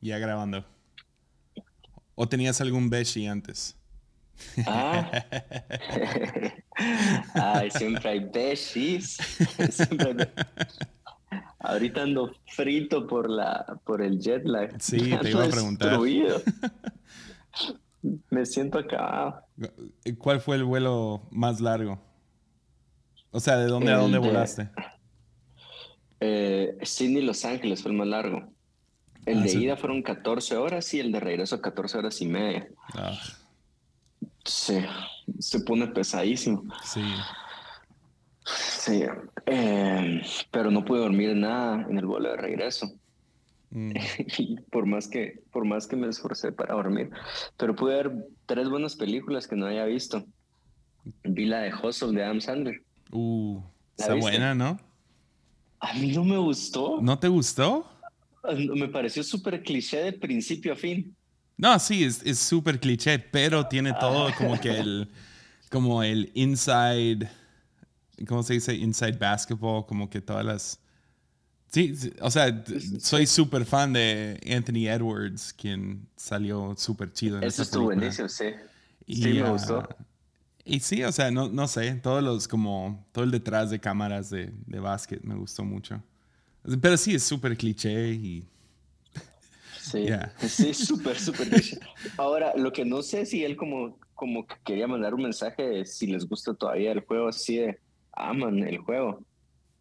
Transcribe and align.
Ya 0.00 0.18
grabando. 0.18 0.64
¿O 2.14 2.28
tenías 2.28 2.60
algún 2.60 2.90
beshi 2.90 3.26
antes? 3.26 3.76
Ah. 4.66 5.24
Ay, 7.34 7.70
siempre 7.70 8.10
hay 8.10 8.20
beshis. 8.20 9.16
Siempre 9.70 10.30
Ahorita 11.60 12.02
ando 12.02 12.32
frito 12.46 13.06
por 13.06 13.30
la 13.30 13.80
por 13.84 14.02
el 14.02 14.18
jet 14.18 14.44
lag. 14.44 14.74
Sí, 14.80 15.16
te 15.20 15.30
iba 15.30 15.44
a 15.44 15.48
preguntar. 15.48 15.96
Me 18.30 18.44
siento 18.44 18.78
acá. 18.78 19.44
¿Cuál 20.18 20.40
fue 20.40 20.56
el 20.56 20.64
vuelo 20.64 21.28
más 21.30 21.60
largo? 21.60 22.00
O 23.30 23.38
sea, 23.38 23.58
¿de 23.58 23.66
dónde 23.66 23.92
a 23.92 23.96
dónde 23.96 24.18
volaste? 24.18 24.70
Eh, 26.18 26.76
Sydney, 26.82 27.22
Los 27.22 27.44
Ángeles 27.44 27.80
fue 27.80 27.92
el 27.92 27.96
más 27.96 28.08
largo. 28.08 28.52
El 29.26 29.38
ah, 29.38 29.42
de 29.42 29.52
ida 29.52 29.76
fueron 29.76 30.02
14 30.02 30.56
horas 30.56 30.92
y 30.94 31.00
el 31.00 31.12
de 31.12 31.20
regreso 31.20 31.60
14 31.60 31.98
horas 31.98 32.20
y 32.20 32.26
media. 32.26 32.68
Ah. 32.94 33.18
Sí, 34.44 34.78
se 35.38 35.60
pone 35.60 35.86
pesadísimo. 35.86 36.64
Sí. 36.84 37.04
Sí, 38.44 39.04
eh, 39.46 40.22
pero 40.50 40.70
no 40.70 40.84
pude 40.84 41.00
dormir 41.00 41.36
nada 41.36 41.86
en 41.88 41.98
el 41.98 42.06
vuelo 42.06 42.30
de 42.30 42.36
regreso. 42.36 42.92
Mm. 43.70 43.92
por 44.70 44.84
más 44.86 45.08
que 45.08 45.42
por 45.50 45.64
más 45.64 45.86
que 45.86 45.96
me 45.96 46.08
esforcé 46.08 46.52
para 46.52 46.74
dormir, 46.74 47.10
pero 47.56 47.74
pude 47.74 47.94
ver 47.94 48.12
tres 48.44 48.68
buenas 48.68 48.96
películas 48.96 49.46
que 49.46 49.56
no 49.56 49.66
había 49.66 49.84
visto. 49.86 50.24
Vi 51.24 51.46
la 51.46 51.60
de 51.60 51.72
Hustle 51.72 52.12
de 52.12 52.24
Adam 52.24 52.40
Sandler. 52.40 52.82
Uh, 53.12 53.60
está 53.96 54.14
buena, 54.14 54.54
¿no? 54.54 54.78
A 55.80 55.94
mí 55.94 56.12
no 56.12 56.24
me 56.24 56.36
gustó. 56.36 57.00
¿No 57.00 57.18
te 57.18 57.28
gustó? 57.28 57.86
Me 58.74 58.88
pareció 58.88 59.22
súper 59.22 59.62
cliché 59.62 59.98
de 59.98 60.12
principio 60.12 60.72
a 60.72 60.76
fin. 60.76 61.14
No, 61.56 61.78
sí, 61.78 62.04
es 62.04 62.38
súper 62.38 62.80
cliché, 62.80 63.18
pero 63.18 63.66
tiene 63.66 63.92
todo 63.94 64.28
ah. 64.28 64.34
como 64.36 64.60
que 64.60 64.78
el, 64.78 65.08
como 65.70 66.02
el 66.02 66.30
inside, 66.34 67.28
¿cómo 68.26 68.42
se 68.42 68.54
dice? 68.54 68.74
Inside 68.74 69.12
basketball, 69.12 69.86
como 69.86 70.08
que 70.08 70.20
todas 70.20 70.44
las... 70.44 70.78
Sí, 71.68 71.94
o 72.20 72.30
sea, 72.30 72.64
soy 73.00 73.26
súper 73.26 73.64
fan 73.64 73.94
de 73.94 74.38
Anthony 74.46 74.88
Edwards, 74.88 75.54
quien 75.54 76.06
salió 76.16 76.74
súper 76.76 77.12
chido 77.12 77.38
en 77.38 77.44
Eso 77.44 77.62
estuvo 77.62 77.84
buenísimo, 77.84 78.28
sí. 78.28 78.46
sí, 79.06 79.32
me 79.32 79.48
gustó. 79.48 79.78
Ah, 79.78 79.96
y 80.64 80.80
sí, 80.80 81.02
o 81.02 81.10
sea, 81.12 81.30
no, 81.30 81.48
no 81.48 81.66
sé, 81.68 81.94
todos 81.94 82.22
los 82.22 82.46
como, 82.46 83.06
todo 83.12 83.24
el 83.24 83.30
detrás 83.30 83.70
de 83.70 83.80
cámaras 83.80 84.28
de, 84.28 84.52
de 84.66 84.80
básquet 84.80 85.22
me 85.22 85.34
gustó 85.34 85.64
mucho. 85.64 86.02
Pero 86.80 86.96
sí, 86.96 87.14
es 87.14 87.22
súper 87.22 87.56
cliché 87.56 88.10
y... 88.12 88.44
Sí, 89.80 90.06
sí, 90.48 90.74
súper, 90.74 91.18
súper 91.18 91.50
cliché. 91.50 91.78
Ahora, 92.16 92.52
lo 92.56 92.72
que 92.72 92.84
no 92.84 93.02
sé 93.02 93.26
si 93.26 93.44
él 93.44 93.56
como, 93.56 93.98
como 94.14 94.46
quería 94.64 94.86
mandar 94.86 95.12
un 95.14 95.22
mensaje 95.22 95.84
si 95.84 96.06
les 96.06 96.26
gusta 96.26 96.54
todavía 96.54 96.92
el 96.92 97.00
juego, 97.00 97.28
así 97.28 97.56
de 97.56 97.78
aman 98.12 98.60
el 98.60 98.78
juego. 98.78 99.24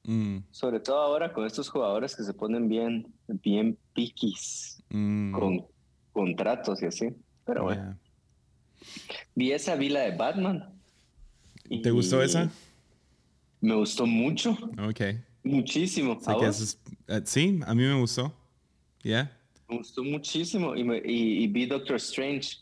Mm. 0.03 0.39
Sobre 0.49 0.79
todo 0.79 0.99
ahora 1.01 1.31
con 1.31 1.45
estos 1.45 1.69
jugadores 1.69 2.15
que 2.15 2.23
se 2.23 2.33
ponen 2.33 2.67
bien, 2.67 3.07
bien 3.27 3.77
piquis, 3.93 4.81
mm. 4.89 5.33
con 5.33 5.65
contratos 6.11 6.81
y 6.81 6.87
así. 6.87 7.09
Pero 7.45 7.63
bueno. 7.63 7.97
Vi 9.35 9.51
esa 9.51 9.75
vila 9.75 10.01
de 10.01 10.15
Batman. 10.15 10.73
¿Te 11.83 11.91
gustó 11.91 12.21
esa? 12.21 12.51
Me 13.61 13.75
gustó 13.75 14.07
mucho. 14.07 14.57
Ok. 14.89 15.01
Muchísimo. 15.43 16.19
Eh, 17.07 17.21
sí, 17.25 17.59
a 17.65 17.73
mí 17.73 17.83
me 17.83 17.99
gustó. 17.99 18.33
¿Ya? 19.03 19.37
Me 19.67 19.77
gustó 19.77 20.03
muchísimo. 20.03 20.75
Y, 20.75 21.47
vi 21.47 21.65
Doctor 21.65 21.95
Strange. 21.95 22.57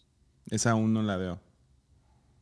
Esa 0.49 0.71
aún 0.71 0.93
no 0.93 1.01
la 1.03 1.17
veo. 1.17 1.39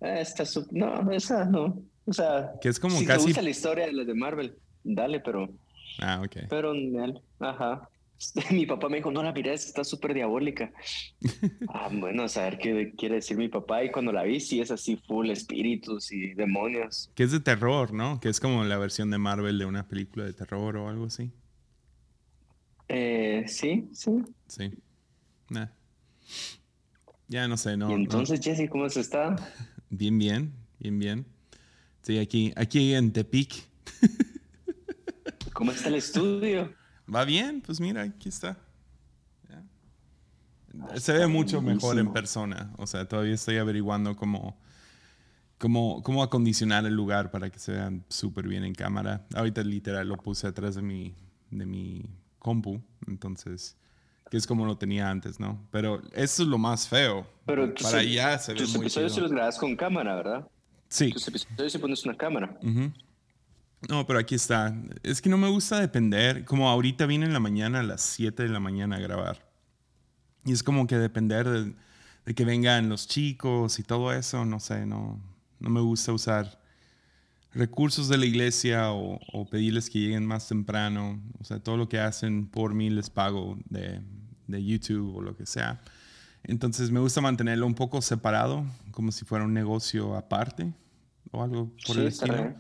Eh, 0.02 0.20
esta 0.22 0.44
no, 0.72 1.12
esa 1.12 1.46
no. 1.46 1.82
O 2.06 2.14
sea, 2.14 2.54
que 2.62 2.70
es 2.70 2.80
como 2.80 2.98
si 2.98 3.06
casi. 3.06 3.20
te 3.20 3.26
gusta 3.26 3.42
la 3.42 3.50
historia 3.50 3.86
de 3.88 3.94
la 3.94 4.04
de 4.04 4.14
Marvel, 4.14 4.56
dale, 4.84 5.20
pero. 5.20 5.50
Ah, 6.00 6.22
ok. 6.24 6.48
Pero, 6.50 6.74
ajá. 7.40 7.90
Mi 8.52 8.66
papá 8.66 8.90
me 8.90 8.98
dijo, 8.98 9.12
no 9.12 9.24
la 9.24 9.32
mires, 9.32 9.66
está 9.66 9.84
súper 9.84 10.14
diabólica. 10.14 10.72
ah, 11.70 11.90
bueno, 11.92 12.24
a 12.24 12.30
saber 12.30 12.58
qué 12.58 12.94
quiere 12.98 13.16
decir 13.16 13.38
mi 13.38 13.48
papá. 13.48 13.84
Y 13.84 13.92
cuando 13.92 14.12
la 14.12 14.24
vi, 14.24 14.40
sí 14.40 14.60
es 14.60 14.72
así, 14.72 14.98
full 15.08 15.30
espíritus 15.30 16.12
y 16.12 16.34
demonios. 16.34 17.12
Que 17.16 17.24
es 17.24 17.32
de 17.32 17.40
terror, 17.40 17.94
¿no? 17.94 18.20
Que 18.20 18.30
es 18.30 18.40
como 18.40 18.64
la 18.64 18.78
versión 18.78 19.12
de 19.12 19.18
Marvel 19.18 19.60
de 19.60 19.66
una 19.66 19.88
película 19.88 20.26
de 20.26 20.34
terror 20.34 20.78
o 20.78 20.90
algo 20.90 21.06
así. 21.06 21.32
Eh, 22.90 23.44
sí, 23.48 23.90
sí. 23.94 24.24
Sí. 24.48 24.72
Ya 27.28 27.48
no 27.48 27.58
sé, 27.58 27.76
no. 27.76 27.90
¿Y 27.92 27.94
entonces, 27.94 28.40
Jesse, 28.42 28.70
cómo 28.70 28.86
has 28.86 28.98
estado? 28.98 29.36
Bien, 29.90 30.18
bien, 30.18 30.54
bien, 30.80 31.00
bien. 31.00 31.26
Sí, 32.02 32.20
aquí, 32.20 32.52
aquí 32.58 32.94
en 32.94 33.14
Tepic. 33.14 33.54
¿Cómo 35.54 35.72
está 35.72 35.88
el 35.88 35.96
estudio? 35.96 36.74
Va 37.14 37.26
bien, 37.26 37.62
pues 37.62 37.80
mira, 37.80 38.02
aquí 38.02 38.30
está. 38.30 38.58
Se 40.96 41.14
ve 41.14 41.28
mucho 41.28 41.62
mejor 41.62 41.98
en 41.98 42.12
persona. 42.12 42.72
O 42.78 42.86
sea, 42.86 43.08
todavía 43.08 43.34
estoy 43.34 43.58
averiguando 43.58 44.16
cómo, 44.16 44.60
cómo, 45.58 46.04
cómo 46.04 46.22
acondicionar 46.24 46.86
el 46.86 46.94
lugar 46.94 47.32
para 47.32 47.50
que 47.50 47.60
se 47.60 47.72
vean 47.72 48.06
súper 48.10 48.48
bien 48.48 48.64
en 48.64 48.74
cámara. 48.74 49.26
Ahorita 49.34 49.64
literal 49.64 50.08
lo 50.08 50.18
puse 50.18 50.48
atrás 50.48 50.76
de 50.76 50.82
mi, 50.82 51.16
de 51.50 51.66
mi 51.66 52.06
compu. 52.40 52.82
Entonces, 53.08 53.78
que 54.30 54.38
es 54.38 54.46
como 54.46 54.66
lo 54.66 54.78
tenía 54.78 55.10
antes, 55.10 55.40
¿no? 55.40 55.68
Pero 55.72 56.02
eso 56.14 56.44
es 56.44 56.50
lo 56.50 56.58
más 56.58 56.88
feo. 56.88 57.28
Pero 57.46 57.74
para 57.74 58.00
allá 58.00 58.38
se 58.38 58.54
ve 58.54 58.62
muy 58.68 58.82
episodios 58.82 59.14
si 59.14 59.22
los 59.22 59.32
grabas 59.32 59.58
con 59.58 59.76
cámara, 59.76 60.16
¿verdad? 60.16 60.48
Sí. 60.90 61.12
Tus 61.12 61.28
episodios 61.28 61.72
si 61.72 61.78
pones 61.80 62.06
una 62.06 62.16
cámara. 62.16 62.58
No, 63.90 64.08
pero 64.08 64.20
aquí 64.20 64.36
está. 64.36 64.76
Es 65.04 65.22
que 65.22 65.30
no 65.30 65.38
me 65.38 65.50
gusta 65.50 65.80
depender. 65.80 66.46
Como 66.46 66.70
ahorita 66.70 67.06
vine 67.06 67.26
en 67.26 67.34
la 67.34 67.40
mañana 67.40 67.82
a 67.82 67.84
las 67.84 68.02
7 68.02 68.44
de 68.44 68.50
la 68.50 68.60
mañana 68.60 68.96
a 68.96 69.00
grabar. 69.00 69.48
Y 70.46 70.52
es 70.52 70.64
como 70.64 70.88
que 70.88 70.98
depender 70.98 71.48
de, 71.48 72.34
que 72.34 72.46
vengan 72.46 72.90
los 72.90 73.08
chicos 73.08 73.80
y 73.80 73.84
todo 73.84 74.12
eso. 74.14 74.46
No 74.46 74.60
sé, 74.60 74.86
no, 74.86 75.22
no 75.60 75.70
me 75.70 75.82
gusta 75.82 76.12
usar 76.12 76.60
recursos 77.54 78.08
de 78.08 78.18
la 78.18 78.26
iglesia 78.26 78.92
o, 78.92 79.48
pedirles 79.50 79.90
que 79.90 80.00
lleguen 80.00 80.26
más 80.26 80.48
temprano. 80.48 81.22
O 81.40 81.44
sea, 81.44 81.60
todo 81.60 81.78
lo 81.78 81.88
que 81.88 82.00
hacen 82.00 82.48
por 82.48 82.74
mí 82.74 82.90
les 82.90 83.10
pago 83.10 83.58
de, 83.70 84.02
de 84.48 84.64
YouTube 84.64 85.18
o 85.18 85.22
lo 85.22 85.36
que 85.36 85.46
sea. 85.46 85.82
Entonces 86.44 86.92
me 86.92 87.00
gusta 87.00 87.22
mantenerlo 87.22 87.68
un 87.68 87.76
poco 87.76 88.02
separado, 88.02 88.66
como 88.92 89.12
si 89.12 89.26
fuera 89.26 89.46
un 89.46 89.54
negocio 89.54 90.16
aparte 90.16 90.74
o 91.32 91.44
algo 91.44 91.72
por 91.86 91.98
el 91.98 92.08
estilo. 92.08 92.56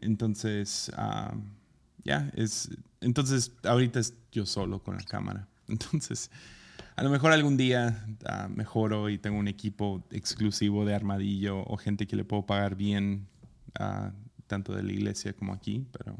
Entonces, 0.00 0.90
ah, 0.96 1.34
ya, 2.04 2.30
es. 2.34 2.70
Entonces, 3.00 3.52
ahorita 3.64 4.00
es 4.00 4.14
yo 4.32 4.46
solo 4.46 4.82
con 4.82 4.96
la 4.96 5.02
cámara. 5.02 5.48
Entonces, 5.68 6.30
a 6.96 7.02
lo 7.02 7.10
mejor 7.10 7.32
algún 7.32 7.56
día 7.56 8.06
uh, 8.28 8.48
mejoro 8.48 9.08
y 9.08 9.18
tengo 9.18 9.38
un 9.38 9.48
equipo 9.48 10.02
exclusivo 10.10 10.84
de 10.84 10.94
armadillo 10.94 11.62
o 11.66 11.76
gente 11.76 12.06
que 12.06 12.16
le 12.16 12.24
puedo 12.24 12.44
pagar 12.44 12.76
bien, 12.76 13.26
uh, 13.78 14.10
tanto 14.46 14.74
de 14.74 14.82
la 14.82 14.92
iglesia 14.92 15.32
como 15.32 15.52
aquí, 15.52 15.86
pero, 15.92 16.16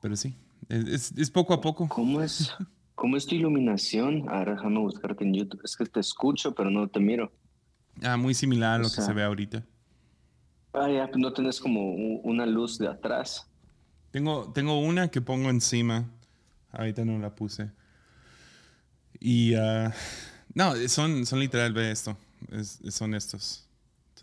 pero 0.00 0.16
sí, 0.16 0.36
es, 0.68 1.12
es, 1.16 1.30
poco 1.30 1.54
a 1.54 1.60
poco. 1.60 1.88
¿Cómo 1.88 2.20
es, 2.20 2.52
¿Cómo 2.94 3.16
es 3.16 3.26
tu 3.26 3.34
iluminación? 3.34 4.28
Ahora 4.28 4.54
déjame 4.54 4.78
buscarte 4.78 5.24
en 5.24 5.34
YouTube. 5.34 5.60
Es 5.64 5.76
que 5.76 5.84
te 5.86 6.00
escucho, 6.00 6.54
pero 6.54 6.70
no 6.70 6.88
te 6.88 7.00
miro. 7.00 7.32
Ah, 8.02 8.16
muy 8.16 8.34
similar 8.34 8.80
a 8.80 8.82
lo 8.82 8.90
que 8.90 9.00
se 9.00 9.12
ve 9.12 9.22
ahorita. 9.22 9.64
Ah, 10.74 10.90
ya, 10.90 11.06
pues 11.06 11.18
no 11.18 11.32
tenés 11.32 11.60
como 11.60 11.94
una 11.94 12.44
luz 12.44 12.78
de 12.78 12.88
atrás. 12.88 13.46
Tengo, 14.10 14.52
tengo 14.52 14.80
una 14.80 15.08
que 15.08 15.20
pongo 15.20 15.48
encima. 15.48 16.10
Ahorita 16.72 17.04
no 17.04 17.16
la 17.18 17.32
puse. 17.32 17.70
Y 19.20 19.54
uh, 19.54 19.90
no, 20.52 20.74
son, 20.88 21.24
son 21.26 21.38
literal, 21.38 21.72
ve 21.72 21.92
esto. 21.92 22.16
son 22.90 23.14
estos. 23.14 23.68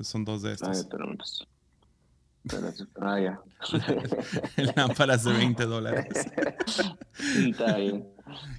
son 0.02 0.26
dos 0.26 0.42
de 0.42 0.54
estos. 0.54 0.88
ah, 3.00 3.20
ya. 3.20 3.42
Lámparas 4.76 5.24
de 5.24 5.32
20 5.32 5.66
dólares. 5.66 6.06
Está 7.38 7.78
bien. 7.78 8.10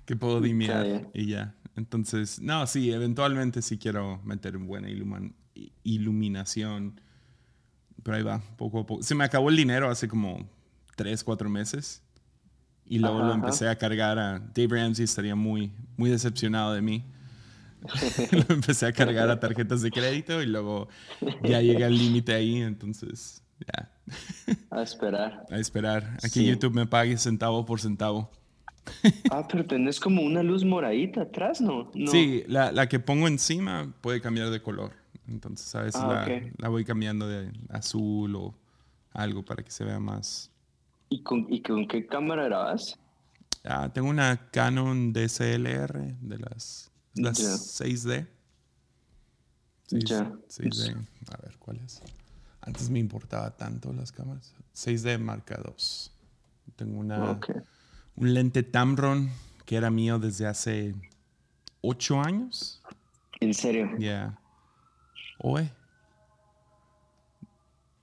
Que 0.06 0.16
puedo 0.16 0.40
dimiar 0.40 1.10
y 1.12 1.26
ya. 1.26 1.54
Entonces, 1.76 2.40
no, 2.40 2.66
sí, 2.66 2.90
eventualmente 2.90 3.60
sí 3.60 3.76
quiero 3.76 4.18
meter 4.24 4.56
buena 4.56 4.88
iluminación 5.82 6.98
pero 8.02 8.16
ahí 8.16 8.22
va, 8.22 8.40
poco 8.56 8.80
a 8.80 8.86
poco. 8.86 9.02
Se 9.02 9.14
me 9.14 9.24
acabó 9.24 9.50
el 9.50 9.56
dinero 9.56 9.90
hace 9.90 10.08
como 10.08 10.48
3, 10.96 11.22
4 11.24 11.48
meses. 11.48 12.02
Y 12.86 12.98
luego 12.98 13.20
lo 13.20 13.32
empecé 13.32 13.68
a 13.68 13.76
cargar 13.76 14.18
a 14.18 14.38
Dave 14.54 14.80
Ramsey, 14.80 15.04
estaría 15.04 15.34
muy, 15.34 15.72
muy 15.96 16.10
decepcionado 16.10 16.74
de 16.74 16.82
mí. 16.82 17.04
lo 18.32 18.54
empecé 18.54 18.86
a 18.86 18.92
cargar 18.92 19.30
a 19.30 19.40
tarjetas 19.40 19.82
de 19.82 19.90
crédito 19.90 20.42
y 20.42 20.46
luego 20.46 20.88
ya 21.42 21.60
llegué 21.60 21.84
al 21.84 21.96
límite 21.96 22.34
ahí, 22.34 22.60
entonces 22.60 23.42
ya. 23.60 23.90
a 24.70 24.82
esperar. 24.82 25.46
A 25.50 25.58
esperar. 25.58 26.18
Aquí 26.22 26.44
YouTube 26.44 26.74
me 26.74 26.86
pague 26.86 27.16
centavo 27.16 27.64
por 27.64 27.80
centavo. 27.80 28.30
ah, 29.30 29.46
pero 29.50 29.64
tenés 29.64 30.00
como 30.00 30.22
una 30.22 30.42
luz 30.42 30.64
moradita 30.64 31.22
atrás, 31.22 31.60
¿no? 31.60 31.90
Sí, 32.10 32.42
la, 32.46 32.72
la, 32.72 32.88
que 32.88 32.98
pongo 32.98 33.28
encima 33.28 33.92
puede 34.00 34.20
cambiar 34.20 34.50
de 34.50 34.60
color. 34.60 34.92
Entonces 35.28 35.74
a 35.74 35.82
veces 35.82 36.00
ah, 36.02 36.26
la, 36.26 36.42
la, 36.56 36.68
voy 36.68 36.84
cambiando 36.84 37.28
de 37.28 37.52
azul 37.70 38.34
o 38.36 38.54
algo 39.12 39.44
para 39.44 39.62
que 39.62 39.70
se 39.70 39.84
vea 39.84 40.00
más. 40.00 40.50
¿Y 41.08 41.22
con, 41.22 41.46
y 41.48 41.62
con 41.62 41.86
qué 41.86 42.06
cámara 42.06 42.44
grabas? 42.44 42.98
Ah, 43.64 43.90
tengo 43.92 44.08
una 44.08 44.50
Canon 44.50 45.12
DSLR 45.12 46.16
de 46.20 46.38
las, 46.38 46.90
las 47.14 47.38
6D. 47.80 48.26
6D. 49.90 51.06
A 51.30 51.42
ver, 51.42 51.56
¿cuál 51.58 51.78
es? 51.84 52.02
Antes 52.62 52.90
me 52.90 52.98
importaba 52.98 53.50
tanto 53.56 53.92
las 53.92 54.10
cámaras. 54.10 54.54
6D 54.74 55.18
marca 55.18 55.60
2. 55.62 56.12
Tengo 56.76 56.98
una, 56.98 57.38
un 58.16 58.34
lente 58.34 58.62
Tamron 58.62 59.30
que 59.64 59.76
era 59.76 59.90
mío 59.90 60.18
desde 60.18 60.46
hace 60.46 60.94
8 61.82 62.20
años. 62.20 62.82
¿En 63.40 63.54
serio? 63.54 63.90
Ya. 63.92 63.98
Yeah. 63.98 64.41
Oye. 65.42 65.68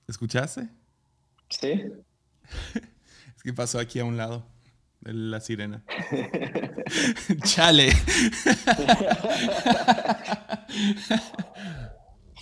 ¿Escuchaste? 0.07 0.69
Sí. 1.49 1.69
es 3.35 3.43
que 3.43 3.53
pasó 3.53 3.79
aquí 3.79 3.99
a 3.99 4.05
un 4.05 4.17
lado 4.17 4.45
la 5.01 5.39
sirena. 5.39 5.83
Chale. 7.43 7.89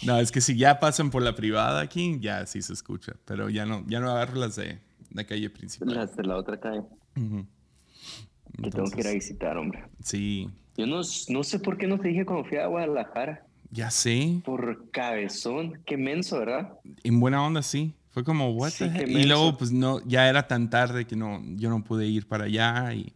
no, 0.06 0.20
es 0.20 0.32
que 0.32 0.42
si 0.42 0.58
ya 0.58 0.80
pasan 0.80 1.12
por 1.12 1.22
la 1.22 1.36
privada 1.36 1.82
aquí, 1.82 2.18
ya 2.20 2.48
sí 2.48 2.64
se 2.64 2.74
escucha. 2.74 3.14
Pero 3.26 3.50
ya 3.50 3.68
no, 3.68 3.86
ya 3.88 4.00
no 4.00 4.10
agarro 4.10 4.36
las 4.36 4.56
de 4.56 4.80
la 5.12 5.26
calle 5.26 5.52
principal. 5.52 5.94
Las 5.94 6.16
de 6.16 6.24
la 6.24 6.38
otra 6.38 6.60
calle. 6.60 6.82
Que 7.14 8.72
tengo 8.72 8.90
que 8.90 9.02
ir 9.02 9.08
a 9.08 9.12
visitar, 9.12 9.58
hombre. 9.58 9.86
Sí. 10.02 10.50
Yo 10.76 10.88
no, 10.88 11.02
no 11.30 11.44
sé 11.44 11.60
por 11.60 11.78
qué 11.78 11.86
no 11.86 12.00
te 12.00 12.08
dije 12.08 12.26
cuando 12.26 12.50
fui 12.50 12.58
a 12.58 12.66
Guadalajara. 12.66 13.47
Ya 13.72 13.92
sé. 13.92 14.42
Por 14.46 14.90
cabezón. 14.92 15.82
Qué 15.86 15.98
menso, 15.98 16.40
¿verdad? 16.40 16.74
En 17.04 17.20
buena 17.20 17.44
onda, 17.46 17.62
sí. 17.62 17.94
Fue 18.12 18.24
como, 18.24 18.50
what 18.52 18.72
Y 19.06 19.26
luego, 19.26 19.58
pues 19.58 19.72
no, 19.72 20.02
ya 20.06 20.28
era 20.28 20.48
tan 20.48 20.70
tarde 20.70 21.06
que 21.06 21.16
no, 21.16 21.42
yo 21.56 21.70
no 21.70 21.84
pude 21.84 22.08
ir 22.08 22.28
para 22.28 22.46
allá. 22.46 22.94
Y... 22.94 23.14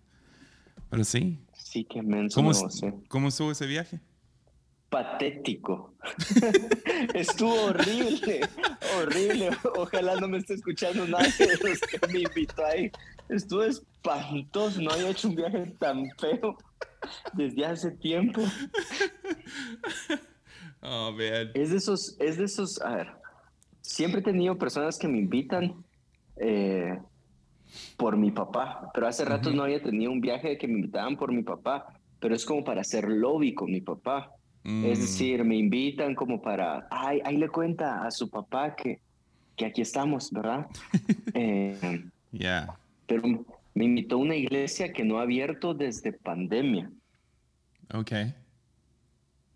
Pero 0.89 1.03
sí. 1.03 1.39
Sí, 1.53 1.85
qué 1.85 2.03
menso. 2.03 2.35
¿Cómo, 2.35 2.51
¿Cómo 3.07 3.29
estuvo 3.29 3.51
ese 3.51 3.65
viaje? 3.65 3.99
Patético. 4.89 5.95
estuvo 7.13 7.63
horrible, 7.63 8.41
horrible. 8.97 9.49
Ojalá 9.77 10.17
no 10.17 10.27
me 10.27 10.37
esté 10.37 10.55
escuchando 10.55 11.07
nadie 11.07 11.31
de 11.47 11.69
los 11.69 11.79
que 11.79 12.07
me 12.11 12.19
invitó 12.19 12.65
ahí. 12.65 12.91
Estuvo 13.29 13.63
espantoso. 13.63 14.81
No 14.81 14.91
había 14.91 15.09
hecho 15.09 15.29
un 15.29 15.35
viaje 15.35 15.65
tan 15.79 16.09
feo 16.19 16.57
desde 17.33 17.65
hace 17.65 17.91
tiempo. 17.91 18.41
Oh, 20.81 21.11
man. 21.11 21.51
Es 21.53 21.71
de 21.71 21.77
esos, 21.77 22.17
es 22.19 22.37
de 22.37 22.45
esos, 22.45 22.81
a 22.81 22.95
ver, 22.95 23.07
siempre 23.81 24.21
he 24.21 24.23
tenido 24.23 24.57
personas 24.57 24.97
que 24.97 25.07
me 25.07 25.19
invitan 25.19 25.75
eh, 26.37 26.99
por 27.97 28.17
mi 28.17 28.31
papá, 28.31 28.89
pero 28.93 29.07
hace 29.07 29.23
rato 29.23 29.51
no 29.51 29.63
había 29.63 29.81
tenido 29.81 30.11
un 30.11 30.21
viaje 30.21 30.57
que 30.57 30.67
me 30.67 30.75
invitaban 30.75 31.17
por 31.17 31.31
mi 31.31 31.43
papá, 31.43 31.87
pero 32.19 32.35
es 32.35 32.45
como 32.45 32.63
para 32.63 32.81
hacer 32.81 33.07
lobby 33.07 33.53
con 33.53 33.71
mi 33.71 33.81
papá. 33.81 34.31
Es 34.63 34.99
mm. 34.99 35.01
decir, 35.01 35.43
me 35.43 35.55
invitan 35.55 36.13
como 36.13 36.41
para, 36.41 36.87
ay, 36.91 37.19
ahí 37.25 37.37
le 37.37 37.49
cuenta 37.49 38.05
a 38.05 38.11
su 38.11 38.29
papá 38.29 38.75
que, 38.75 38.99
que 39.55 39.65
aquí 39.65 39.81
estamos, 39.81 40.31
¿verdad? 40.31 40.67
eh, 41.33 42.05
ya. 42.31 42.75
Pero 43.07 43.23
me 43.73 43.85
invitó 43.85 44.15
a 44.15 44.19
una 44.19 44.35
iglesia 44.35 44.93
que 44.93 45.03
no 45.03 45.19
ha 45.19 45.23
abierto 45.23 45.73
desde 45.73 46.13
pandemia. 46.13 46.91
Ok 47.93 48.11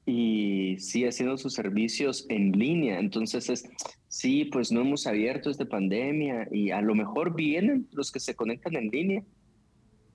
y 0.05 0.77
sigue 0.79 1.09
haciendo 1.09 1.37
sus 1.37 1.53
servicios 1.53 2.25
en 2.29 2.51
línea. 2.51 2.99
Entonces 2.99 3.49
es, 3.49 3.69
sí, 4.07 4.45
pues 4.45 4.71
no 4.71 4.81
hemos 4.81 5.07
abierto 5.07 5.49
esta 5.49 5.65
pandemia 5.65 6.47
y 6.51 6.71
a 6.71 6.81
lo 6.81 6.93
mejor 6.95 7.35
vienen 7.35 7.87
los 7.91 8.11
que 8.11 8.19
se 8.19 8.35
conectan 8.35 8.75
en 8.75 8.89
línea. 8.89 9.23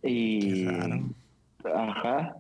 Y, 0.02 0.66
Ajá, 1.74 2.36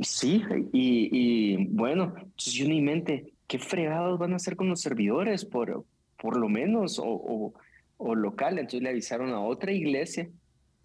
sí, 0.00 0.42
y, 0.72 1.08
y 1.12 1.66
bueno, 1.66 2.14
pues 2.14 2.52
yo 2.52 2.66
ni 2.66 2.80
mente, 2.80 3.32
¿qué 3.46 3.58
fregados 3.58 4.18
van 4.18 4.32
a 4.32 4.36
hacer 4.36 4.56
con 4.56 4.68
los 4.68 4.80
servidores? 4.80 5.44
Por, 5.44 5.84
por 6.18 6.36
lo 6.36 6.48
menos, 6.48 6.98
o, 6.98 7.04
o, 7.06 7.54
o 7.98 8.14
local. 8.14 8.58
Entonces 8.58 8.82
le 8.82 8.88
avisaron 8.88 9.30
a 9.30 9.40
otra 9.40 9.72
iglesia 9.72 10.28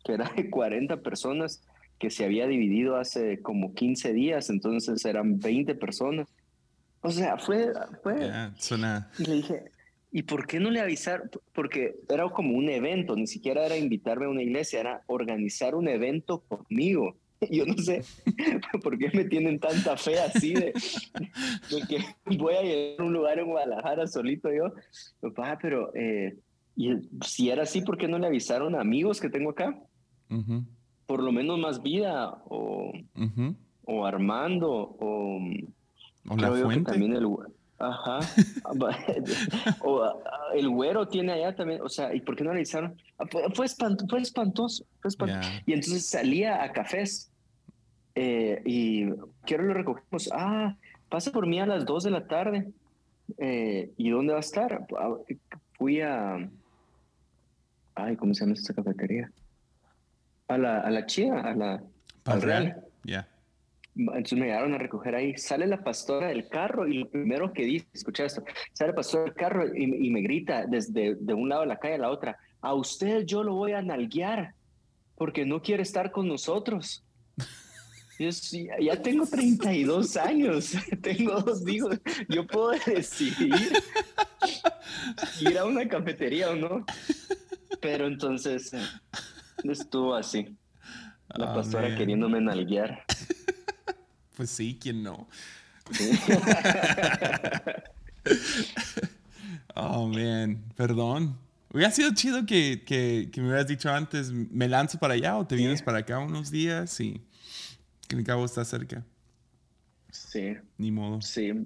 que 0.03 0.13
era 0.13 0.31
de 0.35 0.49
40 0.49 0.97
personas 1.01 1.63
que 2.01 2.09
se 2.09 2.25
había 2.25 2.47
dividido 2.47 2.95
hace 2.95 3.43
como 3.43 3.75
15 3.75 4.11
días, 4.11 4.49
entonces 4.49 5.05
eran 5.05 5.39
20 5.39 5.75
personas. 5.75 6.27
O 7.01 7.11
sea, 7.11 7.37
fue... 7.37 7.71
fue 8.01 8.31
Y 9.19 9.23
le 9.25 9.33
dije, 9.35 9.65
¿y 10.11 10.23
por 10.23 10.47
qué 10.47 10.59
no 10.59 10.71
le 10.71 10.79
avisaron? 10.79 11.29
Porque 11.53 11.93
era 12.09 12.27
como 12.29 12.57
un 12.57 12.69
evento, 12.69 13.15
ni 13.15 13.27
siquiera 13.27 13.67
era 13.67 13.77
invitarme 13.77 14.25
a 14.25 14.29
una 14.29 14.41
iglesia, 14.41 14.79
era 14.79 15.03
organizar 15.05 15.75
un 15.75 15.87
evento 15.87 16.39
conmigo. 16.47 17.17
Yo 17.51 17.67
no 17.67 17.77
sé 17.77 18.03
por 18.83 18.97
qué 18.97 19.11
me 19.13 19.25
tienen 19.25 19.59
tanta 19.59 19.95
fe 19.95 20.17
así 20.19 20.55
de, 20.55 20.73
que 21.87 21.99
voy 22.35 22.55
a 22.55 22.63
llegar 22.63 22.99
a 22.99 23.03
un 23.03 23.13
lugar 23.13 23.37
en 23.37 23.45
Guadalajara 23.45 24.07
solito 24.07 24.51
yo. 24.51 24.73
Papá, 25.19 25.59
pero 25.61 25.91
eh, 25.93 26.35
y 26.75 26.93
si 27.23 27.51
era 27.51 27.61
así, 27.61 27.81
¿por 27.81 27.95
qué 27.95 28.07
no 28.07 28.17
le 28.17 28.25
avisaron 28.25 28.73
a 28.73 28.81
amigos 28.81 29.21
que 29.21 29.29
tengo 29.29 29.51
acá? 29.51 29.79
Por 31.11 31.21
lo 31.21 31.33
menos 31.33 31.59
más 31.59 31.83
vida 31.83 32.41
o, 32.45 32.93
o 33.83 34.05
Armando 34.05 34.69
o, 34.71 35.41
o 36.29 36.37
la 36.37 36.51
fuente. 36.53 36.89
también 36.89 37.11
el, 37.11 37.27
ajá. 37.77 38.19
o 39.83 40.03
ah, 40.03 40.15
el 40.55 40.69
güero 40.69 41.09
tiene 41.09 41.33
allá 41.33 41.53
también, 41.53 41.81
o 41.81 41.89
sea, 41.89 42.15
¿y 42.15 42.21
por 42.21 42.37
qué 42.37 42.45
no 42.45 42.57
hicieron? 42.57 42.95
Ah, 43.19 43.25
fue, 43.53 43.65
espantoso, 43.65 44.07
fue 44.07 44.21
espantoso. 44.21 44.85
Y 45.65 45.73
entonces 45.73 46.05
salía 46.05 46.63
a 46.63 46.71
cafés 46.71 47.29
eh, 48.15 48.61
y 48.65 49.09
quiero 49.43 49.65
lo 49.65 49.73
recogemos. 49.73 50.29
Ah, 50.31 50.77
pasa 51.09 51.29
por 51.33 51.45
mí 51.45 51.59
a 51.59 51.65
las 51.65 51.85
2 51.85 52.05
de 52.05 52.11
la 52.11 52.25
tarde. 52.25 52.71
Eh, 53.37 53.91
¿Y 53.97 54.11
dónde 54.11 54.31
va 54.31 54.39
a 54.39 54.47
estar? 54.47 54.87
Ah, 54.97 55.17
fui 55.77 55.99
a... 55.99 56.49
Ay, 57.95 58.15
¿cómo 58.15 58.33
se 58.33 58.45
llama 58.45 58.53
esta 58.53 58.73
cafetería? 58.73 59.29
A 60.53 60.57
la, 60.57 60.79
a 60.81 60.89
la 60.91 61.05
chía, 61.05 61.39
a 61.39 61.55
la, 61.55 61.83
al 62.25 62.41
real. 62.41 62.83
Ya. 63.03 63.27
Entonces 63.95 64.37
me 64.37 64.45
llegaron 64.45 64.73
a 64.73 64.77
recoger 64.77 65.15
ahí. 65.15 65.37
Sale 65.37 65.67
la 65.67 65.83
pastora 65.83 66.27
del 66.27 66.47
carro 66.47 66.87
y 66.87 66.99
lo 66.99 67.09
primero 67.09 67.51
que 67.51 67.63
dice, 67.63 67.87
escucha 67.93 68.25
esto, 68.25 68.43
sale 68.73 68.91
la 68.91 68.95
pastora 68.95 69.25
del 69.25 69.33
carro 69.33 69.75
y, 69.75 70.09
me 70.09 70.21
grita 70.21 70.65
desde 70.65 71.15
de 71.15 71.33
un 71.33 71.49
lado 71.49 71.61
de 71.61 71.67
la 71.67 71.77
calle 71.77 71.95
a 71.95 71.99
la 71.99 72.09
otra, 72.09 72.37
a 72.61 72.73
usted 72.73 73.25
yo 73.25 73.43
lo 73.43 73.55
voy 73.55 73.73
a 73.73 73.81
nalguear 73.81 74.53
porque 75.15 75.45
no 75.45 75.61
quiere 75.61 75.83
estar 75.83 76.11
con 76.11 76.27
nosotros. 76.27 77.03
Yo, 78.19 78.29
ya 78.79 79.01
tengo 79.01 79.25
32 79.25 80.15
años, 80.15 80.73
tengo 81.01 81.41
dos 81.41 81.67
hijos, 81.67 81.99
yo 82.29 82.45
puedo 82.45 82.69
decidir 82.85 83.73
ir 85.41 85.57
a 85.57 85.65
una 85.65 85.87
cafetería 85.87 86.51
o 86.51 86.55
no. 86.55 86.85
Pero 87.79 88.05
entonces 88.05 88.75
Estuvo 89.63 90.15
así. 90.15 90.57
La 91.35 91.53
pastora 91.53 91.95
queriéndome 91.95 92.41
nalguear. 92.41 93.05
pues 94.35 94.49
sí, 94.49 94.79
¿quién 94.81 95.03
no? 95.03 95.27
oh, 99.75 100.07
man. 100.07 100.63
Perdón. 100.75 101.37
Hubiera 101.73 101.91
sido 101.91 102.13
chido 102.13 102.45
que, 102.45 102.83
que, 102.85 103.29
me 103.37 103.47
hubieras 103.47 103.67
dicho 103.67 103.89
antes, 103.89 104.29
me 104.31 104.67
lanzo 104.67 104.99
para 104.99 105.13
allá 105.13 105.37
o 105.37 105.47
te 105.47 105.55
vienes 105.55 105.81
para 105.81 105.99
acá 105.99 106.19
unos 106.19 106.51
días 106.51 106.99
y 106.99 107.21
que 108.09 108.17
el 108.17 108.25
cabo 108.25 108.43
está 108.43 108.65
cerca. 108.65 109.05
Sí. 110.09 110.57
Ni 110.77 110.91
modo. 110.91 111.21
Sí. 111.21 111.65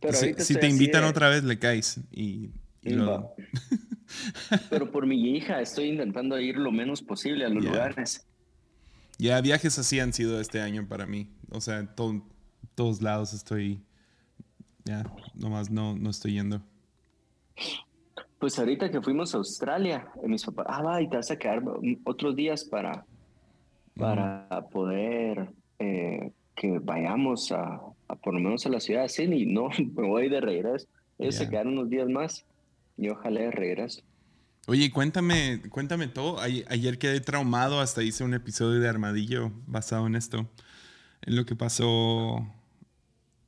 Pero 0.00 0.14
si, 0.14 0.54
te 0.54 0.68
invitan 0.68 1.04
otra 1.04 1.28
vez, 1.28 1.44
le 1.44 1.58
caes 1.58 2.00
y, 2.12 2.50
Pero 4.70 4.90
por 4.90 5.06
mi 5.06 5.36
hija 5.36 5.60
estoy 5.60 5.88
intentando 5.88 6.38
ir 6.38 6.56
lo 6.56 6.72
menos 6.72 7.02
posible 7.02 7.44
a 7.44 7.48
los 7.48 7.64
lugares. 7.64 8.26
Ya, 9.18 9.40
viajes 9.40 9.78
así 9.78 10.00
han 10.00 10.12
sido 10.12 10.40
este 10.40 10.60
año 10.60 10.86
para 10.88 11.06
mí. 11.06 11.28
O 11.50 11.60
sea, 11.60 11.78
en 11.78 11.90
todos 12.74 13.02
lados 13.02 13.34
estoy. 13.34 13.82
Ya, 14.84 15.04
nomás 15.34 15.70
no, 15.70 15.94
no 15.94 16.10
estoy 16.10 16.32
yendo. 16.32 16.62
Pues 18.38 18.58
ahorita 18.58 18.90
que 18.90 19.02
fuimos 19.02 19.34
a 19.34 19.38
Australia, 19.38 20.08
eh, 20.22 20.26
mis 20.26 20.42
papás, 20.44 20.66
ah, 20.70 20.82
va, 20.82 21.02
y 21.02 21.08
te 21.08 21.16
vas 21.16 21.30
a 21.30 21.36
quedar 21.36 21.62
otros 22.04 22.34
días 22.34 22.64
para, 22.64 23.04
para 23.94 24.66
poder 24.72 25.50
eh, 25.78 26.32
que 26.56 26.78
vayamos 26.78 27.52
a, 27.52 27.78
por 28.22 28.32
lo 28.32 28.40
menos 28.40 28.64
a 28.64 28.70
la 28.70 28.80
ciudad 28.80 29.02
de 29.02 29.10
Sydney. 29.10 29.44
No, 29.44 29.68
me 29.94 30.08
voy 30.08 30.30
de 30.30 30.40
regreso. 30.40 30.88
Ellos 31.18 31.34
se 31.34 31.50
quedaron 31.50 31.74
unos 31.74 31.90
días 31.90 32.08
más 32.08 32.46
y 33.00 33.08
ojalá 33.08 33.40
de 33.40 33.50
regreso. 33.50 34.02
Oye, 34.66 34.90
cuéntame, 34.92 35.62
cuéntame 35.70 36.06
todo. 36.06 36.38
Ayer 36.38 36.98
quedé 36.98 37.20
traumado, 37.20 37.80
hasta 37.80 38.02
hice 38.02 38.24
un 38.24 38.34
episodio 38.34 38.78
de 38.78 38.88
Armadillo 38.88 39.50
basado 39.66 40.06
en 40.06 40.14
esto, 40.14 40.48
en 41.22 41.34
lo 41.34 41.46
que 41.46 41.56
pasó 41.56 42.46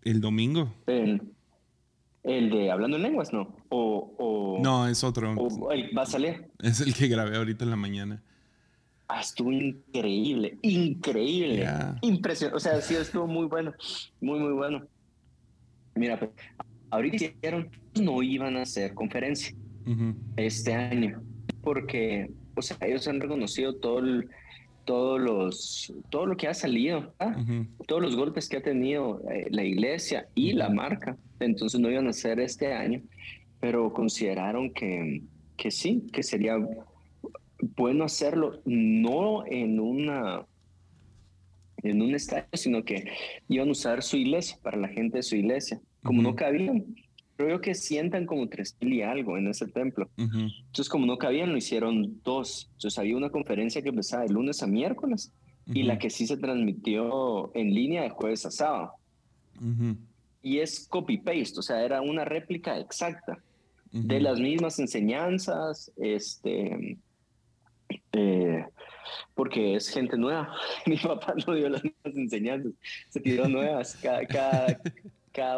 el 0.02 0.20
domingo. 0.20 0.72
El, 0.86 1.20
de 2.24 2.70
Hablando 2.70 2.96
en 2.96 3.02
Lenguas, 3.02 3.32
¿no? 3.32 3.54
O, 3.68 4.58
no, 4.62 4.88
es 4.88 5.04
otro. 5.04 5.34
¿Va 5.96 6.02
a 6.02 6.06
salir? 6.06 6.50
Es 6.60 6.80
el 6.80 6.94
que 6.94 7.08
grabé 7.08 7.36
ahorita 7.36 7.64
en 7.64 7.70
la 7.70 7.76
mañana. 7.76 8.22
Ah, 9.08 9.20
estuvo 9.20 9.52
increíble, 9.52 10.56
increíble, 10.62 11.68
impresionante. 12.00 12.56
O 12.56 12.60
sea, 12.60 12.80
sí, 12.80 12.94
estuvo 12.94 13.26
muy 13.26 13.46
bueno, 13.46 13.74
muy, 14.20 14.40
muy 14.40 14.52
bueno. 14.52 14.86
Mira, 15.94 16.18
pues, 16.18 16.30
ahorita 16.92 17.24
hicieron, 17.24 17.70
no 18.00 18.22
iban 18.22 18.56
a 18.56 18.62
hacer 18.62 18.94
conferencia 18.94 19.56
este 20.36 20.74
año, 20.74 21.22
porque, 21.62 22.30
o 22.54 22.62
sea, 22.62 22.76
ellos 22.82 23.08
han 23.08 23.20
reconocido 23.20 23.74
todo 23.74 24.00
todos 24.84 25.20
los, 25.20 25.92
todo 26.10 26.26
lo 26.26 26.36
que 26.36 26.48
ha 26.48 26.54
salido, 26.54 27.14
¿ah? 27.20 27.36
todos 27.86 28.02
los 28.02 28.16
golpes 28.16 28.48
que 28.48 28.56
ha 28.56 28.62
tenido 28.62 29.22
eh, 29.30 29.46
la 29.50 29.62
iglesia 29.62 30.26
y 30.34 30.52
la 30.54 30.70
marca. 30.70 31.16
Entonces 31.38 31.80
no 31.80 31.88
iban 31.88 32.08
a 32.08 32.10
hacer 32.10 32.40
este 32.40 32.72
año, 32.72 33.00
pero 33.60 33.92
consideraron 33.92 34.72
que, 34.72 35.22
que 35.56 35.70
sí, 35.70 36.04
que 36.12 36.24
sería 36.24 36.56
bueno 37.76 38.04
hacerlo 38.04 38.60
no 38.64 39.46
en 39.46 39.78
una 39.78 40.44
en 41.84 42.02
un 42.02 42.14
estadio, 42.14 42.48
sino 42.54 42.84
que 42.84 43.04
iban 43.48 43.68
a 43.68 43.72
usar 43.72 44.02
su 44.02 44.16
iglesia 44.16 44.56
para 44.62 44.76
la 44.76 44.88
gente 44.88 45.18
de 45.18 45.22
su 45.22 45.36
iglesia. 45.36 45.80
Como 46.02 46.22
no 46.22 46.34
cabían, 46.34 46.94
creo 47.36 47.60
que 47.60 47.74
sientan 47.74 48.26
como 48.26 48.48
tres 48.48 48.76
mil 48.80 48.94
y 48.94 49.02
algo 49.02 49.38
en 49.38 49.48
ese 49.48 49.66
templo. 49.66 50.08
Entonces, 50.16 50.88
como 50.88 51.06
no 51.06 51.18
cabían, 51.18 51.50
lo 51.50 51.56
hicieron 51.56 52.20
dos. 52.22 52.68
Entonces, 52.74 52.98
había 52.98 53.16
una 53.16 53.30
conferencia 53.30 53.82
que 53.82 53.90
empezaba 53.90 54.24
de 54.24 54.30
lunes 54.30 54.62
a 54.62 54.66
miércoles 54.66 55.32
y 55.66 55.84
la 55.84 55.98
que 55.98 56.10
sí 56.10 56.26
se 56.26 56.36
transmitió 56.36 57.54
en 57.54 57.72
línea 57.72 58.02
de 58.02 58.10
jueves 58.10 58.44
a 58.46 58.50
sábado. 58.50 58.92
Y 60.42 60.58
es 60.58 60.88
copy-paste, 60.88 61.60
o 61.60 61.62
sea, 61.62 61.84
era 61.84 62.00
una 62.00 62.24
réplica 62.24 62.78
exacta 62.78 63.38
de 63.92 64.20
las 64.20 64.40
mismas 64.40 64.78
enseñanzas, 64.78 65.92
este, 65.96 66.98
eh, 68.12 68.64
porque 69.34 69.76
es 69.76 69.88
gente 69.88 70.16
nueva. 70.16 70.54
Mi 70.86 70.96
papá 70.96 71.34
no 71.46 71.54
dio 71.54 71.68
las 71.68 71.84
mismas 71.84 72.16
enseñanzas, 72.16 72.72
se 73.10 73.20
tiró 73.20 73.48
nuevas 73.48 73.96
cada, 74.02 74.26
cada, 74.26 74.80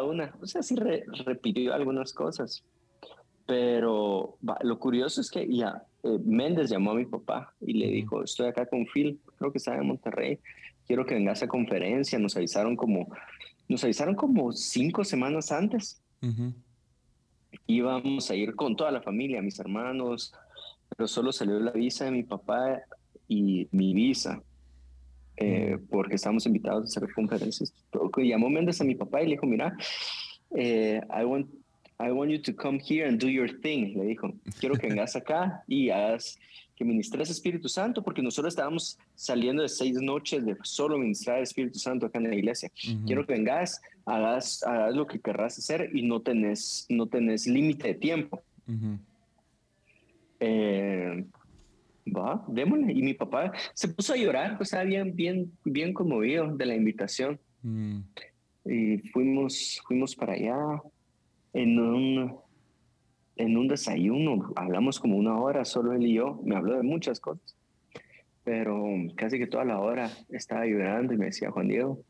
una. 0.03 0.35
O 0.41 0.47
sea, 0.47 0.63
sí 0.63 0.75
repitió 1.25 1.73
algunas 1.73 2.13
cosas. 2.13 2.63
Pero 3.45 4.37
lo 4.61 4.79
curioso 4.79 5.21
es 5.21 5.29
que 5.29 5.47
ya 5.47 5.83
eh, 6.03 6.19
Méndez 6.23 6.69
llamó 6.69 6.91
a 6.91 6.95
mi 6.95 7.05
papá 7.05 7.53
y 7.61 7.73
le 7.73 7.87
dijo, 7.87 8.23
estoy 8.23 8.47
acá 8.47 8.65
con 8.65 8.87
Phil, 8.87 9.19
creo 9.37 9.51
que 9.51 9.59
está 9.59 9.75
en 9.75 9.87
Monterrey, 9.87 10.39
quiero 10.87 11.05
que 11.05 11.13
vengas 11.13 11.43
a 11.43 11.47
conferencia. 11.47 12.17
Nos 12.17 12.35
avisaron 12.35 12.75
como, 12.75 13.07
nos 13.67 13.83
avisaron 13.83 14.15
como 14.15 14.51
cinco 14.51 15.03
semanas 15.03 15.51
antes. 15.51 16.01
Íbamos 17.67 18.29
a 18.31 18.35
ir 18.35 18.55
con 18.55 18.75
toda 18.75 18.91
la 18.91 19.01
familia, 19.01 19.41
mis 19.41 19.59
hermanos, 19.59 20.33
pero 20.89 21.07
solo 21.07 21.31
salió 21.31 21.59
la 21.59 21.71
visa 21.71 22.05
de 22.05 22.11
mi 22.11 22.23
papá 22.23 22.81
y 23.27 23.67
mi 23.71 23.93
visa, 23.93 24.41
eh, 25.37 25.77
porque 25.89 26.15
estábamos 26.15 26.45
invitados 26.45 26.83
a 26.83 26.85
hacer 26.85 27.13
conferencias. 27.13 27.73
Llamó 28.17 28.49
Méndez 28.49 28.81
a 28.81 28.83
mi 28.83 28.95
papá 28.95 29.21
y 29.21 29.25
le 29.25 29.31
dijo, 29.31 29.45
mira, 29.45 29.75
eh, 30.55 31.01
I, 31.09 31.25
want, 31.25 31.47
I 31.99 32.11
want 32.11 32.31
you 32.31 32.41
to 32.41 32.55
come 32.55 32.79
here 32.79 33.07
and 33.07 33.19
do 33.19 33.27
your 33.27 33.49
thing. 33.61 33.97
Le 33.97 34.05
dijo, 34.05 34.33
quiero 34.59 34.75
que 34.75 34.87
vengas 34.87 35.15
acá 35.15 35.63
y 35.67 35.89
hagas 35.89 36.37
que 36.75 36.83
ministres 36.83 37.29
Espíritu 37.29 37.69
Santo, 37.69 38.03
porque 38.03 38.21
nosotros 38.21 38.53
estábamos 38.53 38.97
saliendo 39.15 39.63
de 39.63 39.69
seis 39.69 39.95
noches 39.95 40.45
de 40.45 40.57
solo 40.63 40.97
ministrar 40.97 41.37
el 41.37 41.43
Espíritu 41.43 41.79
Santo 41.79 42.05
acá 42.05 42.19
en 42.19 42.29
la 42.29 42.35
iglesia. 42.35 42.69
Quiero 43.05 43.25
que 43.25 43.33
vengas, 43.33 43.81
hagas, 44.05 44.61
hagas 44.63 44.93
lo 44.93 45.07
que 45.07 45.19
querrás 45.19 45.57
hacer 45.57 45.89
y 45.93 46.01
no 46.01 46.21
tenés, 46.21 46.85
no 46.89 47.07
tenés 47.07 47.47
límite 47.47 47.87
de 47.89 47.93
tiempo. 47.95 48.41
Eh, 50.41 51.25
va, 52.11 52.43
démosle. 52.47 52.93
Y 52.93 53.01
mi 53.01 53.13
papá 53.13 53.51
se 53.73 53.87
puso 53.87 54.13
a 54.13 54.17
llorar, 54.17 54.57
pues 54.57 54.67
estaba 54.67 54.83
bien, 54.83 55.15
bien, 55.15 55.51
bien 55.63 55.93
conmovido 55.93 56.55
de 56.55 56.65
la 56.65 56.75
invitación. 56.75 57.39
Mm. 57.61 57.99
Y 58.65 58.97
fuimos, 59.09 59.81
fuimos 59.87 60.15
para 60.15 60.33
allá 60.33 60.81
en 61.53 61.79
un, 61.79 62.37
en 63.35 63.57
un 63.57 63.67
desayuno. 63.67 64.51
Hablamos 64.55 64.99
como 64.99 65.17
una 65.17 65.37
hora, 65.37 65.65
solo 65.65 65.93
él 65.93 66.05
y 66.05 66.13
yo. 66.13 66.41
Me 66.43 66.55
habló 66.55 66.75
de 66.75 66.83
muchas 66.83 67.19
cosas. 67.19 67.55
Pero 68.43 68.83
casi 69.15 69.39
que 69.39 69.47
toda 69.47 69.65
la 69.65 69.79
hora 69.79 70.09
estaba 70.29 70.65
llorando 70.65 71.13
y 71.13 71.17
me 71.17 71.25
decía, 71.25 71.49
Juan 71.49 71.67
Diego, 71.67 72.01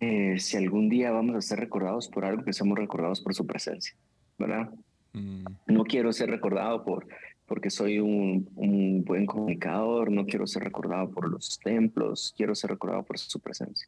eh, 0.00 0.38
si 0.38 0.56
algún 0.56 0.88
día 0.88 1.12
vamos 1.12 1.36
a 1.36 1.40
ser 1.40 1.60
recordados 1.60 2.08
por 2.08 2.24
algo, 2.24 2.44
que 2.44 2.52
seamos 2.52 2.76
recordados 2.76 3.20
por 3.20 3.34
su 3.34 3.46
presencia, 3.46 3.94
¿verdad? 4.36 4.70
Mm. 5.12 5.44
No 5.68 5.84
quiero 5.84 6.12
ser 6.12 6.28
recordado 6.28 6.84
por 6.84 7.06
porque 7.52 7.68
soy 7.68 7.98
un, 7.98 8.48
un, 8.56 9.04
buen 9.04 9.26
comunicador, 9.26 10.10
no 10.10 10.24
quiero 10.24 10.46
ser 10.46 10.64
recordado 10.64 11.10
por 11.10 11.28
los 11.28 11.60
templos, 11.62 12.32
quiero 12.34 12.54
ser 12.54 12.70
recordado 12.70 13.02
por 13.02 13.18
su 13.18 13.38
presencia. 13.40 13.86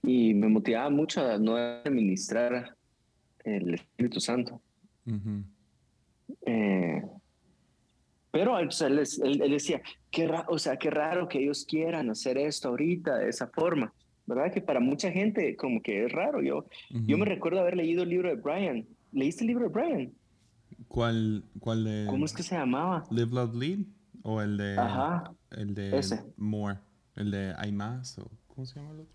Y 0.00 0.32
me 0.34 0.46
motivaba 0.46 0.88
mucho 0.88 1.26
a 1.28 1.38
no 1.38 1.56
administrar 1.56 2.76
el 3.42 3.74
Espíritu 3.74 4.20
Santo. 4.20 4.62
Eh, 6.46 7.02
pero 8.30 8.56
él, 8.60 8.68
él, 9.24 9.50
decía, 9.50 9.82
qué 10.12 10.32
o 10.46 10.56
sea, 10.56 10.76
qué 10.76 10.88
raro 10.88 11.26
que 11.26 11.42
ellos 11.42 11.66
quieran 11.68 12.10
hacer 12.10 12.38
esto 12.38 12.68
ahorita 12.68 13.18
de 13.18 13.28
esa 13.28 13.48
forma. 13.48 13.92
¿Verdad? 14.24 14.52
Que 14.52 14.60
para 14.60 14.78
mucha 14.78 15.10
gente 15.10 15.56
como 15.56 15.82
que 15.82 16.04
es 16.04 16.12
raro. 16.12 16.40
Yo, 16.40 16.66
yo 16.90 17.18
me 17.18 17.24
recuerdo 17.24 17.58
haber 17.58 17.76
leído 17.76 18.04
el 18.04 18.10
libro 18.10 18.28
de 18.28 18.36
Brian 18.36 18.86
¿Leíste 19.12 19.44
el 19.44 19.48
libro 19.48 19.68
de 19.68 19.72
Brian? 19.72 20.12
¿Cuál, 20.92 21.42
cuál 21.58 21.84
de...? 21.84 22.06
¿Cómo 22.06 22.26
es 22.26 22.34
que 22.34 22.42
se 22.42 22.54
llamaba? 22.54 23.04
Live, 23.10 23.30
Love, 23.32 23.54
Lead. 23.54 23.78
¿O 24.24 24.42
el 24.42 24.58
de... 24.58 24.78
Ajá. 24.78 25.32
El 25.50 25.74
de... 25.74 25.98
Ese. 25.98 26.22
More. 26.36 26.80
El 27.16 27.30
de 27.30 27.54
Hay 27.56 27.72
Más. 27.72 28.18
O, 28.18 28.30
¿Cómo 28.46 28.66
se 28.66 28.78
llama 28.78 28.92
el 28.92 29.00
otro? 29.00 29.14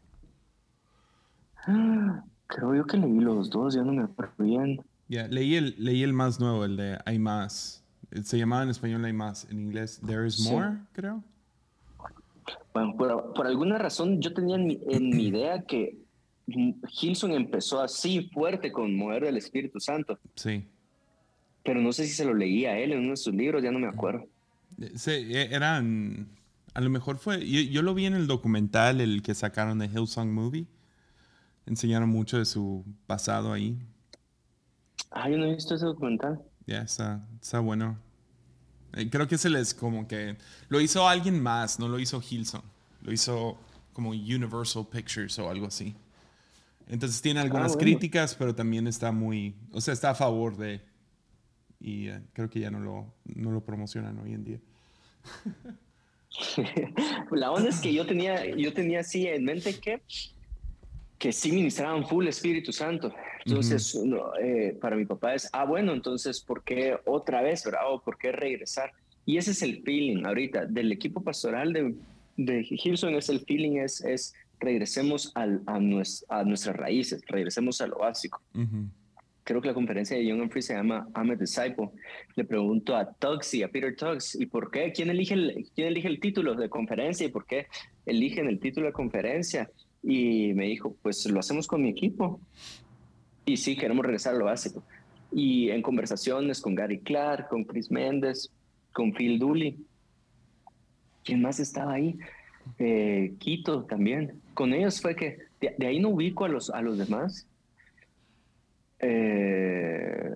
Ah, 1.68 2.24
creo 2.48 2.74
yo 2.74 2.86
que 2.86 2.98
leí 2.98 3.20
los 3.20 3.52
dos. 3.52 3.76
Ya 3.76 3.84
no 3.84 3.94
me 3.94 4.02
acuerdo 4.02 4.44
bien. 4.44 4.82
Ya, 5.08 5.28
leí, 5.28 5.54
el, 5.54 5.76
leí 5.78 6.02
el 6.02 6.14
más 6.14 6.40
nuevo, 6.40 6.66
el 6.66 6.78
de 6.78 6.98
Hay 7.06 7.20
Más. 7.20 7.86
Se 8.24 8.40
llamaba 8.40 8.64
en 8.64 8.70
español 8.70 9.06
Hay 9.06 9.14
Más. 9.14 9.48
En 9.52 9.60
inglés 9.60 10.02
There 10.04 10.26
is 10.26 10.50
More, 10.50 10.80
creo. 10.94 11.24
Bueno, 12.74 12.98
por, 12.98 13.34
por, 13.34 13.46
alguna 13.46 13.78
razón 13.78 14.20
yo 14.20 14.34
tenía 14.34 14.56
en 14.56 14.66
mi, 14.66 14.80
en 14.90 15.10
mi 15.10 15.28
idea 15.28 15.62
que 15.62 16.00
Gilson 16.88 17.34
empezó 17.34 17.82
así 17.82 18.32
fuerte 18.34 18.72
con 18.72 18.96
Mover 18.96 19.26
del 19.26 19.38
Espíritu 19.38 19.80
Santo. 19.80 20.18
Sí. 20.34 20.68
Pero 21.68 21.82
no 21.82 21.92
sé 21.92 22.08
si 22.08 22.14
se 22.14 22.24
lo 22.24 22.34
leía 22.34 22.72
a 22.72 22.80
él 22.80 22.94
en 22.94 23.00
uno 23.00 23.10
de 23.10 23.18
sus 23.18 23.34
libros, 23.34 23.62
ya 23.62 23.72
no 23.72 23.80
me 23.80 23.90
acuerdo. 23.90 24.26
Sí, 24.96 25.12
e, 25.12 25.54
eran. 25.54 26.30
A 26.74 26.80
lo 26.80 26.90
mejor 26.90 27.18
fue. 27.18 27.46
Yo, 27.46 27.82
lo 27.82 27.94
vi 27.94 28.06
en 28.06 28.14
el 28.14 28.26
documental, 28.26 29.02
el 29.02 29.22
que 29.22 29.36
sacaron 29.36 29.78
de 29.80 29.88
Hillsong 29.88 30.34
Movie. 30.34 30.66
Enseñaron 31.66 32.08
mucho 32.08 32.38
de 32.38 32.46
su 32.46 32.86
pasado 33.06 33.52
ahí. 33.52 33.78
Ah, 35.12 35.30
yo 35.30 35.38
no 35.38 35.44
he 35.44 35.56
visto 35.56 35.76
ese 35.76 35.84
documental. 35.84 36.42
Ya, 36.66 36.84
está, 36.84 37.28
está 37.42 37.60
bueno. 37.60 38.00
Eh, 38.94 39.10
creo 39.10 39.28
que 39.28 39.38
se 39.38 39.50
les 39.50 39.74
como 39.74 40.08
que. 40.08 40.38
Lo 40.70 40.80
hizo 40.80 41.06
alguien 41.06 41.44
más, 41.44 41.80
no 41.80 41.90
lo 41.90 42.00
hizo 42.00 42.22
Hillsong. 42.22 42.64
Lo 43.02 43.12
hizo 43.12 43.60
como 43.92 44.12
Universal 44.12 44.88
Pictures 44.90 45.38
o 45.40 45.50
algo 45.50 45.68
así. 45.68 45.94
Entonces 46.88 47.22
tiene 47.22 47.42
algunas 47.42 47.76
ah, 47.76 47.78
críticas, 47.78 48.36
pero 48.36 48.56
también 48.56 48.88
está 48.88 49.12
muy, 49.12 49.54
o 49.74 49.82
sea, 49.82 49.94
está 49.94 50.12
a 50.12 50.16
favor 50.16 50.56
de, 50.56 50.82
y 51.80 52.10
eh, 52.10 52.22
creo 52.34 52.50
que 52.50 52.60
ya 52.60 52.72
no 52.72 52.80
lo, 52.80 53.14
no 53.26 53.52
lo 53.52 53.62
promocionan 53.62 54.18
hoy 54.20 54.34
en 54.34 54.44
día. 54.44 54.60
La 57.32 57.52
onda 57.52 57.70
es 57.70 57.80
que 57.80 57.94
yo 57.94 58.06
tenía, 58.06 58.46
yo 58.56 58.74
tenía 58.74 59.02
así 59.02 59.28
en 59.28 59.44
mente 59.44 59.80
que, 59.80 60.02
que 61.18 61.32
sí 61.32 61.52
ministraban 61.52 62.08
full 62.08 62.28
Espíritu 62.28 62.72
Santo. 62.72 63.14
Entonces, 63.46 63.98
eh, 64.42 64.78
para 64.80 64.96
mi 64.96 65.06
papá 65.06 65.36
es, 65.36 65.50
ah, 65.54 65.66
bueno, 65.66 65.94
entonces, 65.94 66.42
¿por 66.42 66.64
qué 66.64 66.98
otra 67.06 67.42
vez, 67.42 67.64
verdad? 67.64 67.82
¿O 67.90 68.02
por 68.02 68.18
qué 68.18 68.32
regresar? 68.32 68.92
Y 69.26 69.38
ese 69.38 69.52
es 69.52 69.62
el 69.62 69.82
feeling 69.84 70.26
ahorita 70.26 70.66
del 70.66 70.92
equipo 70.92 71.22
pastoral 71.22 71.74
de, 71.74 71.96
de 72.36 72.64
Gilson, 72.64 73.16
es 73.16 73.30
el 73.30 73.42
feeling, 73.42 73.78
es, 73.78 74.02
es 74.02 74.34
regresemos 74.60 75.32
al, 75.36 75.62
a, 75.66 75.76
a, 75.76 76.44
nuestras 76.44 76.76
raíces, 76.76 77.22
regresemos 77.28 77.80
a 77.82 77.88
lo 77.88 78.00
básico. 78.00 78.42
Creo 79.48 79.62
que 79.62 79.70
la 79.70 79.74
conferencia 79.74 80.18
de 80.18 80.26
Young 80.26 80.52
Free 80.52 80.62
se 80.62 80.74
llama 80.74 81.08
I'm 81.16 81.32
a 81.32 81.36
Disciple. 81.36 81.92
Le 82.36 82.44
pregunto 82.44 82.98
a 82.98 83.14
Tuggs 83.14 83.54
y 83.54 83.64
a 83.64 83.70
Peter 83.70 83.96
Tuggs, 83.96 84.36
¿y 84.36 84.46
por 84.46 84.70
qué? 84.70 84.92
¿Quién 84.92 85.10
elige, 85.10 85.36
el, 85.36 85.70
¿Quién 85.74 85.88
elige 85.88 86.10
el 86.10 86.20
título 86.20 86.54
de 86.54 86.68
conferencia 86.68 87.26
y 87.26 87.30
por 87.30 87.46
qué 87.46 87.68
eligen 88.06 88.50
el 88.50 88.60
título 88.60 88.88
de 88.88 88.92
conferencia? 88.92 89.72
Y 90.04 90.52
me 90.54 90.66
dijo, 90.66 90.98
pues 91.02 91.26
lo 91.28 91.40
hacemos 91.40 91.66
con 91.66 91.82
mi 91.82 91.88
equipo. 91.88 92.42
Y 93.46 93.56
sí, 93.56 93.78
queremos 93.78 94.06
regresar 94.06 94.36
a 94.36 94.38
lo 94.38 94.46
básico. 94.46 94.84
y 95.32 95.70
en 95.70 95.82
conversaciones 95.82 96.60
con 96.60 96.76
Gary 96.76 97.00
Clark, 97.00 97.48
con 97.48 97.64
Chris 97.64 97.90
Méndez, 97.90 98.52
con 98.92 99.14
Phil 99.14 99.40
Dooley. 99.40 99.78
¿Quién 101.24 101.42
más 101.42 101.62
estaba 101.62 101.94
ahí? 101.94 102.18
Eh, 102.80 103.34
Quito 103.40 103.86
también. 103.86 104.42
Con 104.54 104.74
ellos 104.74 105.00
fue 105.00 105.16
que 105.16 105.38
de, 105.62 105.88
ahí 105.88 106.02
no 106.02 106.10
ubico 106.10 106.44
a 106.44 106.50
los, 106.50 106.70
a 106.70 106.82
los 106.82 106.98
demás. 106.98 107.47
Eh, 109.00 110.34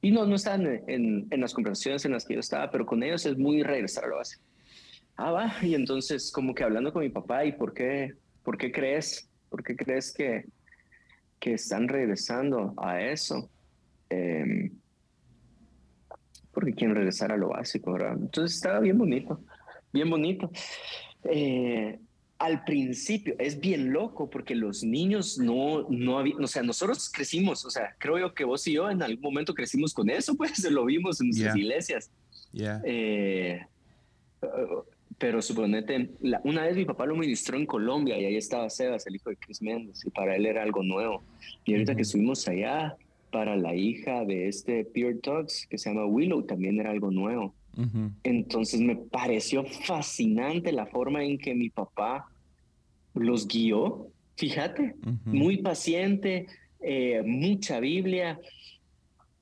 y 0.00 0.10
no, 0.10 0.26
no 0.26 0.34
estaban 0.34 0.66
en, 0.66 1.28
en, 1.30 1.40
las 1.40 1.54
conversaciones 1.54 2.04
en 2.04 2.12
las 2.12 2.24
que 2.24 2.34
yo 2.34 2.40
estaba, 2.40 2.70
pero 2.70 2.84
con 2.84 3.02
ellos 3.02 3.24
es 3.24 3.38
muy 3.38 3.62
regresar 3.62 4.04
a 4.04 4.08
lo 4.08 4.16
base. 4.16 4.38
Ah, 5.16 5.30
va. 5.30 5.54
Y 5.62 5.74
entonces, 5.74 6.32
como 6.32 6.54
que 6.54 6.64
hablando 6.64 6.92
con 6.92 7.02
mi 7.02 7.08
papá, 7.08 7.44
¿y 7.44 7.52
por 7.52 7.72
qué, 7.72 8.14
por 8.42 8.58
qué 8.58 8.72
crees? 8.72 9.28
¿Por 9.48 9.62
qué 9.62 9.76
crees 9.76 10.12
que, 10.12 10.46
que 11.38 11.54
están 11.54 11.86
regresando 11.88 12.74
a 12.76 13.00
eso? 13.00 13.48
Eh, 14.10 14.72
porque 16.52 16.74
quieren 16.74 16.94
regresar 16.94 17.32
a 17.32 17.36
lo 17.36 17.48
básico, 17.48 17.92
¿verdad? 17.92 18.16
Entonces 18.20 18.56
estaba 18.56 18.80
bien 18.80 18.98
bonito, 18.98 19.40
bien 19.92 20.10
bonito. 20.10 20.50
Eh, 21.24 21.98
al 22.42 22.64
principio 22.64 23.36
es 23.38 23.60
bien 23.60 23.92
loco 23.92 24.28
porque 24.28 24.56
los 24.56 24.82
niños 24.82 25.38
no, 25.38 25.86
no 25.88 26.18
habían, 26.18 26.42
o 26.42 26.48
sea, 26.48 26.64
nosotros 26.64 27.08
crecimos, 27.08 27.64
o 27.64 27.70
sea, 27.70 27.94
creo 27.98 28.18
yo 28.18 28.34
que 28.34 28.42
vos 28.42 28.66
y 28.66 28.72
yo 28.72 28.90
en 28.90 29.00
algún 29.00 29.22
momento 29.22 29.54
crecimos 29.54 29.94
con 29.94 30.10
eso, 30.10 30.34
pues 30.36 30.68
lo 30.68 30.84
vimos 30.84 31.20
en 31.20 31.28
nuestras 31.28 31.56
iglesias. 31.56 32.10
Eh, 32.84 33.60
pero 35.18 35.40
suponete, 35.40 36.10
una 36.42 36.64
vez 36.64 36.74
mi 36.76 36.84
papá 36.84 37.06
lo 37.06 37.14
ministró 37.14 37.56
en 37.56 37.64
Colombia 37.64 38.18
y 38.18 38.24
ahí 38.24 38.36
estaba 38.36 38.68
Sebas, 38.68 39.06
el 39.06 39.14
hijo 39.14 39.30
de 39.30 39.36
Chris 39.36 39.62
Méndez, 39.62 40.04
y 40.04 40.10
para 40.10 40.34
él 40.34 40.44
era 40.44 40.64
algo 40.64 40.82
nuevo. 40.82 41.22
Y 41.64 41.74
ahorita 41.74 41.94
que 41.94 42.02
estuvimos 42.02 42.48
allá, 42.48 42.96
para 43.30 43.54
la 43.56 43.72
hija 43.76 44.24
de 44.24 44.48
este 44.48 44.84
Peer 44.84 45.20
Talks, 45.20 45.68
que 45.70 45.78
se 45.78 45.90
llama 45.90 46.06
Willow, 46.06 46.42
también 46.42 46.80
era 46.80 46.90
algo 46.90 47.12
nuevo. 47.12 47.54
Entonces 48.24 48.80
me 48.80 48.96
pareció 48.96 49.64
fascinante 49.64 50.72
la 50.72 50.86
forma 50.86 51.22
en 51.22 51.38
que 51.38 51.54
mi 51.54 51.70
papá 51.70 52.31
los 53.14 53.46
guió, 53.46 54.08
fíjate, 54.36 54.96
muy 55.24 55.58
paciente, 55.58 56.46
eh, 56.80 57.22
mucha 57.24 57.80
Biblia, 57.80 58.40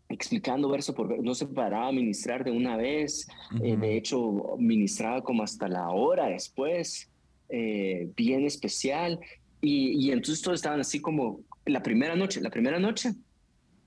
explicando 0.08 0.68
verso 0.68 0.94
por 0.94 1.08
verso, 1.08 1.22
no 1.22 1.34
se 1.34 1.46
paraba 1.46 1.88
a 1.88 1.92
ministrar 1.92 2.44
de 2.44 2.50
una 2.50 2.76
vez, 2.76 3.26
eh, 3.62 3.76
de 3.76 3.96
hecho 3.96 4.56
ministraba 4.58 5.22
como 5.22 5.42
hasta 5.42 5.68
la 5.68 5.88
hora 5.90 6.26
después, 6.26 7.08
eh, 7.48 8.10
bien 8.16 8.44
especial, 8.44 9.18
y, 9.60 10.06
y 10.06 10.10
entonces 10.10 10.42
todos 10.42 10.58
estaban 10.58 10.80
así 10.80 11.00
como 11.00 11.40
la 11.64 11.82
primera 11.82 12.16
noche, 12.16 12.40
la 12.40 12.50
primera 12.50 12.78
noche 12.78 13.14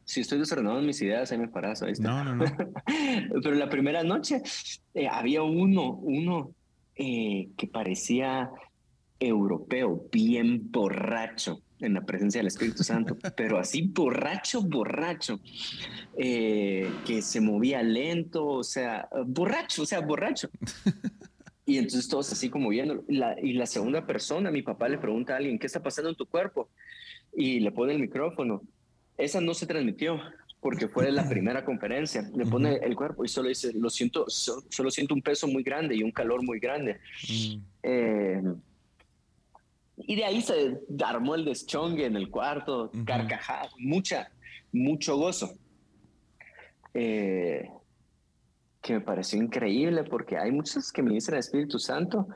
si 0.06 0.20
estoy 0.20 0.38
desordenado 0.40 0.80
en 0.80 0.86
mis 0.86 1.02
ideas, 1.02 1.32
ahí 1.32 1.38
me 1.38 1.48
paras, 1.48 1.82
No, 2.00 2.25
no, 2.25 2.36
no. 2.36 2.44
Pero 3.42 3.56
la 3.56 3.70
primera 3.70 4.04
noche 4.04 4.42
eh, 4.94 5.08
había 5.08 5.44
uno, 5.44 5.92
uno 5.94 6.54
que 6.96 7.70
parecía 7.72 8.52
europeo, 9.27 10.08
bien 10.12 10.72
borracho 10.72 11.62
en 11.80 11.96
la 11.96 12.01
presencia 12.01 12.39
del 12.39 12.48
Espíritu 12.48 12.84
Santo, 12.84 13.18
pero 13.36 13.58
así 13.58 13.82
borracho, 13.82 14.62
borracho, 14.62 15.39
eh, 16.18 16.89
que 17.06 17.22
se 17.22 17.42
movía 17.42 17.84
lento, 17.84 18.46
o 18.46 18.63
sea, 18.63 19.08
borracho, 19.25 19.84
o 19.84 19.86
sea, 19.86 20.00
borracho. 20.01 20.50
Y 21.65 21.77
entonces 21.77 22.10
todos 22.10 22.30
así 22.30 22.50
como 22.50 22.68
viendo. 22.68 23.06
y 23.08 23.53
la 23.53 23.65
segunda 23.65 24.06
persona, 24.06 24.51
mi 24.51 24.62
papá 24.62 24.89
le 24.89 24.98
pregunta 24.98 25.32
a 25.34 25.38
alguien, 25.38 25.58
¿qué 25.58 25.68
está 25.68 25.82
pasando 25.82 26.10
en 26.10 26.18
tu 26.18 26.25
cuerpo? 26.25 26.70
Y 27.34 27.62
le 27.62 27.72
pone 27.72 27.94
el 27.94 28.00
micrófono 28.00 28.63
esa 29.18 29.42
no 29.42 29.53
se 29.53 29.68
transmitió 29.68 30.20
porque 30.60 30.88
fue 30.88 31.12
la 31.12 31.27
primera 31.27 31.65
conferencia. 31.65 32.30
Le 32.36 32.46
pone 32.46 32.75
el 32.75 32.96
cuerpo 32.96 33.25
y 33.25 33.27
solo 33.27 33.50
dice, 33.50 33.72
lo 33.74 33.89
siento, 33.89 34.25
solo 34.27 34.89
siento 34.92 35.13
un 35.13 35.22
peso 35.22 35.48
muy 35.48 35.63
grande 35.63 35.96
y 35.96 36.03
un 36.03 36.12
calor 36.12 36.44
muy 36.44 36.60
grande. 36.60 37.00
Mm. 37.30 37.58
Eh, 37.84 38.42
y 40.05 40.15
de 40.15 40.25
ahí 40.25 40.41
se 40.41 40.79
armó 41.03 41.36
el 41.36 41.45
deschongue 41.45 42.05
en 42.05 42.15
el 42.15 42.29
cuarto, 42.29 42.91
carcajada, 43.05 43.69
mucha, 43.77 44.31
mucho 44.72 45.18
gozo. 45.18 45.53
Eh, 46.94 47.70
que 48.81 48.94
me 48.94 49.01
pareció 49.01 49.42
increíble 49.42 50.03
porque 50.03 50.37
hay 50.37 50.51
muchos 50.51 50.92
que 50.92 51.01
me 51.01 51.13
dicen 51.13 51.35
el 51.35 51.39
Espíritu 51.39 51.79
Santo 51.79 52.27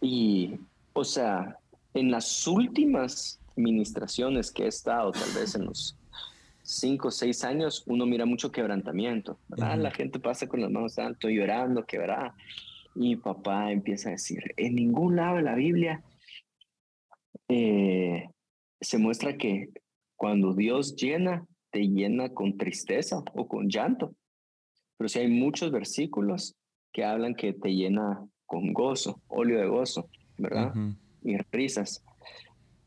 y, 0.00 0.54
o 0.92 1.02
sea, 1.02 1.56
en 1.94 2.10
las 2.10 2.46
últimas 2.46 3.40
ministraciones 3.56 4.52
que 4.52 4.64
he 4.64 4.68
estado, 4.68 5.12
tal 5.12 5.30
vez 5.34 5.54
en 5.54 5.64
los 5.64 5.96
cinco 6.62 7.08
o 7.08 7.10
seis 7.10 7.42
años, 7.42 7.84
uno 7.86 8.04
mira 8.04 8.26
mucho 8.26 8.52
quebrantamiento. 8.52 9.38
La 9.48 9.90
gente 9.90 10.18
pasa 10.18 10.46
con 10.46 10.60
las 10.60 10.70
manos 10.70 10.94
tanto 10.94 11.28
llorando, 11.28 11.84
quebrada. 11.84 12.34
Y 12.94 13.16
papá 13.16 13.72
empieza 13.72 14.10
a 14.10 14.12
decir, 14.12 14.54
en 14.56 14.76
ningún 14.76 15.16
lado 15.16 15.36
de 15.36 15.42
la 15.42 15.54
Biblia 15.54 16.02
eh, 17.48 18.28
se 18.80 18.98
muestra 18.98 19.36
que 19.36 19.68
cuando 20.16 20.54
Dios 20.54 20.96
llena, 20.96 21.46
te 21.70 21.88
llena 21.88 22.32
con 22.32 22.56
tristeza 22.56 23.22
o 23.34 23.48
con 23.48 23.68
llanto. 23.68 24.14
Pero 24.96 25.08
si 25.08 25.18
hay 25.18 25.28
muchos 25.28 25.70
versículos 25.70 26.54
que 26.92 27.04
hablan 27.04 27.34
que 27.34 27.52
te 27.52 27.74
llena 27.74 28.24
con 28.46 28.72
gozo, 28.72 29.20
óleo 29.26 29.58
de 29.60 29.66
gozo, 29.66 30.08
¿verdad? 30.38 30.72
Y 31.22 31.36
risas. 31.50 32.04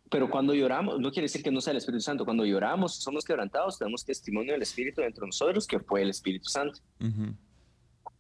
Pero 0.10 0.30
cuando 0.30 0.54
lloramos, 0.54 1.00
no 1.00 1.12
quiere 1.12 1.26
decir 1.26 1.44
que 1.44 1.52
no 1.52 1.60
sea 1.60 1.72
el 1.72 1.78
Espíritu 1.78 2.02
Santo. 2.02 2.24
Cuando 2.24 2.46
lloramos, 2.46 2.96
somos 2.96 3.26
quebrantados, 3.26 3.78
tenemos 3.78 4.06
testimonio 4.06 4.54
del 4.54 4.62
Espíritu 4.62 5.02
dentro 5.02 5.22
de 5.22 5.28
nosotros, 5.28 5.68
que 5.68 5.80
fue 5.80 6.02
el 6.02 6.10
Espíritu 6.10 6.48
Santo. 6.48 6.80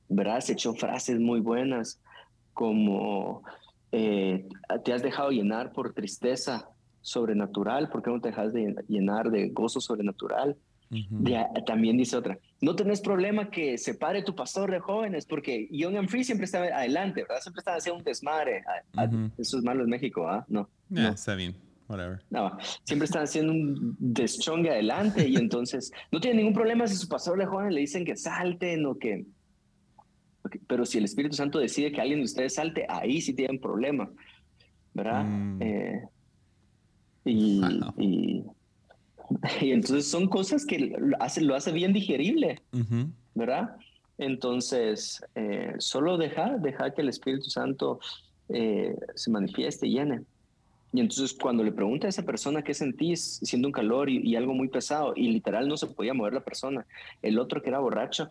¿Verdad? 0.09 0.41
Se 0.41 0.53
echó 0.53 0.73
frases 0.73 1.19
muy 1.19 1.39
buenas, 1.39 2.01
como 2.53 3.43
eh, 3.91 4.47
te 4.83 4.93
has 4.93 5.01
dejado 5.01 5.31
llenar 5.31 5.71
por 5.71 5.93
tristeza 5.93 6.69
sobrenatural, 7.01 7.89
¿por 7.89 8.03
qué 8.03 8.09
no 8.09 8.19
te 8.19 8.29
dejas 8.29 8.53
de 8.53 8.75
llenar 8.87 9.29
de 9.31 9.49
gozo 9.49 9.79
sobrenatural? 9.79 10.57
también 11.65 11.97
dice 11.97 12.15
otra, 12.15 12.39
no 12.61 12.75
tenés 12.75 13.01
problema 13.01 13.49
que 13.49 13.77
se 13.77 13.95
pare 13.95 14.23
tu 14.23 14.35
pastor 14.35 14.71
de 14.71 14.79
jóvenes, 14.79 15.25
porque 15.25 15.67
Young 15.69 15.97
and 15.97 16.09
Free 16.09 16.23
siempre 16.23 16.45
está 16.45 16.59
adelante, 16.59 17.23
¿verdad? 17.23 17.41
Siempre 17.41 17.59
están 17.59 17.77
haciendo 17.77 17.99
un 17.99 18.05
desmadre. 18.05 18.63
Eso 19.37 19.57
es 19.57 19.63
malo 19.63 19.83
en 19.83 19.89
México, 19.89 20.27
¿ah? 20.27 20.45
No. 20.47 20.69
no. 20.89 21.09
Está 21.09 21.35
bien. 21.35 21.55
No, 22.29 22.57
siempre 22.83 23.05
están 23.05 23.23
haciendo 23.23 23.53
un 23.53 23.95
deschongue 23.99 24.69
adelante 24.69 25.27
y 25.27 25.37
entonces 25.37 25.91
no 26.11 26.19
tiene 26.19 26.37
ningún 26.37 26.53
problema 26.53 26.85
si 26.85 26.95
su 26.95 27.07
pastor 27.07 27.39
de 27.39 27.45
joven 27.45 27.73
le 27.73 27.81
dicen 27.81 28.05
que 28.05 28.15
salten 28.15 28.85
o 28.85 28.97
que... 28.97 29.25
Pero 30.67 30.85
si 30.85 30.97
el 30.97 31.05
Espíritu 31.05 31.35
Santo 31.35 31.59
decide 31.59 31.91
que 31.91 32.01
alguien 32.01 32.19
de 32.19 32.25
ustedes 32.25 32.55
salte, 32.55 32.85
ahí 32.89 33.21
sí 33.21 33.33
tienen 33.33 33.59
problema, 33.59 34.09
¿verdad? 34.93 35.23
Mm. 35.25 35.61
Eh, 35.61 36.01
y, 37.25 37.61
y, 39.61 39.71
entonces 39.71 40.07
son 40.07 40.27
cosas 40.27 40.65
que 40.65 40.79
lo 40.79 41.21
hace, 41.21 41.41
lo 41.41 41.55
hace 41.55 41.71
bien 41.71 41.93
digerible, 41.93 42.61
¿verdad? 43.33 43.75
Entonces, 44.17 45.21
eh, 45.35 45.73
solo 45.77 46.17
dejar, 46.17 46.59
dejar 46.61 46.93
que 46.93 47.01
el 47.01 47.09
Espíritu 47.09 47.49
Santo 47.49 47.99
eh, 48.49 48.95
se 49.15 49.29
manifieste 49.29 49.87
y 49.87 49.93
llene. 49.93 50.23
Y 50.93 51.01
entonces 51.01 51.33
cuando 51.33 51.63
le 51.63 51.71
pregunta 51.71 52.07
a 52.07 52.09
esa 52.09 52.23
persona 52.23 52.63
qué 52.63 52.73
sentís 52.73 53.39
siendo 53.43 53.67
un 53.67 53.73
calor 53.73 54.09
y, 54.09 54.35
algo 54.35 54.53
muy 54.53 54.69
pesado, 54.69 55.13
y 55.15 55.27
literal 55.27 55.67
no 55.67 55.77
se 55.77 55.87
podía 55.87 56.13
mover 56.13 56.33
la 56.33 56.43
persona, 56.43 56.87
el 57.21 57.37
otro 57.37 57.61
que 57.61 57.69
era 57.69 57.79
borracho, 57.79 58.29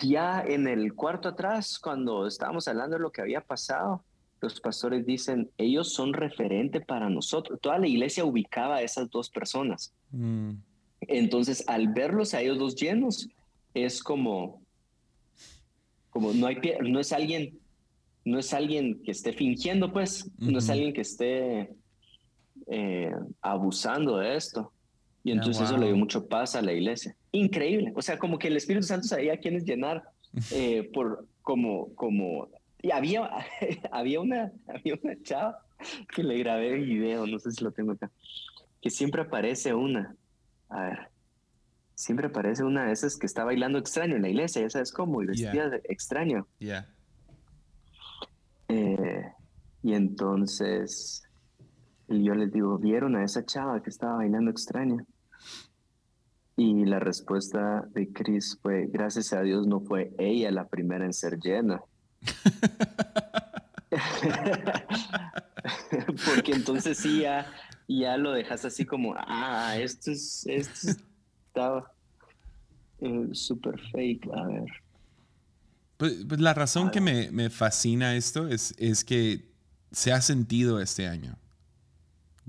ya 0.00 0.42
en 0.46 0.66
el 0.66 0.94
cuarto 0.94 1.28
atrás, 1.28 1.78
cuando 1.78 2.26
estábamos 2.26 2.68
hablando 2.68 2.96
de 2.96 3.02
lo 3.02 3.12
que 3.12 3.20
había 3.20 3.40
pasado, 3.40 4.04
los 4.40 4.60
pastores 4.60 5.06
dicen, 5.06 5.50
ellos 5.56 5.92
son 5.92 6.12
referente 6.12 6.80
para 6.80 7.08
nosotros. 7.08 7.60
Toda 7.60 7.78
la 7.78 7.86
iglesia 7.86 8.24
ubicaba 8.24 8.76
a 8.76 8.82
esas 8.82 9.08
dos 9.10 9.30
personas. 9.30 9.92
Mm. 10.10 10.54
Entonces, 11.02 11.64
al 11.68 11.88
verlos 11.88 12.34
a 12.34 12.40
ellos 12.40 12.58
dos 12.58 12.74
llenos, 12.74 13.28
es 13.74 14.02
como, 14.02 14.60
como 16.10 16.32
no, 16.32 16.46
hay, 16.46 16.60
no 16.82 17.00
es 17.00 17.12
alguien 17.12 17.58
no 18.24 18.38
es 18.38 18.52
alguien 18.54 19.02
que 19.02 19.10
esté 19.10 19.32
fingiendo, 19.32 19.92
pues, 19.92 20.30
no 20.38 20.58
es 20.58 20.70
alguien 20.70 20.92
que 20.92 21.00
esté 21.00 21.74
eh, 22.68 23.12
abusando 23.40 24.18
de 24.18 24.36
esto. 24.36 24.72
Y 25.24 25.30
ah, 25.30 25.34
entonces 25.34 25.64
eso 25.64 25.76
le 25.76 25.86
dio 25.86 25.96
mucho 25.96 26.26
paz 26.26 26.56
a 26.56 26.62
la 26.62 26.72
iglesia. 26.72 27.14
Increíble. 27.30 27.92
O 27.94 28.02
sea, 28.02 28.18
como 28.18 28.38
que 28.38 28.48
el 28.48 28.56
Espíritu 28.56 28.86
Santo 28.86 29.06
sabía 29.06 29.34
a 29.34 29.36
quiénes 29.36 29.64
llenar 29.64 30.02
eh, 30.50 30.90
por 30.92 31.26
como, 31.42 31.94
como, 31.94 32.48
y 32.80 32.90
había, 32.90 33.30
había 33.90 34.20
una, 34.20 34.52
había 34.68 34.98
una 35.02 35.20
chava 35.22 35.58
que 36.14 36.22
le 36.22 36.38
grabé 36.38 36.74
el 36.74 36.86
video, 36.86 37.26
no 37.26 37.38
sé 37.38 37.50
si 37.50 37.64
lo 37.64 37.72
tengo 37.72 37.92
acá, 37.92 38.10
que 38.80 38.90
siempre 38.90 39.22
aparece 39.22 39.74
una, 39.74 40.14
a 40.68 40.82
ver, 40.82 40.98
siempre 41.94 42.28
aparece 42.28 42.62
una 42.62 42.86
de 42.86 42.92
esas 42.92 43.16
que 43.16 43.26
está 43.26 43.44
bailando 43.44 43.78
extraño 43.78 44.16
en 44.16 44.22
la 44.22 44.28
iglesia, 44.28 44.62
ya 44.62 44.70
sabes 44.70 44.92
cómo, 44.92 45.22
y 45.22 45.26
vestida 45.26 45.68
de 45.68 45.82
extraño. 45.84 46.46
Yeah. 46.58 46.88
Eh, 48.68 49.24
y 49.82 49.94
entonces 49.94 51.24
yo 52.20 52.34
les 52.34 52.52
digo, 52.52 52.78
¿vieron 52.78 53.16
a 53.16 53.24
esa 53.24 53.44
chava 53.44 53.82
que 53.82 53.90
estaba 53.90 54.16
bailando 54.16 54.50
extraña? 54.50 55.04
Y 56.56 56.84
la 56.84 56.98
respuesta 56.98 57.86
de 57.92 58.12
Chris 58.12 58.58
fue, 58.60 58.86
gracias 58.86 59.32
a 59.32 59.42
Dios 59.42 59.66
no 59.66 59.80
fue 59.80 60.12
ella 60.18 60.50
la 60.50 60.68
primera 60.68 61.04
en 61.04 61.14
ser 61.14 61.38
llena. 61.38 61.82
Porque 66.26 66.52
entonces 66.52 66.98
sí 66.98 67.22
ya, 67.22 67.46
ya 67.88 68.16
lo 68.16 68.32
dejas 68.32 68.64
así 68.64 68.84
como, 68.84 69.14
ah, 69.16 69.76
esto 69.78 70.10
es, 70.10 70.44
esto 70.46 70.90
estaba 71.46 71.92
eh, 73.00 73.28
súper 73.32 73.80
fake, 73.90 74.28
a 74.34 74.46
ver. 74.46 74.66
Pues, 75.96 76.24
pues 76.28 76.40
la 76.40 76.54
razón 76.54 76.90
que 76.90 77.00
me, 77.00 77.30
me, 77.30 77.50
fascina 77.50 78.16
esto 78.16 78.48
es, 78.48 78.74
es 78.78 79.04
que 79.04 79.52
se 79.90 80.12
ha 80.12 80.20
sentido 80.20 80.80
este 80.80 81.06
año. 81.06 81.38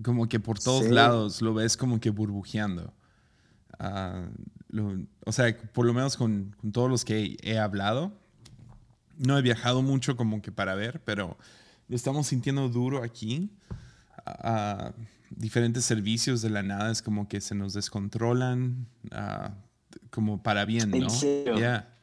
Como 0.02 0.28
que 0.28 0.40
por 0.40 0.60
todos 0.60 0.86
lados 0.90 1.42
lo 1.42 1.54
ves 1.54 1.78
como 1.78 2.00
que 2.00 2.10
burbujeando. 2.10 2.94
Ah, 3.80 4.28
o 5.26 5.32
sea, 5.32 5.56
por 5.74 5.86
lo 5.86 5.94
menos 5.94 6.18
con, 6.18 6.56
con, 6.60 6.72
todos 6.72 6.90
los 6.90 7.06
que 7.06 7.38
he 7.42 7.60
hablado. 7.60 8.12
No 9.18 9.38
he 9.38 9.42
viajado 9.42 9.82
mucho 9.84 10.18
como 10.18 10.42
que 10.42 10.52
para 10.52 10.74
ver, 10.74 11.02
pero 11.06 11.38
lo 11.88 11.96
estamos 11.96 12.28
sintiendo 12.28 12.70
duro 12.70 13.04
aquí. 13.04 13.52
a 14.26 14.94
diferentes 15.36 15.86
servicios 15.86 16.42
de 16.42 16.50
la 16.50 16.64
nada 16.64 16.92
es 16.92 17.02
como 17.02 17.28
que 17.28 17.42
se 17.42 17.56
nos 17.56 17.74
descontrolan 17.74 18.88
como 20.10 20.42
para 20.42 20.66
bien, 20.66 20.92
¿no? 20.92 21.08
Ya. 21.58 21.96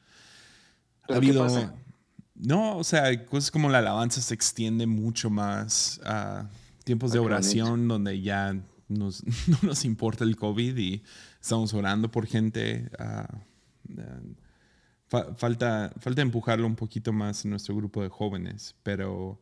Ha 1.09 1.14
habido... 1.14 1.46
No, 2.35 2.79
o 2.79 2.85
sea, 2.85 3.26
cosas 3.26 3.50
como 3.50 3.68
la 3.68 3.79
alabanza 3.79 4.22
se 4.22 4.33
extiende 4.33 4.87
mucho 4.87 5.29
más 5.29 6.00
tiempos 6.85 7.12
de 7.12 7.19
oración 7.19 7.88
donde 7.88 8.21
ya 8.21 8.57
nos, 8.88 9.25
no 9.49 9.59
nos 9.62 9.85
importa 9.85 10.25
el 10.25 10.37
COVID 10.37 10.77
y 10.77 11.03
estamos 11.40 11.73
orando 11.75 12.11
por 12.11 12.27
gente. 12.27 12.90
falta, 15.09 15.93
falta 15.99 16.23
empujarlo 16.23 16.66
un 16.66 16.77
poquito 16.77 17.12
más 17.12 17.45
en 17.45 17.51
nuestro 17.51 17.75
grupo 17.75 18.03
de 18.03 18.09
jóvenes, 18.09 18.75
pero, 18.83 19.40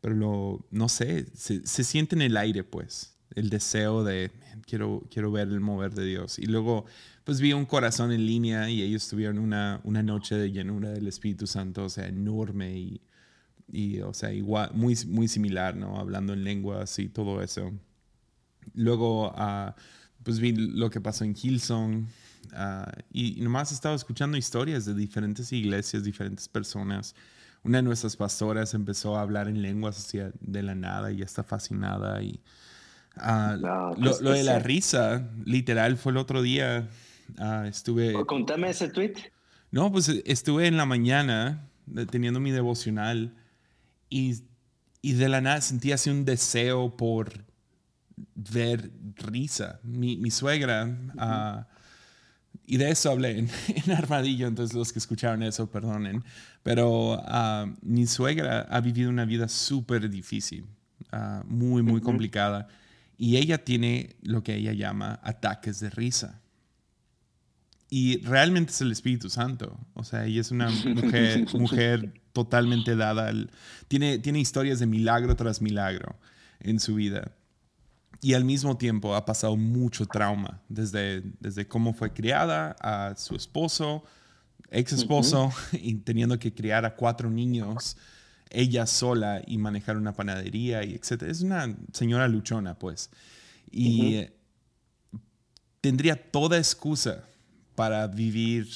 pero 0.00 0.14
lo, 0.14 0.66
no 0.70 0.88
sé, 0.88 1.26
se, 1.34 1.66
se 1.66 1.84
siente 1.84 2.14
en 2.16 2.22
el 2.22 2.36
aire, 2.36 2.64
pues, 2.64 3.16
el 3.34 3.50
deseo 3.50 4.04
de 4.04 4.30
quiero, 4.66 5.02
quiero 5.10 5.30
ver 5.30 5.48
el 5.48 5.60
mover 5.60 5.94
de 5.94 6.04
Dios. 6.04 6.38
Y 6.38 6.46
luego 6.46 6.86
pues 7.24 7.40
vi 7.40 7.52
un 7.52 7.64
corazón 7.64 8.12
en 8.12 8.26
línea 8.26 8.68
y 8.68 8.82
ellos 8.82 9.08
tuvieron 9.08 9.38
una, 9.38 9.80
una 9.84 10.02
noche 10.02 10.36
de 10.36 10.52
llenura 10.52 10.90
del 10.90 11.06
Espíritu 11.06 11.46
Santo, 11.46 11.84
o 11.84 11.88
sea, 11.88 12.06
enorme 12.06 12.78
y, 12.78 13.00
y 13.70 14.00
o 14.00 14.12
sea, 14.14 14.32
igual, 14.32 14.70
muy, 14.74 14.96
muy 15.06 15.28
similar, 15.28 15.76
¿no? 15.76 15.98
Hablando 15.98 16.32
en 16.32 16.44
lenguas 16.44 16.98
y 16.98 17.08
todo 17.08 17.42
eso. 17.42 17.72
Luego, 18.74 19.30
uh, 19.30 19.72
pues 20.22 20.38
vi 20.38 20.52
lo 20.52 20.90
que 20.90 21.00
pasó 21.00 21.24
en 21.24 21.34
Hillsong 21.34 22.06
uh, 22.52 22.90
y, 23.12 23.40
nomás 23.40 23.72
estaba 23.72 23.94
escuchando 23.94 24.36
historias 24.36 24.84
de 24.84 24.94
diferentes 24.94 25.52
iglesias, 25.52 26.04
diferentes 26.04 26.48
personas. 26.48 27.14
Una 27.62 27.78
de 27.78 27.82
nuestras 27.82 28.16
pastoras 28.16 28.74
empezó 28.74 29.16
a 29.16 29.22
hablar 29.22 29.48
en 29.48 29.62
lenguas 29.62 29.98
hacia 29.98 30.32
de 30.40 30.62
la 30.62 30.74
nada 30.74 31.12
y 31.12 31.16
ya 31.18 31.24
está 31.24 31.42
fascinada 31.42 32.22
y... 32.22 32.40
Uh, 33.16 33.56
lo, 33.58 33.94
pues, 33.96 34.20
lo, 34.20 34.32
de 34.32 34.42
la 34.42 34.58
risa, 34.58 35.30
literal, 35.44 35.96
fue 35.96 36.10
el 36.10 36.18
otro 36.18 36.42
día 36.42 36.88
Ah, 37.38 37.66
estuve... 37.66 38.14
Oh, 38.14 38.26
contame 38.26 38.70
ese 38.70 38.88
tweet. 38.88 39.14
No, 39.70 39.90
pues 39.90 40.08
estuve 40.24 40.66
en 40.66 40.76
la 40.76 40.86
mañana 40.86 41.68
teniendo 42.10 42.40
mi 42.40 42.50
devocional 42.50 43.34
y, 44.14 44.44
y 45.02 45.14
de 45.14 45.28
la 45.28 45.40
nada 45.40 45.60
sentí 45.60 45.90
así 45.90 46.08
un 46.08 46.24
deseo 46.24 46.96
por 46.96 47.44
ver 48.36 48.92
risa. 49.16 49.80
Mi, 49.82 50.16
mi 50.16 50.30
suegra, 50.30 50.96
ah, 51.18 51.66
y 52.64 52.76
de 52.76 52.90
eso 52.90 53.10
hablé 53.10 53.38
en, 53.86 53.92
Armadillo, 53.92 54.46
entonces 54.46 54.76
los 54.76 54.92
que 54.92 55.00
escucharon 55.00 55.42
eso, 55.42 55.68
perdonen, 55.68 56.22
pero 56.62 57.14
uh, 57.14 57.74
mi 57.82 58.06
suegra 58.06 58.68
ha 58.70 58.80
vivido 58.80 59.10
una 59.10 59.24
vida 59.24 59.48
súper 59.48 60.08
difícil, 60.08 60.64
muy, 61.46 61.82
muy 61.82 62.00
complicada, 62.00 62.68
y 63.18 63.36
ella 63.36 63.64
tiene 63.64 64.14
lo 64.22 64.44
que 64.44 64.54
ella 64.54 64.72
llama 64.72 65.18
ataques 65.24 65.80
de 65.80 65.90
risa. 65.90 66.40
Y 67.96 68.16
realmente 68.22 68.72
es 68.72 68.80
el 68.80 68.90
Espíritu 68.90 69.30
Santo. 69.30 69.78
O 69.94 70.02
sea, 70.02 70.24
ella 70.24 70.40
es 70.40 70.50
una 70.50 70.68
mujer, 70.68 71.46
mujer 71.54 72.20
totalmente 72.32 72.96
dada. 72.96 73.28
Al, 73.28 73.52
tiene, 73.86 74.18
tiene 74.18 74.40
historias 74.40 74.80
de 74.80 74.86
milagro 74.86 75.36
tras 75.36 75.62
milagro 75.62 76.18
en 76.58 76.80
su 76.80 76.96
vida. 76.96 77.36
Y 78.20 78.34
al 78.34 78.44
mismo 78.44 78.76
tiempo 78.76 79.14
ha 79.14 79.24
pasado 79.24 79.54
mucho 79.54 80.06
trauma, 80.06 80.60
desde, 80.68 81.22
desde 81.38 81.68
cómo 81.68 81.94
fue 81.94 82.12
criada 82.12 82.74
a 82.80 83.14
su 83.14 83.36
esposo, 83.36 84.02
ex 84.72 84.92
esposo, 84.92 85.52
y 85.72 85.94
teniendo 85.94 86.36
que 86.40 86.52
criar 86.52 86.84
a 86.84 86.96
cuatro 86.96 87.30
niños 87.30 87.96
ella 88.50 88.88
sola 88.88 89.40
y 89.46 89.56
manejar 89.56 89.98
una 89.98 90.14
panadería 90.14 90.82
y 90.82 90.94
etc. 90.94 91.22
Es 91.28 91.42
una 91.42 91.72
señora 91.92 92.26
luchona, 92.26 92.76
pues. 92.76 93.10
Y 93.70 94.26
tendría 95.80 96.16
toda 96.16 96.58
excusa 96.58 97.28
para 97.74 98.06
vivir 98.06 98.68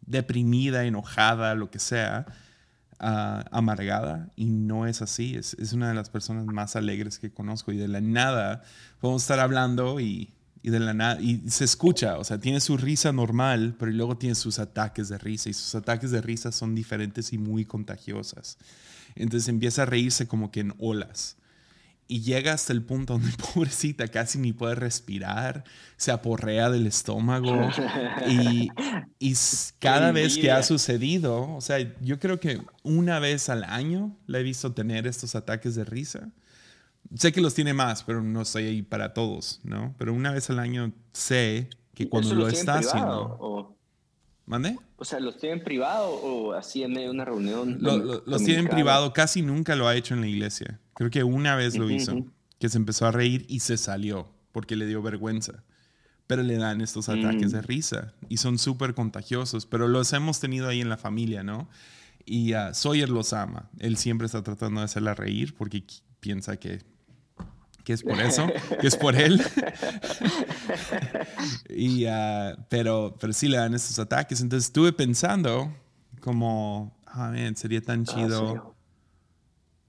deprimida, 0.00 0.84
enojada, 0.84 1.54
lo 1.54 1.70
que 1.70 1.78
sea, 1.78 2.26
ah, 2.98 3.44
amargada. 3.50 4.30
Y 4.36 4.46
no 4.46 4.86
es 4.86 5.02
así. 5.02 5.34
Es, 5.34 5.54
es, 5.54 5.72
una 5.72 5.88
de 5.88 5.94
las 5.94 6.10
personas 6.10 6.46
más 6.46 6.76
alegres 6.76 7.18
que 7.18 7.32
conozco. 7.32 7.72
Y 7.72 7.76
de 7.76 7.88
la 7.88 8.00
nada 8.00 8.62
podemos 9.00 9.22
estar 9.22 9.40
hablando 9.40 10.00
y, 10.00 10.32
y, 10.62 10.70
de 10.70 10.80
la 10.80 10.94
nada, 10.94 11.20
y 11.20 11.48
se 11.50 11.64
escucha. 11.64 12.18
O 12.18 12.24
sea, 12.24 12.38
tiene 12.38 12.60
su 12.60 12.76
risa 12.76 13.12
normal, 13.12 13.74
pero 13.78 13.90
luego 13.90 14.16
tiene 14.16 14.34
sus 14.34 14.58
ataques 14.58 15.08
de 15.08 15.18
risa. 15.18 15.50
Y 15.50 15.54
sus 15.54 15.74
ataques 15.74 16.10
de 16.10 16.20
risa 16.20 16.52
son 16.52 16.74
diferentes 16.74 17.32
y 17.32 17.38
muy 17.38 17.64
contagiosas. 17.64 18.58
Entonces 19.16 19.48
empieza 19.48 19.82
a 19.82 19.86
reírse 19.86 20.26
como 20.26 20.50
que 20.50 20.60
en 20.60 20.74
olas 20.78 21.36
y 22.06 22.20
llega 22.20 22.52
hasta 22.52 22.72
el 22.72 22.82
punto 22.82 23.14
donde 23.14 23.30
pobrecita 23.54 24.08
casi 24.08 24.38
ni 24.38 24.52
puede 24.52 24.74
respirar, 24.74 25.64
se 25.96 26.12
aporrea 26.12 26.70
del 26.70 26.86
estómago 26.86 27.68
y, 28.28 28.68
y 29.18 29.34
cada 29.78 30.12
vez 30.12 30.36
que 30.36 30.50
ha 30.50 30.62
sucedido, 30.62 31.54
o 31.54 31.60
sea, 31.60 31.78
yo 32.00 32.18
creo 32.18 32.40
que 32.40 32.60
una 32.82 33.18
vez 33.18 33.48
al 33.48 33.64
año 33.64 34.16
la 34.26 34.40
he 34.40 34.42
visto 34.42 34.72
tener 34.72 35.06
estos 35.06 35.34
ataques 35.34 35.74
de 35.74 35.84
risa. 35.84 36.30
Sé 37.14 37.32
que 37.32 37.40
los 37.40 37.54
tiene 37.54 37.74
más, 37.74 38.02
pero 38.02 38.22
no 38.22 38.42
estoy 38.42 38.64
ahí 38.64 38.82
para 38.82 39.12
todos, 39.12 39.60
¿no? 39.62 39.94
Pero 39.98 40.14
una 40.14 40.32
vez 40.32 40.48
al 40.50 40.58
año 40.58 40.92
sé 41.12 41.68
que 41.94 42.08
cuando 42.08 42.34
lo 42.34 42.48
está 42.48 42.78
haciendo... 42.78 43.36
O... 43.40 43.76
¿Mande? 44.46 44.78
O 45.04 45.06
sea, 45.06 45.20
¿los 45.20 45.36
tiene 45.36 45.56
en 45.56 45.62
privado 45.62 46.08
o 46.14 46.54
así 46.54 46.82
en 46.82 46.92
medio 46.92 47.08
de 47.08 47.10
una 47.10 47.26
reunión? 47.26 47.76
los 47.78 48.42
tiene 48.42 48.60
en 48.60 48.68
privado, 48.68 49.12
casi 49.12 49.42
nunca 49.42 49.76
lo 49.76 49.86
ha 49.86 49.94
hecho 49.94 50.14
en 50.14 50.22
la 50.22 50.26
iglesia. 50.26 50.80
Creo 50.94 51.10
que 51.10 51.22
una 51.24 51.56
vez 51.56 51.76
lo 51.76 51.90
hizo, 51.90 52.24
que 52.58 52.70
se 52.70 52.78
empezó 52.78 53.04
a 53.04 53.12
reír 53.12 53.44
y 53.46 53.60
se 53.60 53.76
salió 53.76 54.32
porque 54.50 54.76
le 54.76 54.86
dio 54.86 55.02
vergüenza. 55.02 55.62
Pero 56.26 56.42
le 56.42 56.56
dan 56.56 56.80
estos 56.80 57.10
ataques 57.10 57.52
de 57.52 57.58
mm. 57.58 57.64
risa 57.64 58.14
y 58.30 58.38
son 58.38 58.56
súper 58.56 58.94
contagiosos, 58.94 59.66
pero 59.66 59.88
los 59.88 60.10
hemos 60.14 60.40
tenido 60.40 60.68
ahí 60.68 60.80
en 60.80 60.88
la 60.88 60.96
familia, 60.96 61.42
¿no? 61.42 61.68
Y 62.24 62.54
uh, 62.54 62.72
Sawyer 62.72 63.10
los 63.10 63.34
ama. 63.34 63.68
Él 63.80 63.98
siempre 63.98 64.24
está 64.24 64.42
tratando 64.42 64.80
de 64.80 64.86
hacerla 64.86 65.14
reír 65.14 65.54
porque 65.54 65.84
piensa 66.20 66.56
que, 66.56 66.80
que 67.84 67.92
es 67.92 68.02
por 68.02 68.20
eso, 68.20 68.46
que 68.80 68.86
es 68.86 68.96
por 68.96 69.14
él. 69.14 69.40
y, 71.68 72.06
uh, 72.06 72.56
pero, 72.68 73.16
pero 73.20 73.32
sí 73.32 73.48
le 73.48 73.58
dan 73.58 73.74
estos 73.74 73.98
ataques. 73.98 74.40
Entonces 74.40 74.68
estuve 74.68 74.92
pensando 74.92 75.72
como, 76.20 76.96
ah, 77.06 77.32
sería 77.54 77.82
tan 77.82 78.00
ah, 78.00 78.04
chido 78.04 78.74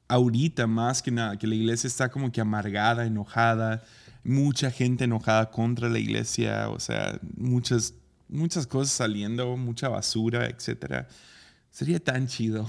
ahorita 0.07 0.67
más 0.67 1.01
que 1.01 1.11
nada, 1.11 1.37
que 1.37 1.47
la 1.47 1.55
iglesia 1.55 1.87
está 1.87 2.09
como 2.09 2.31
que 2.31 2.41
amargada, 2.41 3.05
enojada, 3.05 3.83
mucha 4.23 4.69
gente 4.69 5.05
enojada 5.05 5.49
contra 5.49 5.89
la 5.89 5.99
iglesia, 5.99 6.69
o 6.69 6.79
sea, 6.79 7.19
muchas, 7.37 7.95
muchas 8.27 8.67
cosas 8.67 8.93
saliendo, 8.93 9.55
mucha 9.57 9.89
basura, 9.89 10.47
etc. 10.47 11.07
Sería 11.71 11.99
tan 11.99 12.27
chido 12.27 12.67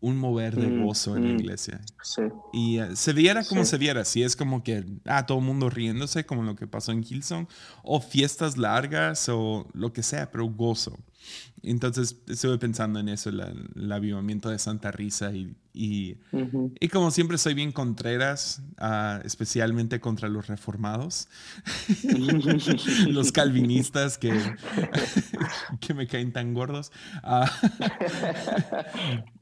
un 0.00 0.16
mover 0.16 0.56
de 0.56 0.68
mm, 0.68 0.84
gozo 0.84 1.16
en 1.16 1.24
la 1.24 1.32
mm, 1.32 1.40
iglesia. 1.40 1.80
Sí. 2.02 2.22
Y 2.52 2.78
eh, 2.78 2.96
se 2.96 3.12
viera 3.12 3.44
como 3.44 3.64
se 3.64 3.78
viera, 3.78 4.04
si 4.04 4.22
es 4.22 4.34
como 4.34 4.62
que, 4.62 4.84
ah, 5.04 5.26
todo 5.26 5.38
el 5.38 5.44
mundo 5.44 5.68
riéndose, 5.70 6.24
como 6.24 6.42
lo 6.42 6.56
que 6.56 6.66
pasó 6.66 6.92
en 6.92 7.04
Hillsong, 7.04 7.46
o 7.82 8.00
fiestas 8.00 8.56
largas, 8.56 9.28
o 9.28 9.68
lo 9.72 9.92
que 9.92 10.02
sea, 10.02 10.30
pero 10.30 10.46
gozo. 10.46 10.98
Entonces 11.62 12.16
estuve 12.26 12.56
pensando 12.58 12.98
en 13.00 13.10
eso, 13.10 13.28
el 13.28 13.92
avivamiento 13.92 14.48
de 14.48 14.58
Santa 14.58 14.90
Risa 14.90 15.32
y, 15.32 15.54
y, 15.74 16.16
como 16.90 17.10
siempre 17.10 17.36
soy 17.36 17.52
bien 17.52 17.72
contreras, 17.72 18.62
uh, 18.80 19.20
especialmente 19.24 20.00
contra 20.00 20.28
los 20.28 20.46
reformados, 20.46 21.28
los 23.08 23.32
calvinistas 23.32 24.16
que, 24.16 24.32
que 25.80 25.92
me 25.92 26.06
caen 26.06 26.32
tan 26.32 26.54
gordos. 26.54 26.90
Uh, 27.22 27.44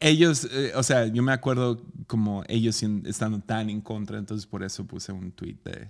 ellos, 0.00 0.48
eh, 0.52 0.72
o 0.74 0.82
sea, 0.82 1.06
yo 1.06 1.22
me 1.22 1.32
acuerdo 1.32 1.82
como 2.06 2.44
ellos 2.48 2.82
estando 2.82 3.40
tan 3.40 3.70
en 3.70 3.80
contra, 3.80 4.18
entonces 4.18 4.46
por 4.46 4.62
eso 4.62 4.84
puse 4.86 5.12
un 5.12 5.32
tweet 5.32 5.56
de, 5.64 5.88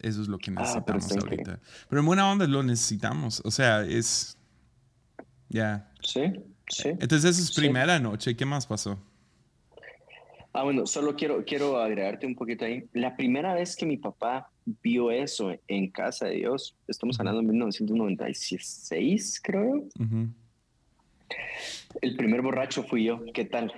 Eso 0.00 0.22
es 0.22 0.28
lo 0.28 0.38
que 0.38 0.50
ah, 0.50 0.60
necesitamos 0.60 1.12
ahorita. 1.12 1.60
Pero 1.88 2.00
en 2.00 2.06
buena 2.06 2.30
onda 2.30 2.46
lo 2.46 2.62
necesitamos. 2.62 3.40
O 3.44 3.50
sea, 3.50 3.84
es. 3.84 4.36
Ya. 5.48 5.90
Sí, 6.02 6.32
sí. 6.68 6.88
Entonces, 6.88 7.24
esa 7.24 7.42
es 7.42 7.52
primera 7.52 7.98
noche. 7.98 8.36
¿Qué 8.36 8.44
más 8.44 8.66
pasó? 8.66 8.98
Ah, 10.52 10.62
bueno, 10.62 10.86
solo 10.86 11.14
quiero, 11.14 11.44
quiero 11.44 11.78
agregarte 11.78 12.26
un 12.26 12.34
poquito 12.34 12.64
ahí. 12.64 12.84
La 12.94 13.14
primera 13.14 13.52
vez 13.54 13.76
que 13.76 13.84
mi 13.84 13.98
papá 13.98 14.50
vio 14.82 15.10
eso 15.10 15.54
en 15.68 15.90
casa 15.90 16.26
de 16.26 16.36
Dios, 16.36 16.74
estamos 16.88 17.20
hablando 17.20 17.42
de 17.42 17.48
1996, 17.48 19.40
creo. 19.44 19.84
El 22.00 22.16
primer 22.16 22.42
borracho 22.42 22.82
fui 22.82 23.04
yo. 23.04 23.20
¿Qué 23.32 23.44
tal? 23.44 23.72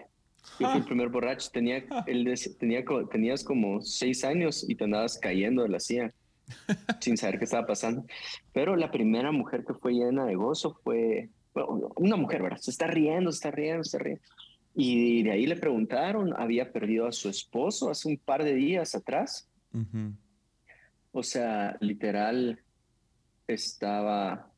Yo 0.58 0.68
fui 0.68 0.78
el 0.78 0.84
primer 0.84 1.08
borracho. 1.08 1.50
Tenía, 1.52 1.84
él 2.06 2.34
tenía, 2.58 2.84
tenías 3.10 3.44
como 3.44 3.80
seis 3.80 4.24
años 4.24 4.64
y 4.68 4.74
te 4.74 4.84
andabas 4.84 5.18
cayendo 5.18 5.62
de 5.62 5.68
la 5.68 5.80
silla 5.80 6.12
sin 7.00 7.16
saber 7.16 7.38
qué 7.38 7.44
estaba 7.44 7.66
pasando. 7.66 8.04
Pero 8.52 8.76
la 8.76 8.90
primera 8.90 9.32
mujer 9.32 9.64
que 9.64 9.74
fue 9.74 9.92
llena 9.92 10.24
de 10.24 10.34
gozo 10.34 10.78
fue 10.82 11.28
una 11.96 12.16
mujer, 12.16 12.42
¿verdad? 12.42 12.58
Se 12.58 12.70
está 12.70 12.86
riendo, 12.86 13.32
se 13.32 13.36
está 13.36 13.50
riendo, 13.50 13.84
se 13.84 13.96
está 13.96 14.04
riendo. 14.04 14.22
Y 14.74 15.24
de 15.24 15.32
ahí 15.32 15.46
le 15.46 15.56
preguntaron, 15.56 16.34
había 16.36 16.72
perdido 16.72 17.06
a 17.06 17.12
su 17.12 17.28
esposo 17.28 17.90
hace 17.90 18.08
un 18.08 18.16
par 18.16 18.44
de 18.44 18.54
días 18.54 18.94
atrás. 18.94 19.48
O 21.10 21.22
sea, 21.22 21.76
literal, 21.80 22.60
estaba, 23.48 24.52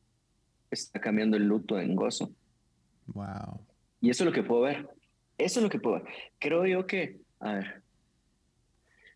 está 0.69 0.99
cambiando 0.99 1.37
el 1.37 1.47
luto 1.47 1.79
en 1.79 1.95
gozo. 1.95 2.31
Wow. 3.13 3.65
Y 4.01 4.09
eso 4.09 4.23
es 4.23 4.25
lo 4.25 4.33
que 4.33 4.43
puedo 4.43 4.61
ver. 4.61 4.89
Eso 5.37 5.59
es 5.59 5.63
lo 5.63 5.69
que 5.69 5.79
puedo 5.79 6.01
ver. 6.01 6.13
Creo 6.39 6.65
yo 6.65 6.85
que, 6.85 7.19
a 7.39 7.53
ver, 7.53 7.81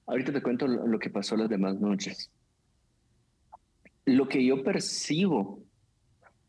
ahorita 0.07 0.31
te 0.31 0.41
cuento 0.41 0.67
lo, 0.67 0.99
que 0.99 1.09
pasó 1.09 1.35
las 1.35 1.49
demás 1.49 1.79
noches. 1.79 2.31
Lo 4.05 4.27
que 4.27 4.45
yo 4.45 4.63
percibo, 4.63 5.63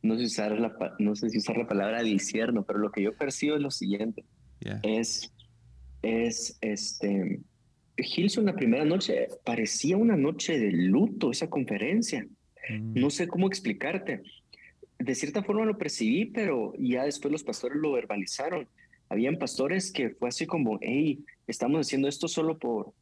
no 0.02 0.14
sé, 0.14 0.20
si 0.20 0.26
usar 0.26 0.58
la, 0.58 0.74
no 0.98 1.14
sé 1.14 1.30
si 1.30 1.38
usar 1.38 1.56
la 1.56 1.66
palabra 1.66 2.02
disierno, 2.02 2.64
pero 2.64 2.78
lo 2.78 2.90
que 2.90 3.02
yo 3.02 3.16
percibo 3.16 3.56
es 3.56 3.62
lo 3.62 3.70
siguiente. 3.70 4.24
Es, 4.82 5.32
es, 6.02 6.58
este, 6.60 7.40
Gilson 7.96 8.46
la 8.46 8.54
primera 8.54 8.84
noche 8.84 9.28
parecía 9.44 9.96
una 9.96 10.16
noche 10.16 10.58
de 10.58 10.72
luto, 10.72 11.30
esa 11.30 11.48
conferencia. 11.48 12.26
Mm. 12.68 13.00
No 13.00 13.10
sé 13.10 13.28
cómo 13.28 13.46
explicarte. 13.46 14.22
De 14.98 15.14
cierta 15.14 15.42
forma 15.42 15.64
lo 15.64 15.76
percibí, 15.76 16.26
pero 16.26 16.72
ya 16.78 17.04
después 17.04 17.30
los 17.30 17.44
pastores 17.44 17.78
lo 17.78 17.92
verbalizaron. 17.92 18.66
Habían 19.08 19.38
pastores 19.38 19.92
que 19.92 20.10
fue 20.10 20.28
así 20.28 20.46
como, 20.46 20.78
hey, 20.80 21.24
estamos 21.46 21.86
haciendo 21.86 22.08
esto 22.08 22.28
solo 22.28 22.58
por, 22.58 22.92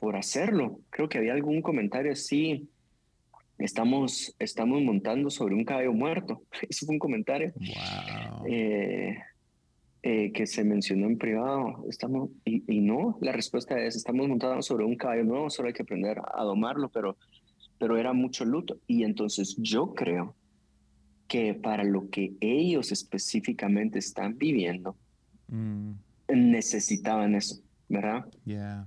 por 0.00 0.16
hacerlo. 0.16 0.80
Creo 0.90 1.08
que 1.08 1.18
había 1.18 1.34
algún 1.34 1.62
comentario 1.62 2.12
así, 2.12 2.68
estamos, 3.58 4.34
estamos 4.38 4.82
montando 4.82 5.30
sobre 5.30 5.54
un 5.54 5.64
caballo 5.64 5.92
muerto. 5.92 6.42
Eso 6.68 6.86
fue 6.86 6.94
un 6.94 6.98
comentario. 6.98 7.52
Wow. 7.54 8.46
Eh, 8.48 9.18
eh, 10.06 10.32
que 10.32 10.46
se 10.46 10.64
mencionó 10.64 11.06
en 11.06 11.16
privado, 11.16 11.82
estamos, 11.88 12.28
y, 12.44 12.82
no, 12.82 13.16
la 13.22 13.32
respuesta 13.32 13.82
es, 13.82 13.96
estamos 13.96 14.28
montados 14.28 14.66
sobre 14.66 14.84
un 14.84 14.96
caballo 14.96 15.24
nuevo, 15.24 15.48
solo 15.48 15.68
hay 15.68 15.72
que 15.72 15.80
aprender 15.80 16.20
a 16.34 16.44
domarlo, 16.44 16.90
pero, 16.90 17.16
pero 17.78 17.96
era 17.96 18.12
mucho 18.12 18.44
luto. 18.44 18.76
Y 18.86 19.04
entonces 19.04 19.56
yo 19.56 19.94
creo 19.94 20.34
que 21.34 21.52
para 21.52 21.82
lo 21.82 22.10
que 22.10 22.34
ellos 22.38 22.92
específicamente 22.92 23.98
están 23.98 24.38
viviendo, 24.38 24.94
mm. 25.48 25.94
necesitaban 26.28 27.34
eso, 27.34 27.60
¿verdad? 27.88 28.24
Yeah. 28.44 28.86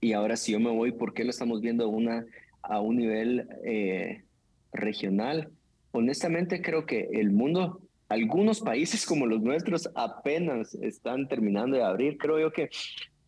Y 0.00 0.12
ahora 0.12 0.34
si 0.34 0.50
yo 0.50 0.58
me 0.58 0.70
voy, 0.70 0.90
¿por 0.90 1.14
qué 1.14 1.22
lo 1.22 1.30
estamos 1.30 1.60
viendo 1.60 1.88
una, 1.88 2.26
a 2.62 2.80
un 2.80 2.96
nivel 2.96 3.48
eh, 3.64 4.24
regional? 4.72 5.50
Honestamente 5.92 6.62
creo 6.62 6.84
que 6.84 7.10
el 7.12 7.30
mundo 7.30 7.80
algunos 8.08 8.60
países 8.60 9.06
como 9.06 9.26
los 9.26 9.40
nuestros 9.40 9.88
apenas 9.94 10.74
están 10.74 11.28
terminando 11.28 11.76
de 11.76 11.84
abrir. 11.84 12.18
Creo 12.18 12.40
yo 12.40 12.50
que 12.50 12.70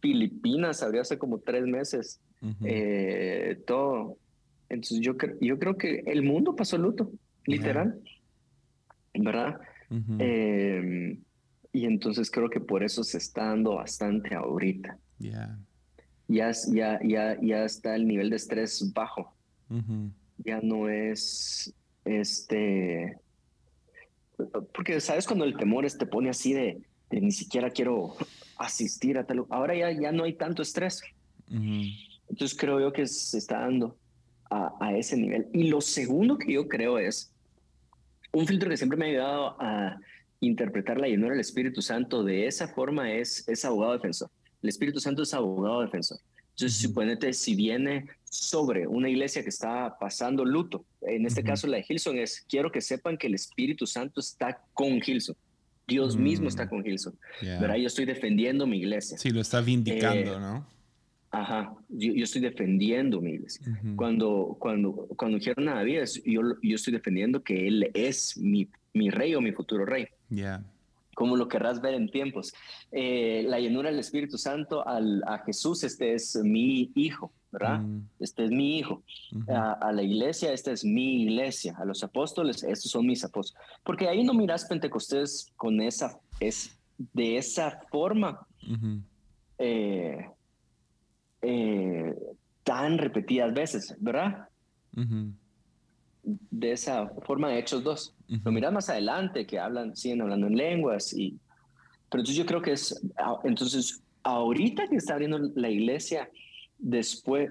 Filipinas 0.00 0.82
abrió 0.82 1.02
hace 1.02 1.18
como 1.18 1.38
tres 1.38 1.66
meses 1.66 2.20
eh, 2.64 3.62
todo. 3.64 4.16
Entonces 4.68 4.98
yo, 5.02 5.14
yo 5.40 5.56
creo 5.60 5.76
que 5.76 6.02
el 6.06 6.24
mundo 6.24 6.56
pasó 6.56 6.78
luto, 6.78 7.12
literal. 7.46 8.00
¿Verdad? 9.14 9.61
Em, 10.18 11.20
y 11.73 11.85
entonces 11.85 12.31
creo 12.31 12.49
que 12.49 12.61
por 12.61 12.85
eso 12.85 13.03
se 13.03 13.18
está 13.18 13.46
dando 13.46 13.77
bastante 13.77 14.35
ahorita. 14.35 14.99
Ya, 16.29 16.53
ya, 16.73 17.01
ya, 17.03 17.37
ya 17.40 17.64
está 17.64 17.96
el 17.96 18.07
nivel 18.07 18.31
de 18.31 18.37
estrés 18.37 18.92
bajo. 18.92 19.35
Ya 20.38 20.61
no 20.61 20.88
es 20.88 21.75
este 22.05 23.18
porque 24.73 25.01
sabes 25.01 25.27
cuando 25.27 25.44
el 25.44 25.57
temor 25.57 25.87
te 25.90 26.07
pone 26.07 26.31
así 26.31 26.53
de, 26.53 26.83
ni 27.11 27.33
siquiera 27.33 27.70
quiero 27.70 28.16
asistir 28.57 29.18
a 29.18 29.25
tal. 29.25 29.44
Ahora 29.51 29.77
ya, 29.77 29.90
ya 29.90 30.12
no 30.12 30.25
hay 30.25 30.35
tanto 30.35 30.62
estrés. 30.62 31.03
Entonces 31.49 32.57
creo 32.57 32.81
yo 32.81 32.92
que 32.92 33.07
se 33.07 33.38
está 33.38 33.61
dando 33.61 33.96
a, 34.51 34.92
ese 34.96 35.16
nivel. 35.16 35.49
Y 35.53 35.68
lo 35.68 35.81
segundo 35.81 36.38
que 36.38 36.53
yo 36.53 36.68
creo 36.68 36.99
es 36.99 37.33
un 38.33 38.47
filtro 38.47 38.71
que 38.71 38.77
siempre 38.77 38.99
me 38.99 39.07
ha 39.07 39.09
ayudado 39.09 39.57
a 39.61 39.99
interpretar 40.40 40.99
la 40.99 41.09
llenura 41.09 41.33
del 41.33 41.40
Espíritu 41.40 41.83
Santo 41.83 42.25
de 42.25 42.47
esa 42.47 42.69
forma 42.69 43.12
es, 43.12 43.47
es 43.49 43.64
abogado 43.64 43.93
defensor. 43.93 44.31
El 44.62 44.69
Espíritu 44.69 45.01
Santo 45.01 45.23
es 45.23 45.35
abogado 45.35 45.83
defensor. 45.83 46.19
Entonces, 46.51 46.79
suponete, 46.79 47.33
si 47.33 47.55
viene 47.55 48.07
sobre 48.25 48.87
una 48.87 49.09
iglesia 49.09 49.43
que 49.43 49.49
está 49.49 49.97
pasando 49.99 50.45
luto, 50.45 50.85
en 51.03 51.25
este 51.27 51.43
caso 51.43 51.66
la 51.66 51.79
de 51.79 51.87
Hilson 51.88 52.19
es, 52.19 52.45
quiero 52.49 52.71
que 52.71 52.81
sepan 52.81 53.16
que 53.16 53.27
el 53.27 53.35
Espíritu 53.35 53.87
Santo 53.87 54.21
está 54.21 54.62
con 54.75 55.01
Hilson. 55.05 55.37
Dios 55.88 56.16
mismo 56.16 56.49
está 56.49 56.66
mm. 56.66 56.69
con 56.69 56.87
Hilson. 56.87 57.19
¿verdad? 57.43 57.77
Yo 57.77 57.87
estoy 57.87 58.05
defendiendo 58.05 58.66
mi 58.66 58.79
iglesia. 58.79 59.19
Sí, 59.19 59.31
lo 59.31 59.40
está 59.40 59.61
vindicando, 59.61 60.37
eh, 60.37 60.40
¿no? 60.40 60.66
Ajá, 61.33 61.73
yo, 61.88 62.25
estoy 62.25 62.40
defendiendo 62.40 63.21
mi 63.21 63.33
iglesia. 63.33 63.64
Cuando, 63.95 64.57
cuando, 64.59 64.93
cuando 65.16 65.38
dijeron 65.38 65.69
a 65.69 65.75
David, 65.77 66.03
yo, 66.25 66.43
yo 66.61 66.75
estoy 66.75 66.93
defendiendo 66.93 67.43
que 67.43 67.69
él 67.69 67.90
es 67.95 68.37
mi, 68.37 68.69
mi 68.93 69.11
rey 69.11 69.35
o 69.37 69.40
mi 69.40 69.53
futuro 69.53 69.87
rey. 69.87 70.09
Ya 70.29 70.64
como 71.21 71.37
lo 71.37 71.49
querrás 71.49 71.83
ver 71.83 71.93
en 71.93 72.11
tiempos. 72.11 72.55
Eh, 72.93 73.45
la 73.47 73.61
llenura 73.61 73.90
del 73.90 73.99
Espíritu 73.99 74.38
Santo 74.38 74.88
al, 74.88 75.23
a 75.27 75.37
Jesús, 75.40 75.85
este 75.85 76.14
es 76.14 76.35
mi 76.37 76.90
hijo, 76.95 77.31
¿verdad? 77.53 77.81
Mm. 77.81 78.09
Este 78.21 78.47
es 78.47 78.51
mi 78.51 78.79
hijo. 78.79 79.03
a, 79.49 79.93
la 79.93 80.03
iglesia, 80.03 80.51
esta 80.51 80.73
es 80.73 80.83
mi 80.83 81.25
iglesia. 81.25 81.77
A 81.77 81.85
los 81.85 82.03
apóstoles, 82.03 82.62
estos 82.62 82.90
son 82.90 83.07
mis 83.07 83.23
apóstoles. 83.23 83.62
Porque 83.85 84.09
ahí 84.09 84.25
no 84.25 84.33
miras 84.33 84.64
Pentecostés 84.64 85.53
con 85.57 85.83
esa, 85.83 86.19
es 86.40 86.75
de 87.12 87.37
esa 87.37 87.83
forma. 87.90 88.47
Eh, 89.59 90.27
eh, 91.42 92.14
tan 92.64 92.98
repetidas 92.98 93.53
veces, 93.53 93.96
¿verdad? 93.98 94.48
de 96.22 96.72
esa 96.72 97.09
forma 97.22 97.48
de 97.48 97.59
Hechos 97.59 97.83
2. 97.83 98.14
Lo 98.44 98.53
miras 98.53 98.72
más 98.72 98.88
adelante, 98.88 99.46
que 99.46 99.59
hablan, 99.59 99.96
siguen 99.96 100.22
hablando 100.22 100.46
en 100.46 100.57
lenguas. 100.57 101.12
Y, 101.12 101.38
pero 102.11 102.20
entonces 102.20 102.37
yo 102.37 102.46
creo 102.46 102.62
que 102.62 102.72
es, 102.72 103.00
ah, 103.16 103.38
entonces, 103.44 104.03
ahorita 104.22 104.88
que 104.88 104.96
está 104.96 105.14
abriendo 105.14 105.38
la 105.55 105.70
iglesia, 105.70 106.29
después 106.79 107.50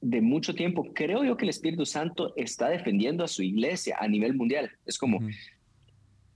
de 0.00 0.20
mucho 0.20 0.54
tiempo, 0.54 0.92
creo 0.94 1.24
yo 1.24 1.36
que 1.36 1.44
el 1.44 1.50
Espíritu 1.50 1.86
Santo 1.86 2.32
está 2.36 2.68
defendiendo 2.68 3.24
a 3.24 3.28
su 3.28 3.42
iglesia 3.42 3.96
a 3.98 4.08
nivel 4.08 4.34
mundial. 4.34 4.70
Es 4.86 4.98
como, 4.98 5.20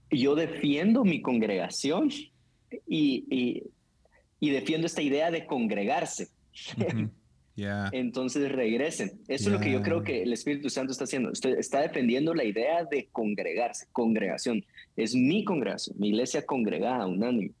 yo 0.09 0.35
defiendo 0.35 1.03
mi 1.03 1.21
congregación 1.21 2.09
y, 2.87 3.63
y, 4.39 4.49
defiendo 4.49 4.87
esta 4.87 5.01
idea 5.01 5.31
de 5.31 5.45
congregarse. 5.45 6.29
Entonces 7.55 8.51
regresen. 8.51 9.19
Eso 9.27 9.49
es 9.49 9.53
lo 9.53 9.59
que 9.59 9.71
yo 9.71 9.81
creo 9.81 10.03
que 10.03 10.23
el 10.23 10.33
Espíritu 10.33 10.69
Santo 10.69 10.91
está 10.91 11.03
haciendo. 11.03 11.31
está 11.31 11.81
defendiendo 11.81 12.33
la 12.33 12.43
idea 12.43 12.83
de 12.85 13.09
congregarse, 13.11 13.87
congregación. 13.91 14.63
Es 14.95 15.15
mi 15.15 15.43
congregación, 15.43 15.97
mi 15.99 16.09
iglesia 16.09 16.45
congregada, 16.45 17.05
unánime. 17.05 17.51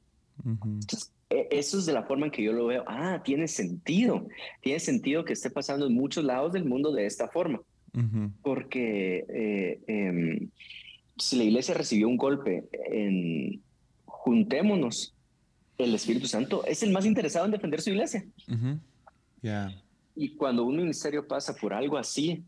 E, 1.29 1.47
eso 1.51 1.77
es 1.77 1.85
de 1.85 1.93
la 1.93 2.03
forma 2.03 2.25
en 2.25 2.31
que 2.31 2.43
yo 2.43 2.53
lo 2.53 2.67
veo. 2.67 2.83
Ah, 2.87 3.21
tiene 3.23 3.47
sentido. 3.47 4.27
Tiene 4.61 4.79
sentido 4.79 5.25
que 5.25 5.33
esté 5.33 5.49
pasando 5.49 5.85
en 5.87 5.93
muchos 5.93 6.23
lados 6.23 6.53
del 6.53 6.65
mundo 6.65 6.91
de 6.91 7.05
esta 7.05 7.27
forma. 7.27 7.61
Porque 8.41 9.23
eh, 9.29 9.79
em, 9.85 10.49
si 11.17 11.35
la 11.35 11.43
iglesia 11.43 11.75
recibió 11.75 12.07
un 12.07 12.17
golpe 12.17 12.63
en 12.91 13.61
juntémonos, 14.05 15.13
el 15.77 15.95
Espíritu 15.95 16.27
Santo 16.27 16.63
es 16.65 16.83
el 16.83 16.91
más 16.91 17.05
interesado 17.05 17.45
en 17.45 17.51
defender 17.51 17.81
su 17.81 17.89
iglesia. 17.89 18.25
Y 20.15 20.35
cuando 20.35 20.63
un 20.63 20.77
ministerio 20.77 21.27
pasa 21.27 21.55
por 21.55 21.73
algo 21.73 21.97
así, 21.97 22.43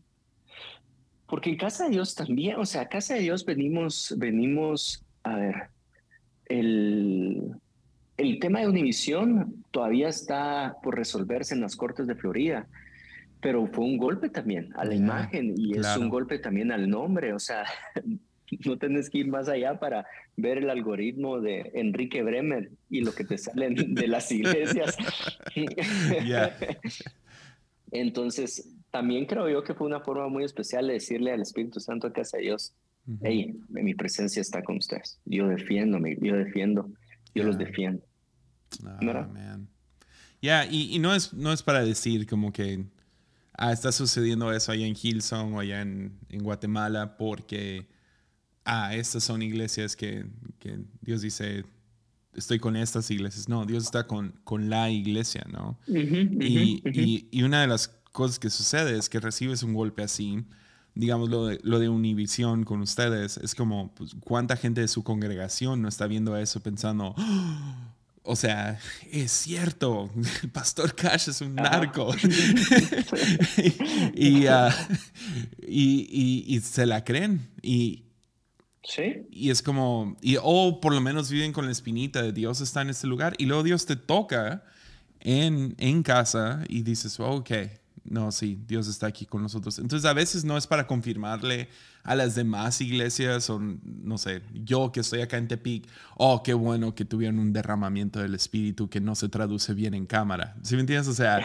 porque 1.26 1.50
en 1.50 1.56
casa 1.56 1.84
de 1.84 1.90
Dios 1.90 2.14
también, 2.14 2.56
o 2.56 2.64
sea, 2.64 2.82
a 2.82 2.88
casa 2.88 3.14
de 3.14 3.20
Dios 3.20 3.44
venimos, 3.44 4.14
venimos, 4.16 5.04
a 5.24 5.36
ver, 5.36 5.54
el, 6.46 7.56
el 8.16 8.38
tema 8.38 8.60
de 8.60 8.68
Univisión 8.68 9.64
todavía 9.72 10.08
está 10.08 10.76
por 10.82 10.96
resolverse 10.96 11.54
en 11.54 11.60
las 11.60 11.74
Cortes 11.74 12.06
de 12.06 12.14
Florida, 12.14 12.68
pero 13.40 13.66
fue 13.66 13.84
un 13.84 13.98
golpe 13.98 14.28
también 14.28 14.72
a 14.76 14.84
la 14.84 14.94
imagen 14.94 15.54
y 15.56 15.76
es 15.76 15.96
un 15.96 16.08
golpe 16.08 16.38
también 16.38 16.72
al 16.72 16.88
nombre, 16.88 17.34
o 17.34 17.38
sea, 17.38 17.64
no 18.64 18.76
tenés 18.78 19.10
que 19.10 19.18
ir 19.18 19.28
más 19.28 19.48
allá 19.48 19.78
para 19.78 20.06
ver 20.36 20.58
el 20.58 20.70
algoritmo 20.70 21.40
de 21.40 21.70
Enrique 21.74 22.22
Bremer 22.22 22.70
y 22.90 23.00
lo 23.02 23.14
que 23.14 23.24
te 23.24 23.38
salen 23.38 23.94
de 23.94 24.08
las 24.08 24.30
iglesias. 24.30 24.96
Entonces, 27.90 28.74
también 28.90 29.26
creo 29.26 29.48
yo 29.48 29.62
que 29.62 29.74
fue 29.74 29.86
una 29.86 30.00
forma 30.00 30.28
muy 30.28 30.44
especial 30.44 30.86
de 30.86 30.94
decirle 30.94 31.32
al 31.32 31.42
Espíritu 31.42 31.80
Santo 31.80 32.06
a 32.06 32.12
casa 32.12 32.36
de 32.36 32.44
Dios, 32.44 32.74
hey, 33.22 33.54
mi 33.68 33.94
presencia 33.94 34.40
está 34.40 34.62
con 34.62 34.78
ustedes. 34.78 35.20
Yo 35.24 35.48
defiendo, 35.48 35.98
yo 36.20 36.36
defiendo, 36.36 36.90
yo 37.34 37.44
los 37.44 37.58
defiendo. 37.58 38.02
Ah, 38.84 39.58
ya, 40.42 40.66
y, 40.66 40.98
no, 40.98 41.14
es, 41.14 41.32
no 41.32 41.52
es 41.52 41.62
para 41.62 41.84
decir 41.84 42.26
como 42.26 42.52
que 42.52 42.84
ah, 43.54 43.72
está 43.72 43.92
sucediendo 43.92 44.52
eso 44.52 44.72
allá 44.72 44.86
en 44.86 44.94
Hillsong 45.00 45.54
o 45.54 45.60
allá 45.60 45.80
en, 45.80 46.18
en 46.28 46.42
Guatemala 46.42 47.16
porque 47.16 47.86
ah, 48.66 48.94
estas 48.94 49.24
son 49.24 49.42
iglesias 49.42 49.96
que, 49.96 50.26
que, 50.58 50.78
Dios 51.00 51.22
dice, 51.22 51.64
estoy 52.34 52.58
con 52.58 52.76
estas 52.76 53.10
iglesias. 53.10 53.48
No, 53.48 53.64
Dios 53.64 53.84
está 53.84 54.06
con, 54.06 54.34
con 54.44 54.68
la 54.68 54.90
iglesia, 54.90 55.46
¿no? 55.50 55.78
y, 55.86 56.82
y, 56.84 57.28
y, 57.30 57.42
una 57.42 57.62
de 57.62 57.68
las 57.68 57.88
cosas 58.12 58.38
que 58.38 58.50
sucede 58.50 58.98
es 58.98 59.08
que 59.08 59.20
recibes 59.20 59.62
un 59.62 59.72
golpe 59.72 60.02
así, 60.02 60.44
digamos 60.94 61.30
lo 61.30 61.46
de, 61.46 61.60
lo 61.62 61.78
de 61.78 61.88
Univisión 61.88 62.64
con 62.64 62.82
ustedes, 62.82 63.36
es 63.38 63.54
como, 63.54 63.94
pues, 63.94 64.16
¿cuánta 64.20 64.56
gente 64.56 64.80
de 64.80 64.88
su 64.88 65.04
congregación 65.04 65.80
no 65.80 65.88
está 65.88 66.06
viendo 66.06 66.36
eso 66.36 66.60
pensando, 66.60 67.14
¡Oh! 67.16 67.74
o 68.22 68.34
sea, 68.34 68.78
es 69.12 69.30
cierto, 69.30 70.10
el 70.42 70.50
pastor 70.50 70.94
Cash 70.94 71.28
es 71.28 71.40
un 71.40 71.54
narco. 71.54 72.14
Ah, 74.48 74.74
y, 75.66 76.06
y, 76.10 76.44
y, 76.46 76.60
se 76.60 76.86
la 76.86 77.04
creen. 77.04 77.48
Y, 77.62 78.05
Sí. 78.86 79.26
Y 79.30 79.50
es 79.50 79.62
como, 79.62 80.16
y, 80.20 80.36
o 80.40 80.80
por 80.80 80.94
lo 80.94 81.00
menos 81.00 81.30
viven 81.30 81.52
con 81.52 81.66
la 81.66 81.72
espinita 81.72 82.22
de 82.22 82.32
Dios 82.32 82.60
está 82.60 82.82
en 82.82 82.90
este 82.90 83.06
lugar 83.06 83.34
y 83.38 83.46
luego 83.46 83.62
Dios 83.62 83.84
te 83.84 83.96
toca 83.96 84.64
en, 85.20 85.74
en 85.78 86.02
casa 86.02 86.62
y 86.68 86.82
dices, 86.82 87.18
ok, 87.18 87.50
no, 88.08 88.30
sí, 88.30 88.58
Dios 88.66 88.86
está 88.86 89.08
aquí 89.08 89.26
con 89.26 89.42
nosotros. 89.42 89.78
Entonces 89.78 90.08
a 90.08 90.12
veces 90.12 90.44
no 90.44 90.56
es 90.56 90.66
para 90.66 90.86
confirmarle 90.86 91.68
a 92.04 92.14
las 92.14 92.36
demás 92.36 92.80
iglesias 92.80 93.50
o 93.50 93.60
no 93.60 94.16
sé, 94.18 94.42
yo 94.54 94.92
que 94.92 95.00
estoy 95.00 95.22
acá 95.22 95.38
en 95.38 95.48
Tepic, 95.48 95.88
oh, 96.16 96.42
qué 96.44 96.54
bueno 96.54 96.94
que 96.94 97.04
tuvieron 97.04 97.40
un 97.40 97.52
derramamiento 97.52 98.20
del 98.20 98.36
Espíritu 98.36 98.88
que 98.88 99.00
no 99.00 99.16
se 99.16 99.28
traduce 99.28 99.74
bien 99.74 99.94
en 99.94 100.06
cámara. 100.06 100.54
¿Sí 100.62 100.76
me 100.76 100.82
entiendes? 100.82 101.08
O 101.08 101.14
sea, 101.14 101.40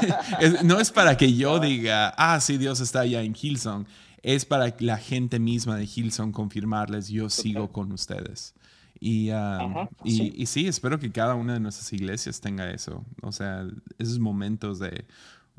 no 0.62 0.78
es 0.78 0.92
para 0.92 1.16
que 1.16 1.34
yo 1.34 1.58
diga, 1.58 2.14
ah, 2.16 2.40
sí, 2.40 2.56
Dios 2.56 2.78
está 2.80 3.00
allá 3.00 3.22
en 3.22 3.34
Hillsong 3.34 3.86
es 4.26 4.44
para 4.44 4.74
la 4.80 4.98
gente 4.98 5.38
misma 5.38 5.76
de 5.76 5.84
Hilson 5.84 6.32
confirmarles, 6.32 7.06
yo 7.06 7.30
sigo 7.30 7.70
con 7.70 7.92
ustedes. 7.92 8.54
Y, 8.98 9.30
ah, 9.30 9.88
y, 10.02 10.46
sí. 10.46 10.66
espero 10.66 10.98
que 10.98 11.12
cada 11.12 11.36
una 11.36 11.52
de 11.52 11.60
nuestras 11.60 11.92
iglesias 11.92 12.40
tenga 12.40 12.68
eso. 12.72 13.04
O 13.22 13.30
sea, 13.30 13.64
esos 13.98 14.18
momentos 14.18 14.80
de, 14.80 15.06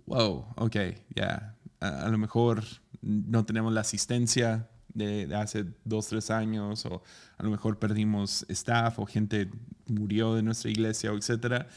wow, 0.05 0.47
ok, 0.57 0.75
ya, 1.15 1.55
a, 1.79 2.09
lo 2.09 2.17
mejor 2.17 2.61
no 3.01 3.45
tenemos 3.45 3.71
la 3.71 3.81
asistencia 3.81 4.67
de, 4.93 5.33
hace 5.33 5.65
dos, 5.85 6.07
tres 6.07 6.29
años, 6.29 6.85
o 6.87 7.01
a 7.37 7.43
lo 7.43 7.49
mejor 7.49 7.79
perdimos 7.79 8.45
staff, 8.49 8.99
o 8.99 9.05
gente 9.05 9.49
murió 9.85 10.35
de 10.35 10.43
nuestra 10.43 10.69
iglesia, 10.69 11.13
o 11.13 11.17
etcétera, 11.17 11.69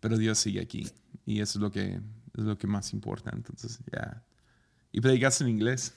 pero 0.00 0.18
Dios 0.18 0.38
sigue 0.38 0.60
aquí. 0.60 0.88
Y 1.24 1.40
eso 1.40 1.60
es 1.60 1.62
lo 1.62 1.70
que, 1.70 2.00
es 2.36 2.44
lo 2.44 2.58
que 2.58 2.66
más 2.66 2.92
importa. 2.92 3.30
Entonces, 3.32 3.78
ya. 3.92 4.24
¿Y 4.90 5.00
predicas 5.00 5.40
en 5.40 5.50
inglés? 5.50 5.94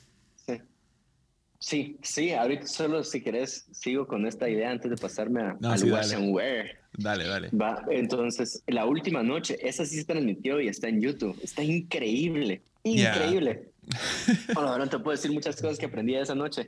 Sí, 1.61 1.97
sí, 2.01 2.31
ahorita 2.31 2.67
solo 2.67 3.03
si 3.03 3.21
querés 3.21 3.67
sigo 3.73 4.07
con 4.07 4.25
esta 4.25 4.49
idea 4.49 4.71
antes 4.71 4.89
de 4.89 4.95
pasarme 4.95 5.41
a, 5.41 5.57
al 5.61 5.89
dale. 5.89 6.77
Dale, 6.93 7.27
dale. 7.27 7.49
Va, 7.49 7.85
entonces, 7.91 8.63
la 8.67 8.85
última 8.85 9.23
noche, 9.23 9.57
esa 9.61 9.85
sí 9.85 9.97
se 9.97 10.05
transmitió 10.05 10.61
y 10.61 10.69
está 10.69 10.87
en 10.87 11.01
YouTube. 11.01 11.37
Está 11.43 11.61
increíble, 11.61 12.61
increíble. 12.83 13.71
bueno, 14.53 14.77
no 14.77 14.87
te 14.87 14.99
puedo 14.99 15.15
decir 15.15 15.31
muchas 15.33 15.61
cosas 15.61 15.77
que 15.77 15.87
aprendí 15.87 16.15
esa 16.15 16.33
noche, 16.33 16.67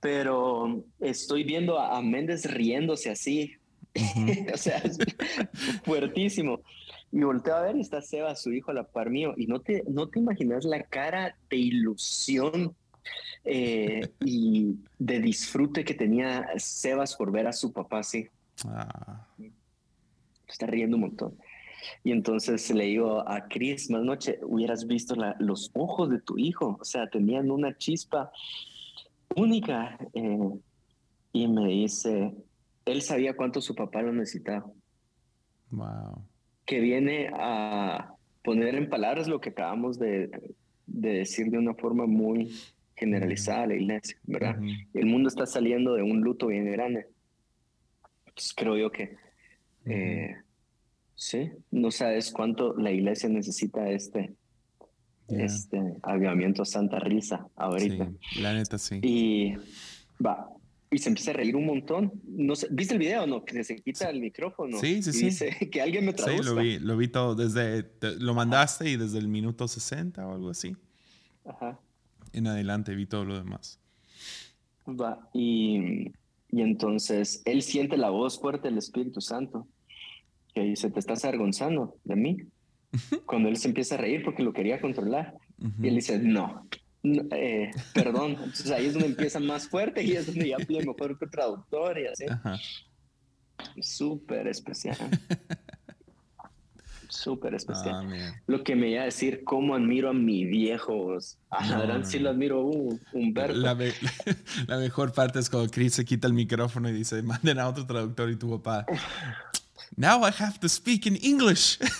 pero 0.00 0.82
estoy 0.98 1.44
viendo 1.44 1.78
a, 1.78 2.00
Méndez 2.00 2.46
riéndose 2.46 3.10
así. 3.10 3.56
o 4.52 4.56
sea, 4.56 4.78
es 4.78 4.96
fuertísimo. 5.84 6.62
Y 7.12 7.22
volteo 7.22 7.54
a 7.54 7.62
ver 7.62 7.76
y 7.76 7.80
está 7.80 8.00
Seba, 8.00 8.34
su 8.34 8.50
hijo, 8.50 8.70
a 8.70 8.74
la 8.74 8.84
par 8.84 9.10
mío. 9.10 9.34
Y 9.36 9.46
no 9.46 9.60
te, 9.60 9.84
no 9.88 10.08
te 10.08 10.18
imaginas 10.18 10.64
la 10.64 10.82
cara 10.84 11.36
de 11.50 11.56
ilusión 11.58 12.74
eh, 13.44 14.08
y 14.20 14.76
de 14.98 15.20
disfrute 15.20 15.84
que 15.84 15.94
tenía 15.94 16.46
Sebas 16.56 17.16
por 17.16 17.32
ver 17.32 17.46
a 17.46 17.52
su 17.52 17.72
papá 17.72 17.98
así. 17.98 18.28
Ah. 18.66 19.26
Está 20.46 20.66
riendo 20.66 20.96
un 20.96 21.02
montón. 21.02 21.36
Y 22.04 22.12
entonces 22.12 22.70
le 22.70 22.84
digo 22.84 23.28
a 23.28 23.48
Chris, 23.48 23.90
más 23.90 24.02
noche, 24.02 24.38
hubieras 24.42 24.86
visto 24.86 25.16
los 25.38 25.70
ojos 25.74 26.10
de 26.10 26.20
tu 26.20 26.38
hijo, 26.38 26.78
o 26.80 26.84
sea, 26.84 27.08
tenían 27.08 27.50
una 27.50 27.76
chispa 27.76 28.30
única. 29.34 29.98
Eh, 30.14 30.50
y 31.32 31.48
me 31.48 31.66
dice, 31.68 32.32
él 32.84 33.02
sabía 33.02 33.34
cuánto 33.34 33.60
su 33.60 33.74
papá 33.74 34.02
lo 34.02 34.12
necesitaba. 34.12 34.70
Wow. 35.70 36.22
Que 36.66 36.78
viene 36.80 37.30
a 37.34 38.14
poner 38.44 38.74
en 38.74 38.90
palabras 38.90 39.26
lo 39.28 39.40
que 39.40 39.50
acabamos 39.50 39.98
de, 39.98 40.54
de 40.86 41.12
decir 41.14 41.50
de 41.50 41.58
una 41.58 41.74
forma 41.74 42.06
muy 42.06 42.52
generalizada 42.96 43.66
la 43.66 43.74
iglesia, 43.74 44.16
¿verdad? 44.24 44.56
El 44.94 45.06
mundo 45.06 45.28
está 45.28 45.46
saliendo 45.46 45.94
de 45.94 46.02
un 46.02 46.20
luto 46.20 46.48
bien 46.48 46.70
grande. 46.70 47.06
Pues 48.34 48.52
creo 48.54 48.76
yo 48.76 48.90
que, 48.90 49.16
eh, 49.84 50.36
sí, 51.14 51.50
no 51.70 51.90
sabes 51.90 52.30
cuánto 52.30 52.76
la 52.76 52.90
iglesia 52.90 53.28
necesita 53.28 53.90
este, 53.90 54.34
este 55.28 55.80
avivamiento 56.02 56.64
Santa 56.64 56.98
Risa 56.98 57.46
ahorita. 57.56 58.10
la 58.40 58.54
neta 58.54 58.78
sí. 58.78 59.00
Y 59.02 59.54
va, 60.24 60.48
y 60.90 60.98
se 60.98 61.08
empieza 61.08 61.32
a 61.32 61.34
reír 61.34 61.56
un 61.56 61.66
montón. 61.66 62.12
No 62.24 62.54
sé, 62.54 62.68
¿Viste 62.70 62.94
el 62.94 63.00
video 63.00 63.24
o 63.24 63.26
no? 63.26 63.44
Que 63.44 63.64
se 63.64 63.76
quita 63.76 64.10
el 64.10 64.20
micrófono. 64.20 64.78
Sí, 64.78 65.02
sí, 65.02 65.12
sí. 65.12 65.24
Dice 65.26 65.56
que 65.70 65.80
alguien 65.80 66.04
me 66.04 66.12
traduzca. 66.12 66.42
Sí, 66.42 66.48
lo 66.48 66.56
vi, 66.56 66.78
lo 66.78 66.96
vi 66.96 67.08
todo. 67.08 67.34
Desde, 67.34 67.90
lo 68.18 68.34
mandaste 68.34 68.88
y 68.88 68.96
desde 68.96 69.18
el 69.18 69.28
minuto 69.28 69.66
60 69.66 70.26
o 70.26 70.34
algo 70.34 70.50
así. 70.50 70.76
Ajá 71.44 71.78
en 72.32 72.46
adelante 72.46 72.94
vi 72.94 73.06
todo 73.06 73.24
lo 73.24 73.36
demás. 73.36 73.78
Va, 74.86 75.28
y, 75.32 76.08
y 76.50 76.60
entonces 76.60 77.42
él 77.44 77.62
siente 77.62 77.96
la 77.96 78.10
voz 78.10 78.40
fuerte 78.40 78.68
del 78.68 78.78
Espíritu 78.78 79.20
Santo 79.20 79.66
que 80.54 80.62
dice, 80.62 80.90
te 80.90 81.00
estás 81.00 81.24
avergonzando 81.24 81.96
de 82.04 82.16
mí. 82.16 82.36
Cuando 83.26 83.48
él 83.48 83.56
se 83.56 83.68
empieza 83.68 83.94
a 83.94 83.98
reír 83.98 84.22
porque 84.24 84.42
lo 84.42 84.52
quería 84.52 84.80
controlar. 84.80 85.34
Y 85.80 85.86
él 85.86 85.94
dice, 85.94 86.18
no, 86.18 86.66
eh, 87.04 87.70
perdón. 87.94 88.32
Entonces 88.32 88.70
ahí 88.70 88.86
es 88.86 88.94
donde 88.94 89.08
empieza 89.08 89.38
más 89.38 89.68
fuerte 89.68 90.02
y 90.02 90.12
es 90.12 90.26
donde 90.26 90.48
ya 90.48 90.56
pide 90.56 90.84
mejor 90.84 91.18
que 91.18 91.26
traductor 91.26 91.98
y 91.98 92.06
así. 92.06 92.24
Súper 93.80 94.48
especial. 94.48 94.96
súper 97.12 97.54
especial. 97.54 98.08
Ah, 98.12 98.40
lo 98.46 98.64
que 98.64 98.74
me 98.74 98.90
iba 98.90 99.02
a 99.02 99.04
decir, 99.04 99.44
cómo 99.44 99.74
admiro 99.74 100.10
a 100.10 100.12
mi 100.12 100.44
viejo. 100.44 101.16
A 101.50 102.04
sí 102.04 102.18
lo 102.18 102.30
admiro, 102.30 102.62
uh, 102.62 102.98
Humberto. 103.12 103.56
La, 103.56 103.74
la, 104.66 104.78
mejor 104.78 105.12
parte 105.12 105.38
es 105.38 105.50
cuando 105.50 105.70
Chris 105.70 105.94
se 105.94 106.04
quita 106.04 106.26
el 106.26 106.32
micrófono 106.32 106.88
y 106.88 106.92
dice, 106.92 107.22
manden 107.22 107.58
a 107.58 107.68
otro 107.68 107.86
traductor 107.86 108.30
y 108.30 108.36
tu 108.36 108.50
papá. 108.50 108.86
Now 109.96 110.26
I 110.26 110.32
have 110.38 110.58
to 110.60 110.68
speak 110.68 111.06
in 111.06 111.18
English. 111.22 111.78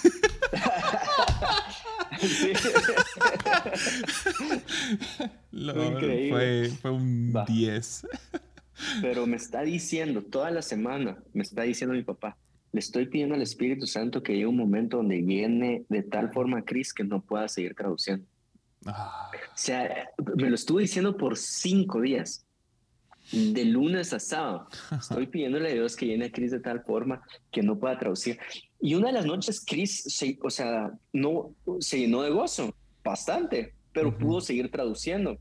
Fue, 5.53 6.73
fue 6.81 6.91
un 6.91 7.35
10. 7.47 8.07
Pero 9.01 9.27
me 9.27 9.37
está 9.37 9.63
diciendo 9.63 10.23
toda 10.23 10.51
la 10.51 10.63
semana, 10.63 11.19
me 11.33 11.43
está 11.43 11.63
diciendo 11.63 11.95
mi 11.95 12.03
papá, 12.03 12.37
le 12.73 12.81
estoy 12.81 13.07
pidiendo 13.07 13.35
al 13.35 13.43
Espíritu 13.43 13.87
Santo 13.87 14.23
que 14.23 14.33
llegue 14.33 14.47
un 14.47 14.57
momento 14.57 14.97
donde 14.99 15.21
viene 15.21 15.85
de 15.89 16.03
tal 16.03 16.33
forma 16.33 16.59
a 16.59 16.63
Cris 16.63 16.93
que 16.93 17.05
no 17.05 17.21
pueda 17.21 17.49
seguir 17.49 17.75
traduciendo. 17.75 18.27
Ah. 18.87 19.31
O 19.35 19.57
sea, 19.57 20.09
me 20.37 20.49
lo 20.49 20.55
estuvo 20.55 20.79
diciendo 20.79 21.17
por 21.17 21.37
cinco 21.37 22.01
días, 22.01 22.45
de 23.31 23.65
lunes 23.65 24.13
a 24.13 24.19
sábado. 24.19 24.69
Estoy 24.99 25.27
pidiéndole 25.27 25.71
a 25.71 25.73
Dios 25.75 25.97
que 25.97 26.07
llene 26.07 26.27
a 26.27 26.33
Cris 26.33 26.51
de 26.51 26.61
tal 26.61 26.83
forma 26.83 27.23
que 27.51 27.63
no 27.63 27.79
pueda 27.79 27.99
traducir. 27.99 28.39
Y 28.81 28.95
una 28.95 29.09
de 29.09 29.15
las 29.15 29.27
noches, 29.27 29.65
Cris, 29.65 30.05
o 30.43 30.51
sea, 30.51 30.91
no 31.13 31.55
se 31.79 32.01
llenó 32.01 32.23
de 32.23 32.31
gozo, 32.31 32.75
bastante, 33.05 33.75
pero 33.93 34.17
pudo 34.17 34.41
seguir 34.41 34.71
traduciendo. 34.71 35.39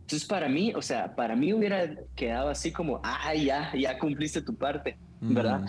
Entonces, 0.00 0.26
para 0.26 0.48
mí, 0.48 0.72
o 0.74 0.82
sea, 0.82 1.14
para 1.14 1.36
mí 1.36 1.52
hubiera 1.52 1.94
quedado 2.16 2.48
así 2.48 2.72
como, 2.72 3.00
ah, 3.04 3.34
ya, 3.34 3.72
ya 3.76 3.98
cumpliste 3.98 4.42
tu 4.42 4.54
parte. 4.54 4.96
¿Verdad? 5.20 5.66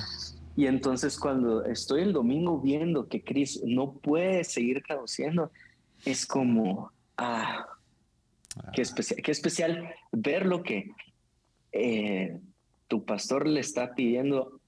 Y 0.56 0.68
entonces 0.68 1.18
cuando 1.18 1.64
estoy 1.64 2.02
el 2.02 2.14
domingo 2.14 2.60
viendo 2.60 3.08
que 3.08 3.24
Chris 3.24 3.62
no 3.66 3.94
puede 3.94 4.44
seguir 4.44 4.84
traduciendo, 4.86 5.52
es 6.06 6.26
como, 6.26 6.92
ah, 7.18 7.66
qué, 8.74 8.82
especial, 8.82 9.22
qué 9.22 9.32
especial 9.32 9.90
ver 10.12 10.46
lo 10.46 10.64
que 10.64 10.92
eh, 11.72 12.40
tu 12.88 13.06
pastor 13.06 13.48
le 13.48 13.60
está 13.60 13.94
pidiendo 13.94 14.60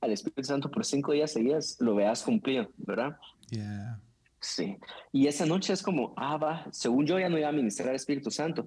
al 0.00 0.12
Espíritu 0.12 0.44
Santo 0.44 0.70
por 0.70 0.84
cinco 0.86 1.12
días 1.12 1.32
seguidas, 1.32 1.76
lo 1.80 1.94
veas 1.94 2.22
cumplido, 2.22 2.70
¿verdad? 2.78 3.18
Yeah. 3.50 4.00
Sí. 4.40 4.78
Y 5.12 5.26
esa 5.26 5.44
noche 5.44 5.72
es 5.72 5.82
como, 5.82 6.14
ah, 6.16 6.38
va, 6.38 6.66
según 6.72 7.06
yo 7.06 7.18
ya 7.18 7.28
no 7.28 7.38
iba 7.38 7.48
a 7.48 7.52
ministrar 7.52 7.90
al 7.90 7.96
Espíritu 7.96 8.30
Santo, 8.30 8.66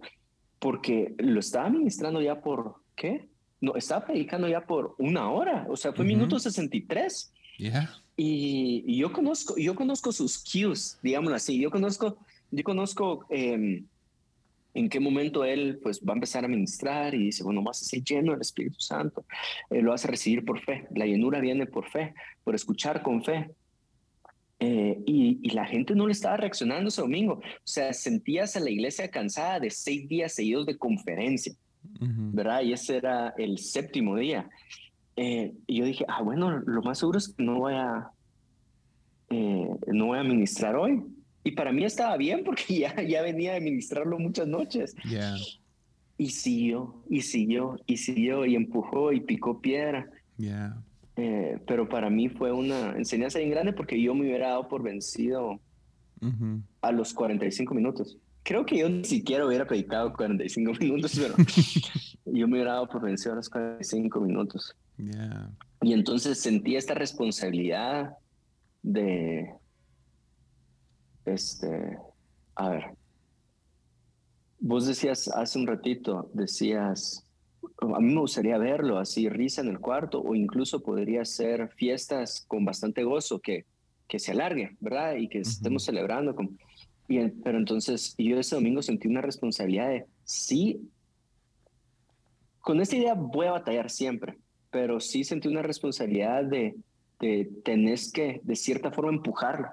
porque 0.60 1.16
lo 1.18 1.40
estaba 1.40 1.70
ministrando 1.70 2.22
ya 2.22 2.42
por, 2.42 2.76
¿qué? 2.96 3.28
No, 3.64 3.78
estaba 3.78 4.06
predicando 4.06 4.50
ya 4.50 4.66
por 4.66 4.94
una 4.98 5.32
hora, 5.32 5.66
o 5.70 5.78
sea, 5.78 5.94
fue 5.94 6.04
minuto 6.04 6.38
63. 6.38 7.32
Yeah. 7.60 7.96
Y, 8.18 8.84
y, 8.86 8.98
yo 8.98 9.14
conozco, 9.14 9.56
yo 9.58 9.74
conozco 9.74 10.12
sus 10.12 10.38
cues, 10.38 11.00
digámoslo 11.02 11.38
así, 11.38 11.58
yo 11.58 11.72
conozco, 11.72 12.18
yo 12.52 12.62
conozco 12.66 13.26
eh, 13.30 13.82
en 14.74 14.90
qué 14.90 15.00
momento 15.00 15.46
él 15.46 15.80
pues 15.82 16.02
va 16.02 16.12
a 16.12 16.16
empezar 16.16 16.44
a 16.44 16.50
ministrar 16.50 17.16
y 17.16 17.20
dice, 17.20 17.42
bueno, 17.46 17.64
vas 17.64 17.82
a 17.82 17.86
ser 17.86 18.04
lleno 18.04 18.34
del 18.34 18.42
Espíritu 18.42 18.82
Santo, 18.82 19.24
eh, 19.70 19.82
lo 19.82 19.92
vas 19.92 20.04
a 20.04 20.10
recibir 20.10 20.44
por 20.44 20.60
fe, 20.60 20.86
la 20.94 21.06
llenura 21.06 21.40
viene 21.40 21.66
por 21.66 21.90
fe, 21.90 22.14
por 22.44 22.56
escuchar 22.56 23.02
con 23.02 23.24
fe. 23.24 23.50
Eh, 24.60 25.02
y, 25.06 25.40
y, 25.42 25.50
la 25.52 25.66
gente 25.66 25.96
no 25.96 26.06
le 26.06 26.12
estaba 26.12 26.36
reaccionando 26.36 26.90
ese 26.90 27.02
domingo. 27.02 27.34
O 27.34 27.62
sea, 27.64 27.92
sentías 27.92 28.58
a 28.58 28.62
la 28.62 28.70
iglesia 28.70 29.10
cansada 29.10 29.60
de 29.60 29.70
seis 29.70 30.08
días 30.08 30.34
seguidos 30.34 30.66
de 30.66 30.78
conferencia, 30.78 31.54
¿verdad? 32.00 32.62
Y 32.62 32.74
ese 32.74 32.98
era 32.98 33.34
el 33.38 33.58
séptimo 33.58 34.16
día. 34.16 34.50
Eh, 35.16 35.54
y 35.68 35.78
yo 35.78 35.86
dije, 35.86 36.06
ah, 36.08 36.22
bueno, 36.22 36.60
lo 36.60 36.82
más 36.82 37.00
seguro 37.00 37.18
es 37.18 37.30
que 37.30 37.44
no 37.44 37.60
voy 37.60 37.74
a, 37.74 38.12
no 39.30 40.06
voy 40.08 40.20
a 40.20 40.24
ministrar 40.24 40.76
hoy. 40.76 41.04
Y 41.44 41.52
para 41.52 41.72
mí 41.72 41.84
estaba 41.84 42.18
bien 42.18 42.44
porque 42.44 42.64
ya, 42.80 43.02
ya 43.02 43.22
venía 43.22 43.54
a 43.54 43.58
administrarlo 43.58 44.18
muchas 44.20 44.48
noches. 44.48 44.96
Y 46.18 46.30
siguió, 46.30 47.04
y 47.10 47.22
siguió, 47.22 47.80
y 47.86 47.98
siguió, 47.98 48.46
y 48.46 48.56
empujó, 48.56 49.12
y 49.12 49.20
picó 49.20 49.60
piedra. 49.60 50.08
Eh, 51.16 51.60
pero 51.68 51.88
para 51.88 52.10
mí 52.10 52.30
fue 52.30 52.52
una 52.52 52.92
enseñanza 52.98 53.38
bien 53.40 53.52
grande 53.52 53.74
porque 53.74 54.02
yo 54.02 54.16
me 54.16 54.22
hubiera 54.22 54.50
dado 54.50 54.68
por 54.68 54.82
vencido 54.82 55.60
a 56.82 56.92
los 56.92 57.14
45 57.14 57.74
minutos. 57.74 58.18
Creo 58.44 58.66
que 58.66 58.78
yo 58.78 58.90
ni 58.90 59.06
siquiera 59.06 59.46
hubiera 59.46 59.66
predicado 59.66 60.14
45 60.14 60.74
minutos, 60.80 61.14
pero 61.16 61.36
yo 62.26 62.48
me 62.48 62.56
hubiera 62.56 62.74
dado 62.74 62.88
por 62.88 63.02
vencido 63.02 63.34
a 63.34 63.36
los 63.38 63.50
45 63.50 64.20
minutos. 64.20 64.76
Y 65.82 65.94
entonces 65.94 66.40
sentí 66.40 66.76
esta 66.76 66.94
responsabilidad 66.94 68.18
de, 68.82 69.54
este, 71.26 71.98
a 72.56 72.70
ver, 72.70 72.84
vos 74.60 74.86
decías 74.86 75.28
hace 75.30 75.60
un 75.60 75.68
ratito, 75.68 76.30
decías, 76.34 77.26
a 77.80 78.00
mí 78.00 78.14
me 78.14 78.22
gustaría 78.22 78.58
verlo 78.58 78.98
así, 78.98 79.30
risa 79.30 79.62
en 79.62 79.70
el 79.70 79.80
cuarto, 79.80 80.22
o 80.22 80.36
incluso 80.36 80.82
podría 80.84 81.26
ser 81.26 81.70
fiestas 81.70 82.46
con 82.48 82.66
bastante 82.66 83.04
gozo, 83.04 83.40
que, 83.40 83.66
que 84.08 84.20
se 84.20 84.32
alargue, 84.32 84.78
¿verdad? 84.80 85.16
Y 85.16 85.28
que 85.28 85.40
estemos 85.40 85.84
celebrando. 85.84 86.36
Con, 86.36 86.58
y, 87.08 87.28
pero 87.44 87.58
entonces 87.58 88.16
yo 88.18 88.40
ese 88.40 88.56
domingo 88.56 88.82
sentí 88.82 89.08
una 89.08 89.22
responsabilidad 89.22 89.90
de, 89.90 90.06
sí, 90.24 90.90
con 92.62 92.80
esta 92.82 92.96
idea 92.96 93.14
voy 93.14 93.48
a 93.48 93.52
batallar 93.52 93.90
siempre, 93.90 94.38
pero 94.70 95.00
sí 95.00 95.24
sentí 95.24 95.48
una 95.48 95.62
responsabilidad 95.62 96.46
de, 96.46 96.76
de 97.20 97.50
tenés 97.64 98.12
que, 98.12 98.42
de 98.44 98.56
cierta 98.56 98.92
forma, 98.92 99.12
empujarlo 99.12 99.70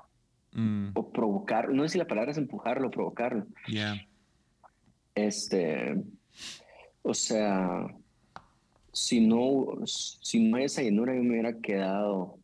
Mm. 0.53 0.91
O 0.95 1.13
provocar, 1.13 1.71
no 1.71 1.85
sé 1.85 1.91
si 1.91 1.99
la 1.99 2.07
palabra 2.07 2.33
es 2.33 2.39
empujarlo 2.39 2.89
o 2.89 2.91
provocarlo. 2.91 3.47
Este, 5.15 5.97
o 7.03 7.15
sea, 7.15 7.87
si 8.93 9.21
no, 9.21 9.79
si 9.87 10.49
no 10.49 10.57
hay 10.57 10.65
esa 10.65 10.83
llenura, 10.83 11.15
yo 11.15 11.23
me 11.23 11.31
hubiera 11.31 11.59
quedado, 11.61 12.39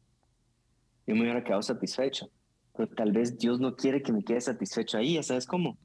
yo 1.07 1.15
me 1.15 1.23
hubiera 1.23 1.43
quedado 1.43 1.63
satisfecho. 1.63 2.31
Pero 2.77 2.89
tal 2.89 3.13
vez 3.13 3.39
Dios 3.39 3.61
no 3.61 3.75
quiere 3.75 4.03
que 4.03 4.13
me 4.13 4.23
quede 4.23 4.41
satisfecho 4.41 4.99
ahí, 4.99 5.23
¿sabes 5.23 5.47
cómo? 5.47 5.79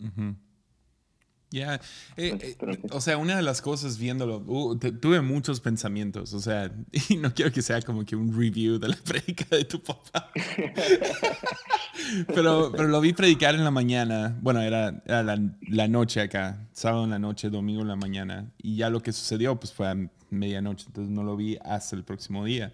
Ya, 1.51 1.81
eh, 2.15 2.55
pues, 2.57 2.75
eh, 2.75 2.81
o 2.91 3.01
sea, 3.01 3.17
una 3.17 3.35
de 3.35 3.41
las 3.41 3.61
cosas 3.61 3.97
viéndolo, 3.97 4.37
uh, 4.37 4.77
tuve 4.77 5.19
muchos 5.19 5.59
pensamientos, 5.59 6.33
o 6.33 6.39
sea, 6.39 6.71
y 7.09 7.17
no 7.17 7.33
quiero 7.33 7.51
que 7.51 7.61
sea 7.61 7.81
como 7.81 8.05
que 8.05 8.15
un 8.15 8.33
review 8.33 8.79
de 8.79 8.87
la 8.87 8.95
predica 9.05 9.57
de 9.57 9.65
tu 9.65 9.83
papá. 9.83 10.31
pero, 12.27 12.71
pero 12.71 12.87
lo 12.87 13.01
vi 13.01 13.11
predicar 13.11 13.53
en 13.53 13.65
la 13.65 13.71
mañana, 13.71 14.39
bueno, 14.41 14.61
era, 14.61 15.03
la, 15.05 15.87
noche 15.89 16.21
acá, 16.21 16.69
sábado 16.71 17.03
en 17.03 17.09
la 17.09 17.19
noche, 17.19 17.49
domingo 17.49 17.81
en 17.81 17.89
la 17.89 17.97
mañana, 17.97 18.49
y 18.57 18.77
ya 18.77 18.89
lo 18.89 19.01
que 19.01 19.11
sucedió 19.11 19.59
pues 19.59 19.73
fue 19.73 19.89
a 19.89 19.97
medianoche, 20.29 20.85
entonces 20.87 21.11
no 21.11 21.23
lo 21.23 21.35
vi 21.35 21.57
hasta 21.65 21.97
el 21.97 22.05
próximo 22.05 22.45
día. 22.45 22.73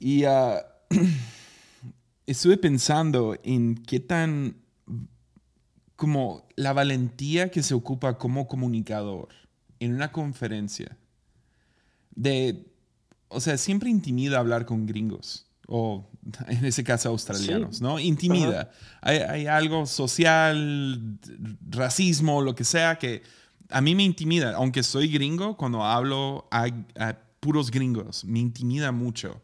Y 0.00 0.24
uh, 0.24 0.56
estuve 2.26 2.56
pensando 2.56 3.36
en 3.42 3.76
qué 3.76 4.00
tan 4.00 4.56
como 5.96 6.48
la 6.56 6.72
valentía 6.72 7.50
que 7.50 7.62
se 7.62 7.74
ocupa 7.74 8.18
como 8.18 8.48
comunicador 8.48 9.28
en 9.78 9.94
una 9.94 10.10
conferencia 10.10 10.96
de, 12.14 12.66
o 13.28 13.40
sea, 13.40 13.56
siempre 13.56 13.88
intimida 13.88 14.38
hablar 14.38 14.66
con 14.66 14.86
gringos 14.86 15.46
o 15.68 16.04
en 16.48 16.64
ese 16.64 16.82
caso 16.82 17.08
australianos, 17.08 17.80
¿no? 17.80 17.98
Intimida. 17.98 18.70
hay, 19.00 19.46
algo 19.46 19.86
social, 19.86 21.18
racismo, 21.70 22.42
lo 22.42 22.54
que 22.54 22.64
sea, 22.64 22.98
que 22.98 23.22
a 23.68 23.80
mí 23.80 23.94
me 23.94 24.02
intimida, 24.02 24.54
aunque 24.54 24.82
soy 24.82 25.08
gringo, 25.08 25.56
cuando 25.56 25.84
hablo 25.84 26.46
a, 26.50 26.66
a 26.98 27.16
puros 27.40 27.70
gringos, 27.70 28.24
me 28.24 28.40
intimida 28.40 28.92
mucho. 28.92 29.40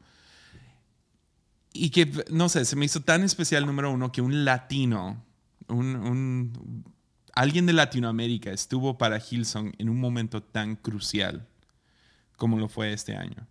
Y 1.73 1.91
que, 1.91 2.11
no 2.31 2.49
sé, 2.49 2.64
se 2.64 2.77
me 2.77 2.87
hizo 2.87 3.01
tan 3.01 3.23
especial, 3.23 3.66
número 3.66 3.93
uno, 3.93 4.11
que 4.11 4.23
un 4.23 4.45
latino 4.45 5.25
un, 5.69 6.85
alguien 7.35 7.66
de 7.66 7.73
Latinoamérica 7.73 8.51
estuvo 8.51 8.99
para 8.99 9.19
Hilson 9.19 9.75
en 9.79 9.89
un 9.89 10.01
momento 10.01 10.43
tan 10.43 10.77
crucial 10.77 11.47
como 12.37 12.59
lo 12.59 12.69
fue 12.69 12.93
este 12.93 13.16
año. 13.16 13.47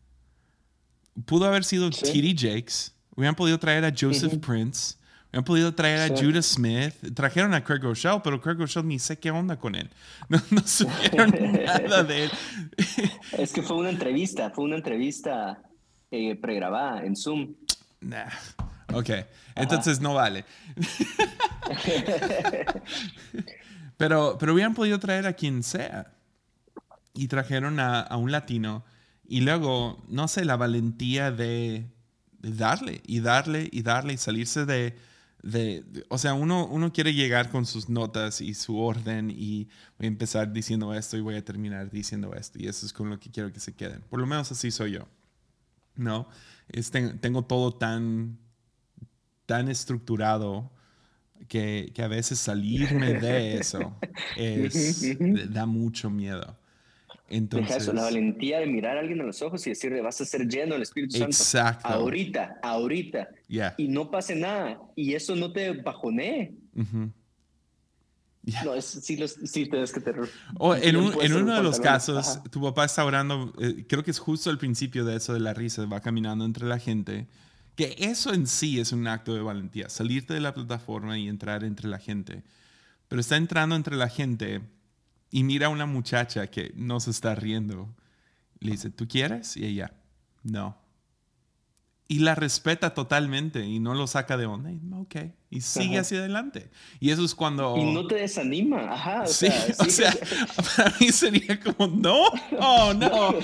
Pudo 1.25 1.45
haber 1.45 1.63
sido 1.63 1.89
Kitty 1.89 2.35
Jakes, 2.35 2.93
hubieran 3.15 3.35
podido 3.35 3.59
traer 3.59 3.83
a 3.83 3.93
Joseph 3.97 4.37
Prince, 4.37 4.95
hubieran 5.29 5.43
podido 5.43 5.73
traer 5.73 6.11
a 6.11 6.15
Judah 6.15 6.41
Smith, 6.41 6.93
trajeron 7.13 7.53
a 7.53 7.63
Craig 7.63 7.81
Rochelle, 7.81 8.21
pero 8.23 8.39
Craig 8.39 8.55
Rochelle 8.55 8.87
ni 8.87 8.97
sé 8.97 9.17
qué 9.17 9.31
onda 9.31 9.57
con 9.57 9.75
él. 9.75 9.89
No, 10.29 10.39
no 10.51 10.61
supieron 10.61 11.31
nada 11.65 12.03
de 12.03 12.25
él. 12.25 12.31
es 13.37 13.51
que 13.51 13.61
fue 13.61 13.77
una 13.77 13.89
entrevista, 13.89 14.51
fue 14.51 14.65
una 14.65 14.77
entrevista 14.77 15.61
eh, 16.11 16.35
pregrabada 16.35 17.03
en 17.03 17.15
Zoom. 17.15 17.55
Nah. 18.01 18.29
Ok, 18.93 19.09
entonces 19.55 19.99
no 19.99 20.13
vale. 20.13 20.45
pero, 23.97 24.37
pero 24.39 24.53
hubieran 24.53 24.73
podido 24.73 24.99
traer 24.99 25.27
a 25.27 25.33
quien 25.33 25.63
sea. 25.63 26.13
Y 27.13 27.27
trajeron 27.27 27.79
a, 27.79 28.15
un 28.15 28.31
latino. 28.31 28.85
Y 29.27 29.41
luego, 29.41 30.03
no 30.07 30.27
sé, 30.27 30.45
la 30.45 30.55
valentía 30.55 31.31
de, 31.31 31.87
darle 32.39 33.01
y 33.05 33.19
darle 33.19 33.67
y 33.71 33.81
darle 33.81 34.13
y 34.13 34.17
salirse 34.17 34.65
de, 34.65 34.95
de, 35.41 35.83
o 36.09 36.17
sea, 36.17 36.35
uno, 36.35 36.67
uno 36.67 36.93
quiere 36.93 37.13
llegar 37.13 37.49
con 37.49 37.65
sus 37.65 37.89
notas 37.89 38.39
y 38.39 38.53
su 38.53 38.79
orden 38.79 39.31
y 39.31 39.67
voy 39.97 40.05
a 40.05 40.07
empezar 40.07 40.53
diciendo 40.53 40.93
esto 40.93 41.17
y 41.17 41.21
voy 41.21 41.35
a 41.35 41.43
terminar 41.43 41.89
diciendo 41.89 42.33
esto 42.35 42.59
y 42.59 42.67
eso 42.67 42.85
es 42.85 42.93
con 42.93 43.09
lo 43.09 43.19
que 43.19 43.31
quiero 43.31 43.51
que 43.51 43.59
se 43.59 43.73
queden. 43.73 44.01
Por 44.01 44.19
lo 44.19 44.27
menos 44.27 44.51
así 44.51 44.71
soy 44.71 44.91
yo. 44.91 45.07
¿No? 45.95 46.27
Tengo 47.21 47.45
todo 47.45 47.73
tan 47.73 48.37
tan 49.47 49.69
estructurado 49.69 50.69
que, 51.47 51.91
que, 51.93 52.03
a 52.03 52.07
veces 52.07 52.37
salirme 52.37 53.13
de 53.13 53.57
eso 53.57 53.95
es, 54.35 55.17
da 55.51 55.65
mucho 55.65 56.09
miedo. 56.09 56.57
Entonces, 57.29 57.87
la 57.87 58.03
valentía 58.03 58.59
de 58.59 58.67
mirar 58.67 58.97
a 58.97 59.01
alguien 59.01 59.19
a 59.21 59.23
los 59.23 59.41
ojos 59.41 59.65
y 59.67 59.71
decirle, 59.71 60.01
vas 60.01 60.19
a 60.21 60.25
ser 60.25 60.47
lleno 60.47 60.73
del 60.73 60.83
Espíritu 60.83 61.17
Santo. 61.17 61.35
Exacto. 61.35 61.87
Ahorita, 61.87 62.57
ahorita. 62.61 63.29
Y 63.77 63.87
no 63.87 64.09
pase 64.09 64.35
nada. 64.35 64.79
Y 64.95 65.13
eso 65.13 65.35
no 65.35 65.51
te 65.51 65.71
bajonee. 65.71 66.53
No, 68.63 68.73
es, 68.73 68.85
sí, 68.85 69.17
tienes 69.17 69.91
que 69.91 69.99
tener. 69.99 70.29
en, 70.81 70.95
en 70.95 71.33
uno 71.33 71.55
de 71.55 71.63
los 71.63 71.79
casos, 71.79 72.39
tu 72.49 72.61
papá 72.61 72.85
está 72.85 73.03
orando, 73.03 73.53
eh, 73.59 73.85
creo 73.87 74.03
que 74.03 74.11
es 74.11 74.19
justo 74.19 74.49
al 74.49 74.57
principio 74.57 75.03
de 75.03 75.17
eso 75.17 75.33
de 75.33 75.41
la 75.41 75.53
risa, 75.53 75.85
va 75.85 75.99
caminando 75.99 76.45
entre 76.45 76.65
la 76.65 76.79
gente 76.79 77.27
que 77.77 77.95
eso 77.99 78.33
en 78.33 78.47
sí 78.47 78.79
es 78.79 78.91
un 78.91 79.07
acto 79.07 79.35
de 79.35 79.41
valentía, 79.41 79.87
salirte 79.87 80.33
de 80.33 80.39
la 80.41 80.55
plataforma 80.55 81.17
y 81.19 81.29
entrar 81.29 81.63
entre 81.63 81.87
la 81.87 81.99
gente. 81.99 82.43
Pero 83.07 83.21
está 83.21 83.37
entrando 83.37 83.75
entre 83.75 83.95
la 83.95 84.09
gente 84.09 84.61
y 85.29 85.43
mira 85.43 85.67
a 85.67 85.69
una 85.69 85.85
muchacha 85.85 86.47
que 86.47 86.73
no 86.75 86.99
se 86.99 87.11
está 87.11 87.35
riendo. 87.35 87.87
Le 88.59 88.71
dice, 88.71 88.89
¿tú 88.89 89.07
quieres? 89.07 89.55
Y 89.55 89.65
ella, 89.65 89.93
no. 90.41 90.75
Y 92.09 92.19
la 92.19 92.35
respeta 92.35 92.93
totalmente 92.93 93.65
y 93.65 93.79
no 93.79 93.93
lo 93.93 94.07
saca 94.07 94.37
de 94.37 94.45
onda. 94.45 94.71
Y, 94.71 94.79
ok. 94.93 95.15
Y 95.49 95.61
sigue 95.61 95.99
hacia 95.99 96.19
adelante. 96.19 96.69
Y 96.99 97.11
eso 97.11 97.23
es 97.23 97.35
cuando. 97.35 97.75
Y 97.77 97.93
no 97.93 98.07
te 98.07 98.15
desanima. 98.15 98.93
Ajá. 98.93 99.23
O 99.23 99.27
sí, 99.27 99.47
sea, 99.47 99.75
o 99.79 99.85
sea, 99.85 100.17
para 100.75 100.93
mí 100.99 101.11
sería 101.11 101.59
como, 101.59 101.87
no, 101.87 102.27
oh, 102.59 102.93
no. 102.93 103.35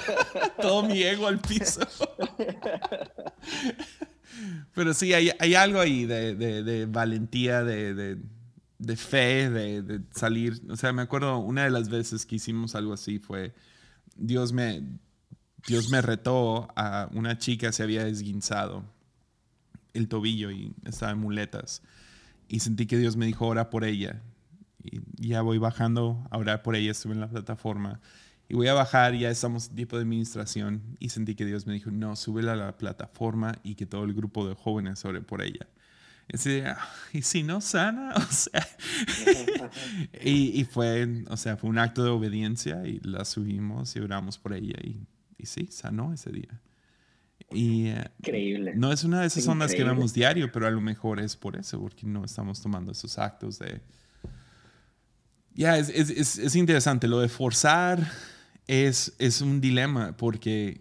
Todo 0.60 0.82
mi 0.82 1.02
ego 1.02 1.28
al 1.28 1.38
piso. 1.38 1.80
Pero 4.74 4.94
sí, 4.94 5.12
hay, 5.12 5.30
hay 5.38 5.54
algo 5.54 5.80
ahí 5.80 6.04
de, 6.04 6.34
de, 6.34 6.62
de 6.62 6.86
valentía, 6.86 7.64
de, 7.64 8.16
de, 8.78 8.96
fe, 8.96 9.50
de, 9.50 10.00
salir. 10.12 10.60
O 10.68 10.76
sea, 10.76 10.92
me 10.92 11.02
acuerdo 11.02 11.38
una 11.38 11.64
de 11.64 11.70
las 11.70 11.88
veces 11.88 12.24
que 12.24 12.36
hicimos 12.36 12.74
algo 12.74 12.92
así 12.92 13.18
fue. 13.18 13.52
Dios 14.16 14.52
me, 14.52 14.82
Dios 15.66 15.90
me 15.90 16.00
retó 16.00 16.68
a 16.76 17.08
una 17.12 17.38
chica 17.38 17.72
se 17.72 17.82
había 17.82 18.06
esguinzado 18.06 18.84
el 19.92 20.08
tobillo 20.08 20.50
y 20.50 20.72
estaba 20.84 21.12
en 21.12 21.18
muletas. 21.18 21.82
Y 22.48 22.60
sentí 22.60 22.86
que 22.86 22.96
Dios 22.96 23.16
me 23.16 23.26
dijo, 23.26 23.46
ora 23.46 23.70
por 23.70 23.84
ella. 23.84 24.22
Y 24.82 25.28
ya 25.28 25.42
voy 25.42 25.58
bajando 25.58 26.26
a 26.30 26.38
orar 26.38 26.62
por 26.62 26.76
ella, 26.76 26.92
estuve 26.92 27.12
en 27.12 27.20
la 27.20 27.28
plataforma. 27.28 28.00
Y 28.48 28.54
voy 28.54 28.68
a 28.68 28.74
bajar, 28.74 29.14
ya 29.14 29.28
estamos 29.28 29.68
tipo 29.70 29.96
de 29.96 30.02
administración. 30.02 30.96
Y 30.98 31.10
sentí 31.10 31.34
que 31.34 31.44
Dios 31.44 31.66
me 31.66 31.74
dijo, 31.74 31.90
no, 31.90 32.16
súbela 32.16 32.52
a 32.52 32.56
la 32.56 32.78
plataforma 32.78 33.58
y 33.62 33.74
que 33.74 33.84
todo 33.84 34.04
el 34.04 34.14
grupo 34.14 34.48
de 34.48 34.54
jóvenes 34.54 35.04
ore 35.04 35.20
por 35.20 35.42
ella. 35.42 35.66
Y, 36.32 37.18
¿y 37.18 37.22
si 37.22 37.42
no 37.42 37.60
sana? 37.60 38.14
O 38.16 38.32
sea, 38.32 38.66
y, 40.24 40.60
y, 40.60 40.64
fue, 40.64 41.24
o 41.28 41.36
sea, 41.36 41.56
fue 41.56 41.68
un 41.68 41.78
acto 41.78 42.04
de 42.04 42.10
obediencia 42.10 42.86
y 42.86 43.00
la 43.00 43.24
subimos 43.24 43.94
y 43.96 44.00
oramos 44.00 44.38
por 44.38 44.54
ella. 44.54 44.76
Y 44.82 45.06
y 45.38 45.46
sí, 45.46 45.68
sanó 45.70 46.12
ese 46.12 46.30
día. 46.30 46.60
Y, 47.50 47.88
eh, 47.88 48.04
Increíble. 48.18 48.74
No 48.74 48.92
es 48.92 49.04
una 49.04 49.20
de 49.20 49.28
esas 49.28 49.46
ondas 49.46 49.74
que 49.74 49.84
vemos 49.84 50.12
diario, 50.12 50.52
pero 50.52 50.66
a 50.66 50.70
lo 50.70 50.80
mejor 50.80 51.20
es 51.20 51.36
por 51.36 51.56
eso, 51.56 51.80
porque 51.80 52.06
no 52.06 52.24
estamos 52.24 52.60
tomando 52.60 52.92
esos 52.92 53.18
actos 53.18 53.58
de... 53.58 53.80
Ya, 55.54 55.78
es, 55.78 55.88
es, 55.88 56.38
es, 56.38 56.54
interesante. 56.54 57.08
Lo 57.08 57.20
de 57.20 57.28
forzar 57.28 58.12
es, 58.66 59.14
es 59.18 59.40
un 59.40 59.60
dilema, 59.60 60.16
porque 60.16 60.80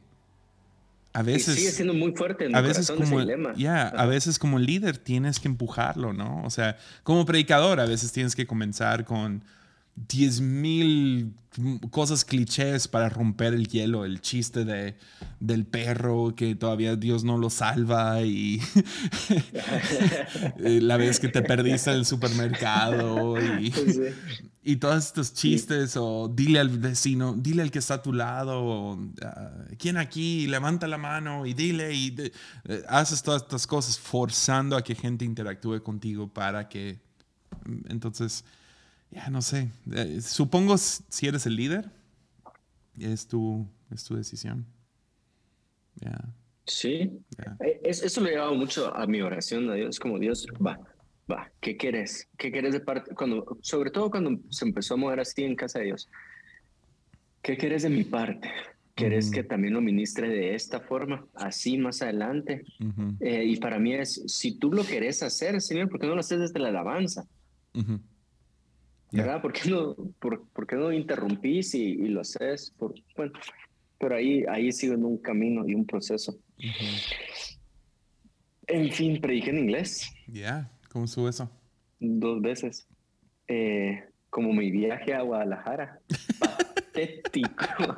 a 1.14 1.24
veces... 1.24 1.55
sigue 1.55 1.72
siendo 1.72 1.93
muy 1.95 2.12
fuerte 2.12 2.45
en 2.45 2.55
a 2.55 2.62
veces 2.62 2.91
como, 2.91 3.20
dilema. 3.20 3.55
Ya, 3.55 3.88
a 3.88 4.05
veces 4.05 4.38
como 4.38 4.60
líder 4.60 4.97
tienes 4.97 5.39
que 5.39 5.47
empujarlo, 5.47 6.14
¿no? 6.14 6.43
O 6.43 6.49
sea, 6.51 6.78
como 7.03 7.26
predicador 7.26 7.80
a 7.80 7.86
veces 7.86 8.12
tienes 8.12 8.36
que 8.36 8.45
comenzar 8.45 9.03
con 9.05 9.43
10.000 9.98 11.34
cosas 11.89 12.24
clichés 12.24 12.88
para 12.88 13.10
romper 13.10 13.54
el 13.54 13.68
hielo, 13.68 14.06
el 14.06 14.22
chiste 14.22 14.64
de, 14.64 14.95
del 15.39 15.66
perro 15.66 16.36
que 16.36 16.54
todavía 16.56 16.95
Dios 16.95 17.24
no 17.24 17.38
lo 17.38 17.50
salva 17.50 18.22
y 18.22 18.62
la 20.60 20.98
vez 20.98 21.20
que 21.20 21.30
te 21.30 21.41
perdiste 21.41 21.89
en 21.89 21.98
el 21.98 22.06
supermercado 22.06 23.41
y, 23.41 23.74
y 24.64 24.76
todos 24.76 25.06
estos 25.06 25.34
chistes 25.34 25.98
o 25.98 26.32
dile 26.32 26.60
al 26.60 26.70
vecino, 26.70 27.34
dile 27.36 27.64
al 27.64 27.72
que 27.72 27.80
está 27.80 27.95
a 27.95 28.02
tu 28.04 28.14
lado, 28.14 28.64
o, 28.64 29.00
ah, 29.24 29.52
¿quién 29.80 29.98
aquí? 29.98 30.45
Levanta 30.45 30.88
la 30.88 31.00
mano 31.00 31.48
y 31.48 31.54
dile 31.54 31.91
y 31.93 32.16
eh, 32.66 32.84
haces 32.88 33.24
todas 33.24 33.41
estas 33.41 33.66
cosas 33.66 33.98
forzando 33.98 34.78
a 34.78 34.84
que 34.84 34.93
gente 34.93 35.26
interactúe 35.26 35.82
contigo 35.82 36.28
para 36.28 36.70
que 36.70 37.00
entonces 37.89 38.43
ya 39.12 39.30
no 39.30 39.41
sé. 39.41 39.72
Eh, 39.93 40.22
supongo 40.22 40.78
si 40.78 41.28
eres 41.28 41.45
el 41.45 41.55
líder, 41.55 41.91
es 42.99 43.28
tu, 43.28 43.68
es 43.91 44.03
tu 44.03 44.16
decisión. 44.16 44.66
Sí. 46.66 47.10
Eh, 47.60 47.82
eso 47.84 48.22
lo 48.22 48.28
he 48.28 48.32
llevado 48.32 48.53
mucho 48.55 48.95
a 48.95 49.08
mi 49.08 49.22
oración 49.22 49.70
a 49.70 49.76
Dios. 49.76 49.99
Como 49.99 50.20
Dios, 50.20 50.45
va, 50.66 50.80
va, 51.32 51.49
¿qué 51.62 51.78
quieres? 51.78 52.28
¿Qué 52.38 52.51
quieres 52.51 52.74
de 52.74 52.82
parte? 52.82 53.16
Cuando, 53.16 53.58
sobre 53.62 53.89
todo 53.89 54.12
cuando 54.12 54.39
se 54.49 54.66
empezó 54.66 54.95
a 54.95 54.97
mover 54.97 55.22
así 55.22 55.43
en 55.43 55.55
casa 55.55 55.80
de 55.80 55.86
Dios. 55.86 56.10
¿Qué 57.41 57.58
quieres 57.58 57.84
de 57.84 57.89
mi 57.89 58.03
parte? 58.03 58.51
¿Quieres 58.93 59.30
que 59.30 59.43
también 59.43 59.76
lo 59.76 59.82
ministre 59.82 60.28
de 60.28 60.55
esta 60.55 60.80
forma, 60.80 61.24
así 61.36 61.78
más 61.78 62.01
adelante? 62.01 62.66
Eh, 63.20 63.43
y 63.45 63.58
para 63.58 63.78
mí 63.78 63.93
es, 63.93 64.24
si 64.26 64.58
tú 64.58 64.74
lo 64.74 64.84
querés 64.84 65.22
hacer, 65.22 65.62
Señor, 65.62 65.88
¿por 65.88 65.99
qué 65.99 66.08
no 66.08 66.16
lo 66.16 66.22
haces 66.22 66.39
desde 66.39 66.58
la 66.58 66.70
alabanza? 66.70 67.28
¿Verdad? 69.12 69.41
¿Por 69.41 69.53
qué 69.53 69.70
no, 69.70 69.95
por, 70.20 70.47
por 70.49 70.68
qué 70.68 70.76
no 70.76 70.91
interrumpís 70.91 71.76
y, 71.76 71.84
y, 71.84 72.08
lo 72.08 72.22
haces? 72.22 72.72
Por, 72.78 72.93
bueno, 73.16 73.34
pero 73.99 74.16
ahí, 74.16 74.43
ahí 74.49 74.72
sigo 74.72 74.93
en 74.93 75.05
un 75.05 75.18
camino 75.18 75.68
y 75.68 75.74
un 75.74 75.86
proceso. 75.86 76.38
En 78.68 78.91
fin, 78.91 79.20
prediqué 79.22 79.49
en 79.51 79.60
inglés. 79.60 80.12
Ya, 80.28 80.72
¿cómo 80.91 81.08
sube 81.08 81.30
eso? 81.30 81.49
Dos 81.99 82.41
veces. 82.41 82.88
Eh, 83.47 84.03
como 84.30 84.53
mi 84.53 84.70
viaje 84.72 85.14
a 85.14 85.22
Guadalajara. 85.22 85.99
Patético. 86.39 87.97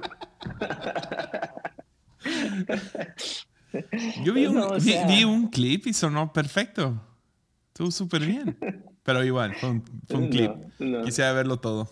Yo 4.24 4.34
vi 4.34 4.45
un, 4.45 4.62
vi 5.07 5.24
un 5.24 5.47
clip 5.47 5.88
y 5.88 5.93
sonó 5.93 6.32
perfecto. 6.32 7.01
Estuvo 7.68 7.91
súper 7.91 8.26
bien. 8.26 8.57
Pero 9.04 9.24
igual, 9.24 9.56
fue 9.56 9.70
un, 9.70 10.30
clip. 10.30 10.52
Quisiera 11.06 11.34
verlo 11.34 11.58
todo. 11.58 11.91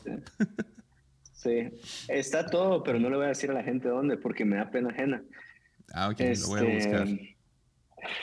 Sí, 1.34 1.70
está 2.08 2.46
todo, 2.46 2.84
pero 2.84 3.00
no 3.00 3.10
le 3.10 3.16
voy 3.16 3.26
a 3.26 3.30
decir 3.30 3.50
a 3.50 3.54
la 3.54 3.64
gente 3.64 3.88
dónde 3.88 4.18
porque 4.18 4.44
me 4.44 4.58
da 4.58 4.70
pena 4.70 4.90
ajena. 4.90 5.24
Ah, 5.94 6.10
ok, 6.10 6.20
lo 6.20 6.48
voy 6.48 6.60
a 6.60 6.76
buscar. 6.76 7.08
Este, 7.08 7.38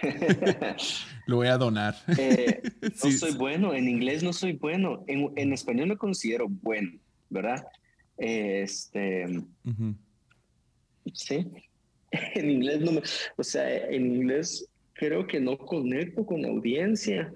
lo 1.26 1.36
voy 1.36 1.48
a 1.48 1.56
donar. 1.56 1.94
Eh, 2.18 2.62
no 3.04 3.10
soy 3.10 3.34
bueno, 3.34 3.74
en 3.74 3.88
inglés 3.88 4.22
no 4.22 4.32
soy 4.32 4.52
bueno, 4.52 5.04
en, 5.06 5.32
en 5.36 5.52
español 5.52 5.88
me 5.88 5.96
considero 5.96 6.46
bueno, 6.48 6.90
¿verdad? 7.30 7.66
Este. 8.16 9.42
Sí, 11.12 11.46
en 12.10 12.50
inglés 12.50 12.80
no 12.80 12.92
me. 12.92 13.02
O 13.36 13.44
sea, 13.44 13.76
en 13.88 14.14
inglés 14.14 14.68
creo 14.94 15.26
que 15.26 15.40
no 15.40 15.58
conecto 15.58 16.24
con 16.24 16.42
la 16.42 16.48
audiencia 16.48 17.32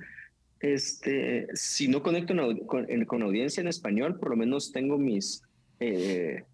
este, 0.61 1.47
si 1.55 1.89
no 1.89 2.03
conecto 2.03 2.35
con, 2.67 3.23
audiencia 3.23 3.61
en 3.61 3.69
español, 3.69 4.19
por 4.19 4.31
lo 4.31 4.37
menos 4.37 4.73
tengo 4.73 4.99
mis, 4.99 5.43
eh, 5.81 6.45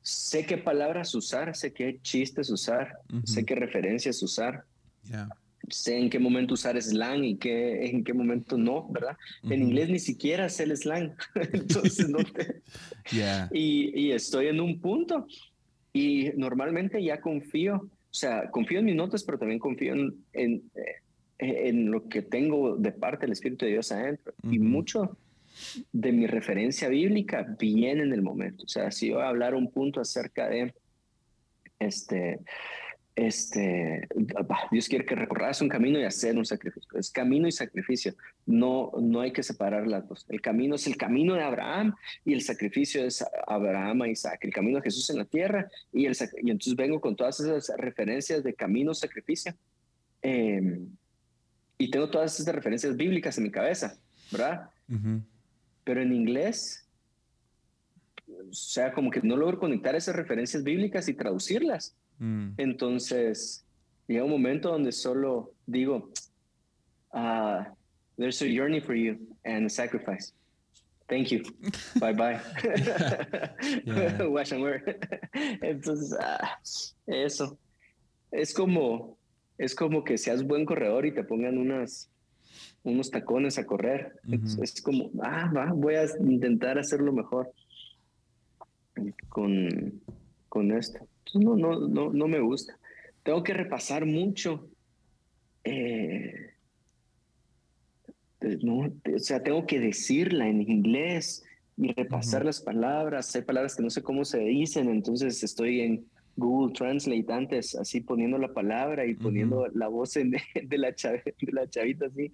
sé 0.00 0.46
qué 0.46 0.58
palabras 0.58 1.14
usar, 1.14 1.56
sé 1.56 1.72
qué 1.72 2.00
chistes 2.02 2.50
usar, 2.50 2.98
sé 3.24 3.44
qué 3.44 3.54
referencias 3.54 4.22
usar. 4.22 4.64
Sé 5.68 5.96
en 5.96 6.10
qué 6.10 6.18
momento 6.18 6.54
usar 6.54 6.80
slang 6.82 7.22
y 7.24 7.36
qué, 7.36 7.86
en 7.86 8.02
qué 8.02 8.12
momento 8.12 8.58
no, 8.58 8.88
¿verdad? 8.88 9.16
En 9.44 9.62
inglés 9.62 9.88
ni 9.88 10.00
siquiera 10.00 10.48
sé 10.48 10.64
el 10.64 10.76
slang. 10.76 11.14
Entonces 11.52 12.08
no 12.08 12.18
te... 12.18 12.62
y, 13.52 13.98
y 13.98 14.10
estoy 14.10 14.48
en 14.48 14.60
un 14.60 14.80
punto 14.80 15.26
y 15.92 16.30
normalmente 16.36 17.02
ya 17.02 17.20
confío, 17.20 17.76
o 17.76 18.14
sea, 18.14 18.50
confío 18.50 18.78
en 18.78 18.86
mis 18.86 18.96
notas, 18.96 19.22
pero 19.24 19.38
también 19.38 19.60
confío 19.60 19.94
en, 19.94 20.14
en, 20.32 20.54
eh, 20.74 21.01
en 21.42 21.90
lo 21.90 22.08
que 22.08 22.22
tengo 22.22 22.76
de 22.76 22.92
parte 22.92 23.26
del 23.26 23.32
Espíritu 23.32 23.64
de 23.64 23.72
Dios 23.72 23.90
adentro. 23.90 24.32
Y 24.44 24.58
mucho 24.58 25.16
de 25.92 26.12
mi 26.12 26.26
referencia 26.26 26.88
bíblica 26.88 27.56
viene 27.58 28.02
en 28.02 28.12
el 28.12 28.22
momento. 28.22 28.64
O 28.64 28.68
sea, 28.68 28.90
si 28.90 29.08
yo 29.08 29.16
voy 29.16 29.24
a 29.24 29.28
hablar 29.28 29.54
un 29.54 29.70
punto 29.70 30.00
acerca 30.00 30.48
de 30.48 30.72
este, 31.78 32.38
este, 33.16 34.08
Dios 34.70 34.88
quiere 34.88 35.04
que 35.04 35.16
recorras 35.16 35.60
un 35.60 35.68
camino 35.68 35.98
y 35.98 36.04
hacer 36.04 36.38
un 36.38 36.46
sacrificio. 36.46 36.98
Es 36.98 37.10
camino 37.10 37.48
y 37.48 37.52
sacrificio. 37.52 38.14
No, 38.46 38.92
no 39.00 39.20
hay 39.20 39.32
que 39.32 39.42
separar 39.42 39.88
las 39.88 40.08
dos. 40.08 40.24
El 40.28 40.40
camino 40.40 40.76
es 40.76 40.86
el 40.86 40.96
camino 40.96 41.34
de 41.34 41.42
Abraham 41.42 41.94
y 42.24 42.34
el 42.34 42.42
sacrificio 42.42 43.04
es 43.04 43.24
Abraham 43.48 44.04
e 44.04 44.12
Isaac. 44.12 44.38
El 44.44 44.52
camino 44.52 44.78
de 44.78 44.84
Jesús 44.84 45.10
en 45.10 45.18
la 45.18 45.24
tierra 45.24 45.68
y, 45.92 46.06
el, 46.06 46.16
y 46.40 46.50
entonces 46.50 46.76
vengo 46.76 47.00
con 47.00 47.16
todas 47.16 47.40
esas 47.40 47.76
referencias 47.76 48.44
de 48.44 48.54
camino, 48.54 48.94
sacrificio. 48.94 49.54
Eh, 50.22 50.78
y 51.82 51.90
tengo 51.90 52.08
todas 52.08 52.38
esas 52.38 52.54
referencias 52.54 52.96
bíblicas 52.96 53.36
en 53.38 53.44
mi 53.44 53.50
cabeza, 53.50 53.98
¿verdad? 54.30 54.70
Pero 55.82 56.00
en 56.00 56.12
inglés, 56.12 56.86
o 58.28 58.52
sea, 58.52 58.92
como 58.92 59.10
que 59.10 59.20
no 59.20 59.36
logro 59.36 59.58
conectar 59.58 59.96
esas 59.96 60.14
referencias 60.14 60.62
bíblicas 60.62 61.08
y 61.08 61.14
traducirlas. 61.14 61.96
Mm. 62.20 62.50
Entonces, 62.56 63.64
llega 64.06 64.22
un 64.22 64.30
momento 64.30 64.70
donde 64.70 64.92
solo 64.92 65.54
digo, 65.66 66.12
uh, 67.14 67.64
there's 68.16 68.40
a 68.42 68.46
journey 68.46 68.80
for 68.80 68.94
you 68.94 69.18
and 69.44 69.66
a 69.66 69.68
sacrifice. 69.68 70.32
Thank 71.08 71.32
you. 71.32 71.42
bye 71.98 72.12
bye. 72.12 72.40
Wash 74.28 74.52
and 74.52 74.62
wear. 74.62 74.84
Entonces, 75.34 76.16
ah, 76.20 76.60
eso. 77.08 77.58
Es 78.30 78.54
como, 78.54 79.18
es 79.58 79.74
como 79.74 80.04
que 80.04 80.18
seas 80.18 80.44
buen 80.44 80.64
corredor 80.64 81.06
y 81.06 81.12
te 81.12 81.24
pongan 81.24 81.58
unas, 81.58 82.10
unos 82.82 83.10
tacones 83.10 83.58
a 83.58 83.66
correr. 83.66 84.20
es, 84.60 84.82
como, 84.82 85.10
ah, 85.22 85.50
va, 85.54 85.72
voy 85.72 85.94
a 85.94 86.04
intentar 86.20 86.78
hacerlo 86.78 87.12
mejor 87.12 87.52
con, 89.28 90.00
con 90.48 90.72
esto. 90.72 91.06
No, 91.34 91.56
no, 91.56 91.88
no, 91.88 92.12
no 92.12 92.28
me 92.28 92.40
gusta. 92.40 92.78
tengo 93.22 93.42
que 93.42 93.54
repasar 93.54 94.04
mucho. 94.04 94.68
Eh, 95.64 96.50
no, 98.62 98.92
o 99.14 99.18
sea, 99.18 99.42
tengo 99.42 99.66
que 99.66 99.78
decirla 99.78 100.48
en 100.48 100.60
inglés 100.62 101.44
y 101.76 101.92
repasar 101.92 102.44
las 102.44 102.60
palabras. 102.60 103.34
Hay 103.34 103.42
palabras 103.42 103.76
que 103.76 103.82
no 103.82 103.90
sé 103.90 104.02
cómo 104.02 104.24
se 104.24 104.38
dicen, 104.40 104.90
entonces 104.90 105.42
estoy 105.42 105.80
en 105.80 106.06
Google 106.36 106.72
Translate 106.74 107.32
antes, 107.32 107.74
así 107.74 108.00
poniendo 108.00 108.38
la 108.38 108.52
palabra 108.52 109.06
y 109.06 109.14
poniendo 109.14 109.66
la 109.74 109.88
voz 109.88 110.14
de, 110.14 110.24
la 110.24 110.38
de 110.62 111.52
la 111.52 111.68
chavita 111.68 112.06
así, 112.06 112.30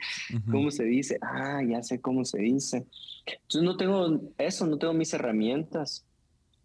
cómo 0.51 0.71
se 0.71 0.85
dice. 0.85 1.19
Ah, 1.21 1.63
ya 1.69 1.83
sé 1.83 2.01
cómo 2.01 2.25
se 2.25 2.39
dice. 2.39 2.87
Entonces 3.27 3.63
no 3.63 3.77
tengo 3.77 4.21
eso, 4.39 4.67
no 4.67 4.79
tengo 4.79 4.95
mis 4.95 5.13
herramientas 5.13 6.05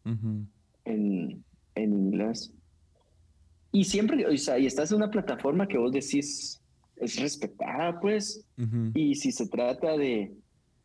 en, 0.06 1.44
en 1.76 1.94
inglés. 1.94 2.54
Y 3.72 3.86
siempre, 3.86 4.26
o 4.28 4.38
sea, 4.38 4.60
y 4.60 4.68
estás 4.68 4.92
en 4.92 4.98
una 4.98 5.10
plataforma 5.10 5.68
que 5.68 5.78
vos 5.78 5.92
decís 5.92 6.62
es 6.98 7.20
respetada, 7.20 8.00
pues. 8.00 8.46
Y 8.94 9.16
si 9.16 9.32
se 9.32 9.48
trata 9.48 9.98
de, 9.98 10.32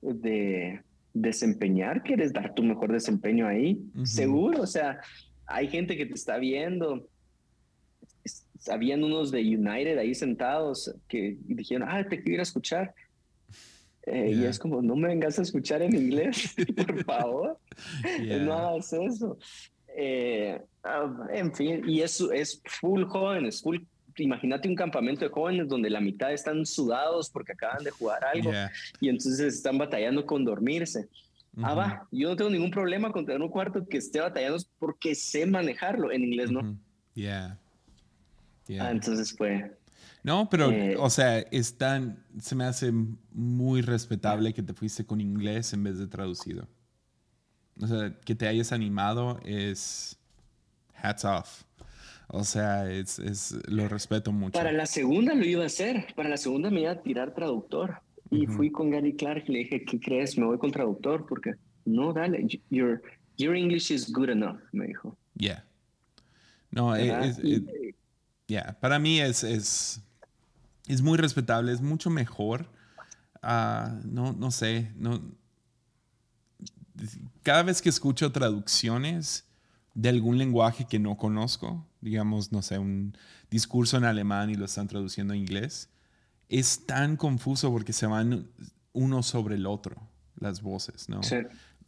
de 0.01 0.81
desempeñar, 1.13 2.03
quieres 2.03 2.33
dar 2.33 2.55
tu 2.55 2.63
mejor 2.63 2.93
desempeño 2.93 3.47
ahí, 3.47 3.81
seguro. 4.05 4.63
O 4.63 4.67
sea, 4.67 5.01
hay 5.49 5.69
gente 5.69 5.97
que 5.97 6.07
te 6.07 6.15
está 6.15 6.39
viendo. 6.39 7.09
Habían 8.71 9.03
unos 9.03 9.31
de 9.31 9.41
United 9.41 9.99
ahí 9.99 10.15
sentados 10.15 10.95
que 11.09 11.39
dijeron, 11.41 11.89
ah, 11.91 12.07
te 12.07 12.19
quiero 12.19 12.35
ir 12.35 12.41
a 12.41 12.43
escuchar. 12.43 12.95
Eh, 14.07 14.33
y 14.37 14.45
es 14.45 14.59
como, 14.59 14.81
no 14.81 14.95
me 14.97 15.09
vengas 15.09 15.39
a 15.39 15.43
escuchar 15.43 15.83
en 15.83 15.95
inglés, 15.95 16.55
por 16.77 17.05
favor. 17.05 17.59
No 18.41 18.53
hagas 18.53 18.93
eso. 18.93 19.39
Eh, 19.97 20.61
ah, 20.85 21.27
en 21.33 21.55
fin, 21.55 21.83
y 21.89 22.03
eso 22.03 22.31
es 22.31 22.63
full 22.65 23.05
jóvenes, 23.05 23.63
full 23.63 23.79
imagínate 24.19 24.69
un 24.69 24.75
campamento 24.75 25.25
de 25.25 25.31
jóvenes 25.31 25.69
donde 25.69 25.91
la 25.91 26.01
mitad 26.01 26.33
están 26.33 26.67
sudados 26.67 27.31
porque 27.31 27.53
acaban 27.53 27.85
de 27.85 27.91
jugar 27.91 28.25
algo 28.25 28.51
y 29.01 29.09
entonces 29.09 29.55
están 29.55 29.79
batallando 29.79 30.27
con 30.27 30.45
dormirse. 30.45 31.09
Ah, 31.63 31.75
va, 31.75 32.09
yo 32.13 32.29
no 32.29 32.37
tengo 32.37 32.51
ningún 32.51 32.71
problema 32.71 33.11
con 33.11 33.27
tener 33.27 33.43
un 33.43 33.49
cuarto 33.49 33.87
que 33.87 33.99
esté 33.99 34.21
batallando 34.21 34.63
porque 34.79 35.15
sé 35.15 35.47
manejarlo, 35.47 36.13
en 36.13 36.25
inglés 36.25 36.51
no. 36.51 36.79
Yeah. 37.15 37.59
Ah, 38.79 38.91
entonces 38.91 39.35
fue... 39.37 39.77
No, 40.23 40.49
pero, 40.51 40.71
eh, 40.71 40.97
o 40.99 41.09
sea, 41.11 41.39
están, 41.39 42.23
se 42.41 42.55
me 42.55 42.65
hace 42.65 42.93
muy 43.33 43.83
respetable 43.83 44.53
que 44.53 44.63
te 44.63 44.75
fuiste 44.75 45.07
con 45.07 45.21
inglés 45.21 45.73
en 45.73 45.85
vez 45.85 45.99
de 45.99 46.07
traducido. 46.07 46.69
O 47.81 47.87
sea, 47.87 48.13
que 48.25 48.35
te 48.35 48.47
hayas 48.47 48.73
animado 48.73 49.41
es 49.45 50.19
hats 50.95 51.25
off. 51.25 51.63
O 52.29 52.45
sea, 52.45 52.91
es, 52.91 53.19
es, 53.19 53.57
lo 53.69 53.89
respeto 53.89 54.33
mucho. 54.33 54.59
Para 54.59 54.73
la 54.73 54.87
segunda 54.87 55.35
lo 55.35 55.45
iba 55.45 55.63
a 55.63 55.67
hacer. 55.67 56.09
Para 56.15 56.29
la 56.29 56.37
segunda 56.37 56.71
me 56.71 56.83
iba 56.83 56.91
a 56.91 57.01
tirar 57.01 57.33
traductor. 57.33 58.03
Y 58.31 58.47
fui 58.47 58.71
con 58.71 58.91
Gary 58.91 59.15
Clark 59.17 59.45
y 59.49 59.53
le 59.53 59.59
dije, 59.61 59.85
¿qué 59.85 59.99
crees? 59.99 60.37
Me 60.37 60.45
voy 60.45 60.59
con 60.59 60.71
traductor 60.71 61.27
porque 61.27 61.55
no, 61.85 62.13
dale, 62.13 62.47
your, 62.71 63.03
your 63.37 63.57
English 63.57 63.91
is 63.91 64.13
good 64.13 64.29
enough, 64.29 64.61
me 64.73 64.87
dijo. 64.87 65.17
Yeah. 65.35 65.65
No, 66.71 66.95
es, 66.95 67.41
yeah. 68.47 68.77
para 68.81 68.99
mí 68.99 69.21
es, 69.21 69.43
es, 69.43 70.03
es 70.87 71.01
muy 71.01 71.17
respetable, 71.17 71.73
es 71.73 71.81
mucho 71.81 72.11
mejor. 72.11 72.67
Uh, 73.43 74.01
no, 74.05 74.33
no 74.33 74.51
sé, 74.51 74.93
no, 74.97 75.23
cada 77.43 77.63
vez 77.63 77.83
que 77.83 77.89
escucho 77.89 78.33
traducciones 78.33 79.47
de 79.95 80.09
algún 80.09 80.39
lenguaje 80.39 80.87
que 80.87 80.99
no 80.99 81.17
conozco, 81.17 81.87
digamos, 82.01 82.53
no 82.53 82.63
sé, 82.63 82.79
un 82.79 83.17
discurso 83.51 83.97
en 83.97 84.05
alemán 84.05 84.51
y 84.51 84.55
lo 84.55 84.65
están 84.65 84.89
traduciendo 84.89 85.35
a 85.35 85.37
inglés, 85.37 85.89
es 86.49 86.87
tan 86.87 87.17
confuso 87.17 87.71
porque 87.71 87.93
se 87.93 88.07
van 88.07 88.49
uno 88.93 89.23
sobre 89.23 89.57
el 89.57 89.67
otro 89.67 89.97
las 90.41 90.63
voces, 90.63 91.09
¿no? 91.09 91.23
Sí. 91.23 91.37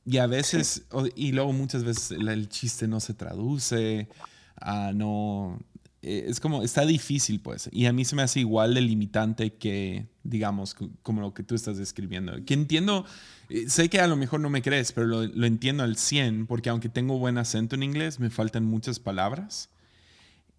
Y 0.04 0.18
a 0.18 0.26
veces, 0.26 0.86
y 1.14 1.32
luego 1.32 1.52
muchas 1.52 1.84
veces 1.84 2.12
el, 2.12 2.48
chiste 2.48 2.88
no 2.88 3.00
se 3.00 3.14
traduce, 3.14 4.08
uh, 4.60 4.92
no, 4.94 5.58
eh, 6.02 6.24
es 6.26 6.40
como, 6.40 6.62
está 6.62 6.86
difícil, 6.86 7.40
pues. 7.40 7.68
Y 7.70 7.86
a 7.86 7.92
mí 7.92 8.04
se 8.04 8.16
me 8.16 8.22
hace 8.22 8.40
igual 8.40 8.74
de 8.74 8.80
limitante 8.80 9.54
que, 9.54 10.08
digamos, 10.22 10.74
como 11.02 11.20
lo 11.20 11.34
que 11.34 11.42
tú 11.42 11.54
estás 11.54 11.76
describiendo. 11.76 12.32
Que 12.44 12.54
entiendo, 12.54 13.04
eh, 13.50 13.68
sé 13.68 13.90
que 13.90 14.00
a 14.00 14.06
lo 14.06 14.16
mejor 14.16 14.40
no 14.40 14.48
me 14.48 14.62
crees, 14.62 14.92
pero 14.92 15.06
lo, 15.06 15.26
lo, 15.26 15.46
entiendo 15.46 15.82
al 15.82 15.96
100, 15.96 16.46
porque 16.46 16.70
aunque 16.70 16.88
tengo 16.88 17.18
buen 17.18 17.36
acento 17.36 17.76
en 17.76 17.82
inglés, 17.82 18.18
me 18.18 18.30
faltan 18.30 18.64
muchas 18.64 18.98
palabras. 18.98 19.68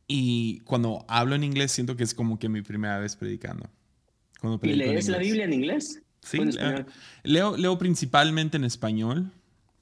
Y 0.08 0.60
cuando 0.62 1.04
hablo 1.08 1.36
en 1.36 1.43
inglés, 1.43 1.72
siento 1.72 1.95
que 1.95 2.04
es 2.04 2.14
como 2.14 2.38
que 2.38 2.47
mi 2.47 2.62
primera 2.62 2.99
vez 2.99 3.16
predicando. 3.16 3.70
¿Y 4.64 4.74
lees 4.74 5.08
la 5.08 5.18
Biblia 5.18 5.46
en 5.46 5.54
inglés? 5.54 6.02
Sí, 6.22 6.39
leo, 7.24 7.58
leo, 7.58 7.78
principalmente 7.78 8.58
en 8.58 8.64
español, 8.64 9.32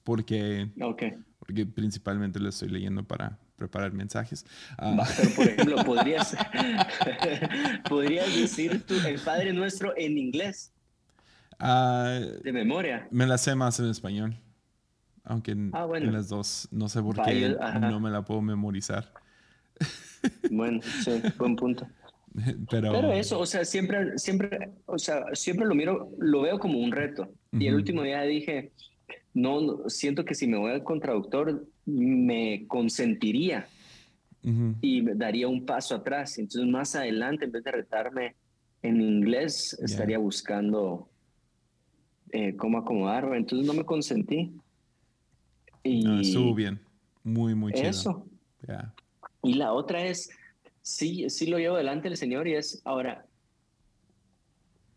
porque, 0.03 0.69
okay. 0.81 1.15
porque 1.39 1.65
principalmente 1.65 2.39
lo 2.39 2.49
estoy 2.49 2.69
leyendo 2.69 3.03
para 3.03 3.37
preparar 3.57 3.91
mensajes. 3.91 4.45
Ah. 4.77 5.05
Pero, 5.17 5.35
por 5.35 5.47
ejemplo, 5.47 5.75
podrías, 5.85 6.35
podrías 7.89 8.35
decir 8.35 8.83
el 9.05 9.19
Padre 9.19 9.53
Nuestro 9.53 9.93
en 9.97 10.17
inglés. 10.17 10.71
Ah, 11.59 12.19
de 12.41 12.53
memoria. 12.53 13.07
Me 13.11 13.27
la 13.27 13.37
sé 13.37 13.53
más 13.53 13.79
en 13.79 13.89
español. 13.89 14.35
Aunque 15.25 15.51
en, 15.51 15.71
ah, 15.73 15.85
las 15.99 16.29
dos 16.29 16.69
no 16.71 16.87
sé 16.89 17.03
por 17.03 17.21
qué 17.21 17.55
no 17.81 17.99
me 17.99 18.09
la 18.09 18.23
puedo 18.23 18.41
memorizar. 18.41 19.13
Bueno, 20.51 20.81
sí, 21.01 21.21
buen 21.37 21.55
punto. 21.55 21.87
Pero, 22.69 22.91
Pero, 22.91 23.11
eso, 23.11 23.39
o 23.39 23.45
sea, 23.45 23.65
siempre, 23.65 24.17
siempre, 24.17 24.71
o 24.85 24.97
sea, 24.97 25.23
siempre 25.33 25.65
lo 25.65 25.75
miro, 25.75 26.11
lo 26.17 26.41
veo 26.41 26.59
como 26.59 26.79
un 26.79 26.91
reto. 26.91 27.31
Y 27.51 27.67
el 27.67 27.75
último 27.75 28.03
día 28.03 28.21
dije, 28.21 28.71
no, 29.33 29.89
siento 29.89 30.25
que 30.25 30.35
si 30.35 30.47
me 30.47 30.57
voy 30.57 30.71
al 30.71 30.83
traductor 31.01 31.65
me 31.85 32.65
consentiría 32.67 33.67
y 34.81 35.01
me 35.01 35.15
daría 35.15 35.47
un 35.47 35.65
paso 35.65 35.95
atrás. 35.95 36.37
Entonces, 36.37 36.69
más 36.69 36.95
adelante, 36.95 37.45
en 37.45 37.51
vez 37.51 37.63
de 37.63 37.71
retarme 37.71 38.35
en 38.81 39.01
inglés, 39.01 39.77
estaría 39.81 40.17
buscando 40.17 41.09
eh, 42.31 42.55
cómo 42.55 42.77
acomodarme. 42.77 43.37
Entonces, 43.37 43.67
no 43.67 43.73
me 43.73 43.85
consentí. 43.85 44.53
Y 45.83 46.21
estuvo 46.21 46.53
bien. 46.53 46.79
Muy, 47.23 47.53
muy 47.55 47.73
chido. 47.73 47.89
Eso. 47.89 48.25
Y 49.43 49.53
la 49.53 49.73
otra 49.73 50.05
es, 50.05 50.29
sí, 50.81 51.29
sí 51.29 51.47
lo 51.47 51.57
llevo 51.57 51.75
adelante 51.75 52.07
el 52.07 52.17
Señor 52.17 52.47
y 52.47 52.55
es, 52.55 52.81
ahora, 52.85 53.25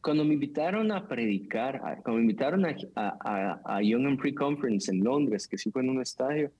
cuando 0.01 0.24
me 0.24 0.35
invitaron 0.35 0.91
a 0.91 1.07
predicar, 1.07 1.80
cuando 2.03 2.14
me 2.14 2.22
invitaron 2.22 2.64
a, 2.66 2.76
a, 2.97 3.61
a 3.64 3.83
Young 3.83 4.07
and 4.07 4.18
Pre-Conference 4.18 4.91
en 4.91 5.05
Londres, 5.05 5.47
que 5.47 5.57
sí 5.57 5.70
fue 5.70 5.83
en 5.83 5.91
un 5.91 6.03
estadio, 6.03 6.51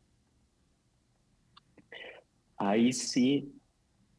ahí 2.57 2.93
sí 2.93 3.53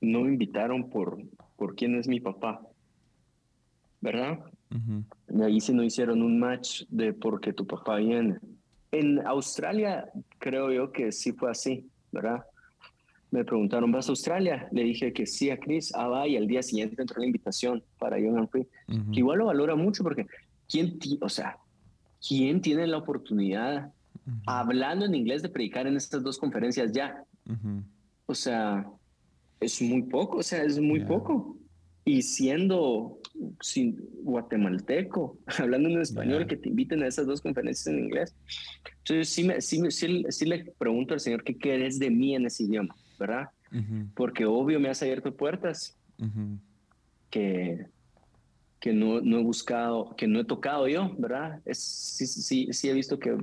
no 0.02 0.22
me 0.22 0.30
invitaron 0.30 0.90
por, 0.90 1.18
por 1.56 1.76
quién 1.76 1.96
es 1.96 2.08
mi 2.08 2.20
papá, 2.20 2.62
¿verdad? 4.02 4.40
Y 5.30 5.42
ahí 5.42 5.62
sí 5.62 5.72
no 5.74 5.84
hicieron 5.84 6.22
un 6.22 6.40
match 6.40 6.84
de 6.90 7.14
porque 7.14 7.54
tu 7.54 7.66
papá 7.66 7.98
viene. 7.98 8.40
En 8.92 9.26
Australia 9.26 10.12
creo 10.40 10.72
yo 10.72 10.92
que 10.92 11.12
sí 11.12 11.32
fue 11.32 11.52
así, 11.52 11.88
¿verdad? 12.12 12.44
Me 13.34 13.44
preguntaron, 13.44 13.92
¿vas 13.92 14.08
a 14.08 14.12
Australia? 14.12 14.68
Le 14.72 14.84
dije 14.84 15.12
que 15.12 15.26
sí 15.26 15.50
a 15.50 15.58
Chris. 15.58 15.92
Ah, 15.96 16.08
va, 16.08 16.28
y 16.28 16.38
al 16.38 16.46
día 16.46 16.62
siguiente 16.62 17.02
entró 17.02 17.20
la 17.20 17.26
invitación 17.26 17.84
para 17.98 18.20
Young 18.20 18.38
and 18.38 18.48
Free. 18.48 18.68
que 19.12 19.20
igual 19.20 19.40
lo 19.40 19.46
valora 19.46 19.76
mucho 19.76 20.04
porque, 20.04 20.28
¿quién, 20.70 21.00
o 21.20 21.28
sea, 21.30 21.58
¿quién 22.26 22.62
tiene 22.62 22.86
la 22.86 23.00
oportunidad, 23.00 23.92
hablando 24.46 25.06
en 25.06 25.16
inglés, 25.16 25.42
de 25.42 25.50
predicar 25.50 25.88
en 25.88 25.98
estas 25.98 26.22
dos 26.22 26.38
conferencias 26.38 26.92
ya? 26.92 27.24
O 28.28 28.36
sea, 28.36 28.86
es 29.60 29.82
muy 29.82 30.04
poco, 30.04 30.38
o 30.38 30.44
sea, 30.44 30.64
es 30.64 30.80
muy 30.80 31.04
poco. 31.04 31.58
Y 32.06 32.22
siendo 32.22 33.18
sin, 33.62 33.98
guatemalteco, 34.22 35.40
hablando 35.58 35.90
en 35.90 36.02
español, 36.02 36.46
que 36.46 36.58
te 36.58 36.70
inviten 36.70 37.02
a 37.02 37.08
esas 37.08 37.26
dos 37.26 37.42
conferencias 37.42 37.88
en 37.88 37.98
inglés. 37.98 38.36
Entonces, 39.00 39.30
sí, 39.30 39.44
me, 39.44 39.60
sí, 39.60 39.82
sí, 39.90 40.24
sí 40.30 40.46
le 40.46 40.66
pregunto 40.78 41.16
al 41.16 41.20
Señor 41.20 41.44
qué 41.44 41.58
querés 41.58 41.98
de 41.98 42.12
mí 42.12 42.36
en 42.36 42.46
ese 42.46 42.66
idioma. 42.66 42.96
¿Verdad? 43.20 43.50
Porque 44.16 44.46
obvio 44.46 44.80
me 44.80 44.90
has 44.90 45.02
abierto 45.02 45.36
puertas 45.36 45.98
que, 47.30 47.88
que 48.80 48.94
no, 48.94 49.22
no, 49.22 49.40
he 49.40 49.44
buscado, 49.44 50.16
que 50.16 50.28
no 50.28 50.40
he 50.40 50.46
tocado 50.46 50.88
yo, 50.88 51.14
¿verdad? 51.18 51.60
Es, 51.66 51.80
sí, 51.80 52.28
sí, 52.28 52.68
sí 52.72 52.90
he 52.90 52.94
visto 52.94 53.18
que, 53.18 53.36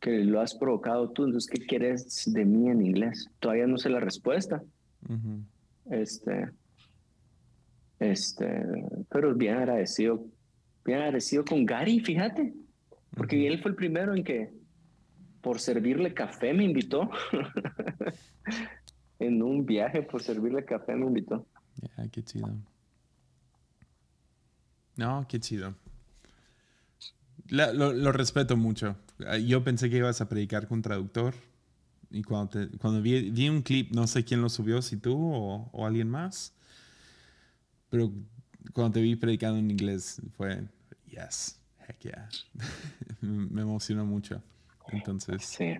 que 0.00 0.24
lo 0.24 0.40
has 0.40 0.54
provocado 0.54 1.10
tú, 1.10 1.24
entonces, 1.24 1.50
¿qué 1.50 1.66
quieres 1.66 2.30
de 2.32 2.44
mí 2.44 2.68
en 2.68 2.84
inglés? 2.84 3.28
Todavía 3.40 3.66
no 3.66 3.78
sé 3.78 3.88
la 3.88 4.00
respuesta. 4.00 4.62
Este, 5.90 6.50
este, 7.98 8.62
pero 9.10 9.34
bien 9.34 9.56
agradecido, 9.56 10.24
bien 10.84 10.98
agradecido 10.98 11.44
con 11.44 11.64
Gary, 11.64 12.00
fíjate, 12.00 12.54
porque 13.16 13.46
él 13.46 13.60
fue 13.62 13.70
el 13.70 13.76
primero 13.76 14.14
en 14.14 14.22
que 14.22 14.57
por 15.40 15.60
servirle 15.60 16.14
café 16.14 16.52
me 16.52 16.64
invitó. 16.64 17.10
en 19.18 19.42
un 19.42 19.66
viaje 19.66 20.02
por 20.02 20.22
servirle 20.22 20.64
café 20.64 20.94
me 20.94 21.06
invitó. 21.06 21.46
Ya, 21.80 22.08
qué 22.08 22.22
chido. 22.22 22.50
No, 24.96 25.26
qué 25.28 25.38
chido. 25.40 25.74
lo, 27.48 28.12
respeto 28.12 28.56
mucho. 28.56 28.96
Yo 29.46 29.62
pensé 29.62 29.90
que 29.90 29.98
ibas 29.98 30.20
a 30.20 30.28
predicar 30.28 30.68
con 30.68 30.82
traductor. 30.82 31.34
Y 32.10 32.22
cuando, 32.22 32.58
cuando 32.80 33.02
vi, 33.02 33.48
un 33.48 33.62
clip, 33.62 33.92
no 33.94 34.06
sé 34.06 34.24
quién 34.24 34.40
lo 34.40 34.48
subió, 34.48 34.80
si 34.82 34.96
tú 34.96 35.14
o, 35.14 35.68
o 35.72 35.86
alguien 35.86 36.08
más. 36.08 36.54
Pero 37.90 38.12
cuando 38.72 38.94
te 38.94 39.02
vi 39.02 39.16
predicando 39.16 39.58
en 39.58 39.70
inglés, 39.70 40.20
fue, 40.36 40.64
yes, 41.06 41.60
heck 41.86 41.98
yeah. 42.00 42.28
Me 43.20 43.62
emocionó 43.62 44.04
mucho. 44.04 44.42
Entonces. 44.92 45.44
Sí. 45.44 45.76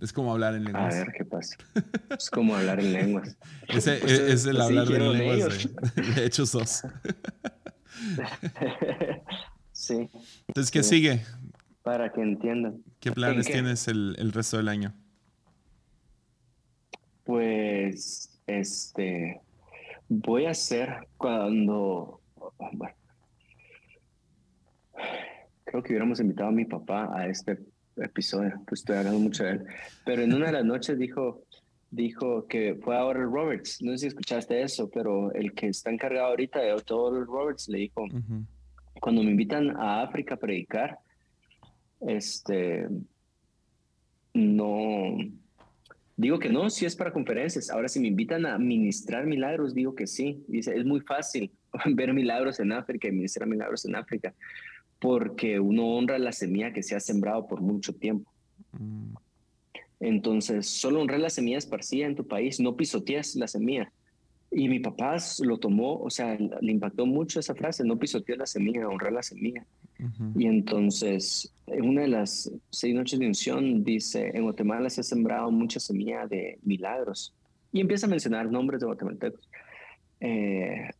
Es 0.00 0.12
como 0.12 0.32
hablar 0.32 0.54
en 0.54 0.64
lenguas. 0.64 0.94
A 0.94 0.98
ver 0.98 1.12
qué 1.16 1.24
pasa. 1.24 1.56
Es 2.18 2.30
como 2.30 2.56
hablar 2.56 2.80
en 2.80 2.92
lenguas. 2.92 3.36
Ese, 3.68 3.96
pues, 4.00 4.12
es, 4.12 4.46
el 4.46 4.56
pues 4.56 4.66
hablar 4.66 4.90
en 4.90 5.12
lenguas. 5.12 5.68
De, 6.16 6.26
hecho, 6.26 6.44
sos. 6.44 6.82
sí. 9.72 10.08
Entonces, 10.48 10.70
¿qué 10.70 10.82
sigue? 10.82 11.22
Para 11.82 12.12
que 12.12 12.20
entiendan. 12.20 12.82
¿Qué 13.00 13.12
planes 13.12 13.46
tienes 13.46 13.88
el, 13.88 14.16
el 14.18 14.32
resto 14.32 14.56
del 14.56 14.68
año? 14.68 14.94
Pues, 17.24 18.40
este, 18.46 19.40
voy 20.08 20.46
a 20.46 20.50
hacer 20.50 21.08
cuando, 21.16 22.20
bueno, 22.72 22.94
creo 25.64 25.82
que 25.82 25.92
hubiéramos 25.92 26.20
invitado 26.20 26.48
a 26.48 26.52
mi 26.52 26.64
papá 26.64 27.10
a 27.16 27.28
este 27.28 27.58
episodio, 27.96 28.52
pues 28.66 28.80
estoy 28.80 28.96
hablando 28.96 29.18
mucho 29.18 29.44
de 29.44 29.50
él, 29.52 29.64
pero 30.04 30.22
en 30.22 30.32
una 30.32 30.46
de 30.46 30.52
las 30.52 30.64
noches 30.64 30.98
dijo, 30.98 31.42
dijo 31.90 32.46
que 32.46 32.74
fue 32.82 32.96
a 32.96 33.04
Oral 33.04 33.30
Roberts, 33.30 33.82
no 33.82 33.92
sé 33.92 33.98
si 33.98 34.06
escuchaste 34.08 34.62
eso, 34.62 34.90
pero 34.90 35.32
el 35.32 35.52
que 35.52 35.68
está 35.68 35.90
encargado 35.90 36.28
ahorita 36.28 36.60
de 36.60 36.74
todo 36.84 37.12
Oral 37.12 37.26
Roberts 37.26 37.68
le 37.68 37.78
dijo, 37.78 38.06
cuando 39.00 39.22
me 39.22 39.30
invitan 39.30 39.76
a 39.76 40.02
África 40.02 40.34
a 40.34 40.38
predicar, 40.38 40.98
este, 42.00 42.88
no, 44.34 45.16
digo 46.16 46.38
que 46.38 46.48
no, 46.48 46.70
si 46.70 46.86
es 46.86 46.96
para 46.96 47.12
conferencias, 47.12 47.70
ahora 47.70 47.88
si 47.88 48.00
me 48.00 48.08
invitan 48.08 48.46
a 48.46 48.58
ministrar 48.58 49.26
milagros, 49.26 49.74
digo 49.74 49.94
que 49.94 50.06
sí, 50.06 50.42
dice, 50.48 50.76
es 50.76 50.84
muy 50.84 51.00
fácil 51.00 51.52
ver 51.94 52.12
milagros 52.14 52.60
en 52.60 52.72
África 52.72 53.08
y 53.08 53.12
ministrar 53.12 53.48
milagros 53.48 53.84
en 53.84 53.96
África, 53.96 54.34
porque 55.02 55.58
uno 55.58 55.96
honra 55.96 56.16
la 56.20 56.30
semilla 56.30 56.72
que 56.72 56.84
se 56.84 56.94
ha 56.94 57.00
sembrado 57.00 57.48
por 57.48 57.60
mucho 57.60 57.92
tiempo. 57.92 58.30
Mm. 58.70 59.14
Entonces, 59.98 60.68
solo 60.68 61.00
honrar 61.00 61.18
la 61.18 61.28
semilla 61.28 61.58
esparcida 61.58 62.06
en 62.06 62.14
tu 62.14 62.26
país, 62.26 62.60
no 62.60 62.76
pisoteas 62.76 63.34
la 63.34 63.48
semilla. 63.48 63.92
Y 64.52 64.68
mi 64.68 64.78
papá 64.78 65.16
lo 65.40 65.58
tomó, 65.58 65.98
o 65.98 66.08
sea, 66.08 66.38
le 66.38 66.72
impactó 66.72 67.04
mucho 67.04 67.40
esa 67.40 67.54
frase, 67.54 67.84
no 67.84 67.98
pisoteas 67.98 68.38
la 68.38 68.46
semilla, 68.46 68.88
honrar 68.88 69.12
la 69.12 69.22
semilla. 69.22 69.66
Y 70.36 70.46
entonces, 70.46 71.52
en 71.66 71.88
una 71.88 72.02
de 72.02 72.08
las 72.08 72.52
seis 72.70 72.94
noches 72.94 73.18
de 73.18 73.26
unción, 73.26 73.82
dice, 73.82 74.30
en 74.34 74.44
Guatemala 74.44 74.88
se 74.88 75.00
ha 75.00 75.04
sembrado 75.04 75.50
mucha 75.50 75.80
semilla 75.80 76.26
de 76.26 76.58
milagros. 76.62 77.34
Y 77.72 77.80
empieza 77.80 78.06
a 78.06 78.10
mencionar 78.10 78.50
nombres 78.50 78.80
de 78.80 78.86
guatemaltecos. 78.86 79.48
Eh, 80.20 80.90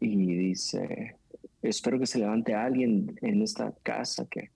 y 0.00 0.34
dice, 0.34 1.19
espero 1.62 1.98
que 1.98 2.06
se 2.06 2.18
levante 2.18 2.54
alguien 2.54 3.18
en 3.22 3.42
esta 3.42 3.72
casa 3.82 4.26
que, 4.30 4.50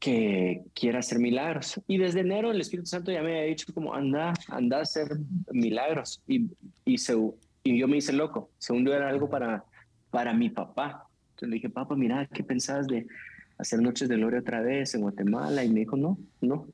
que 0.00 0.62
quiera 0.74 0.98
hacer 0.98 1.18
milagros. 1.18 1.80
Y 1.86 1.98
desde 1.98 2.20
enero 2.20 2.50
el 2.50 2.60
Espíritu 2.60 2.86
Santo 2.86 3.12
ya 3.12 3.22
me 3.22 3.32
había 3.32 3.48
dicho 3.48 3.72
como, 3.72 3.94
anda, 3.94 4.34
anda 4.48 4.78
a 4.78 4.82
hacer 4.82 5.08
milagros. 5.52 6.22
Y, 6.26 6.50
y, 6.84 6.98
se, 6.98 7.14
y 7.62 7.78
yo 7.78 7.88
me 7.88 7.98
hice 7.98 8.12
loco. 8.12 8.50
Segundo 8.58 8.94
era 8.94 9.08
algo 9.08 9.28
para, 9.28 9.64
para 10.10 10.34
mi 10.34 10.50
papá. 10.50 11.08
Entonces 11.30 11.48
le 11.48 11.54
dije, 11.54 11.70
papá, 11.70 11.96
mira, 11.96 12.26
¿qué 12.26 12.44
pensás 12.44 12.86
de 12.86 13.06
hacer 13.58 13.80
Noches 13.80 14.08
de 14.08 14.16
Gloria 14.16 14.40
otra 14.40 14.60
vez 14.60 14.94
en 14.94 15.02
Guatemala? 15.02 15.64
Y 15.64 15.70
me 15.70 15.80
dijo, 15.80 15.96
no, 15.96 16.18
no. 16.40 16.66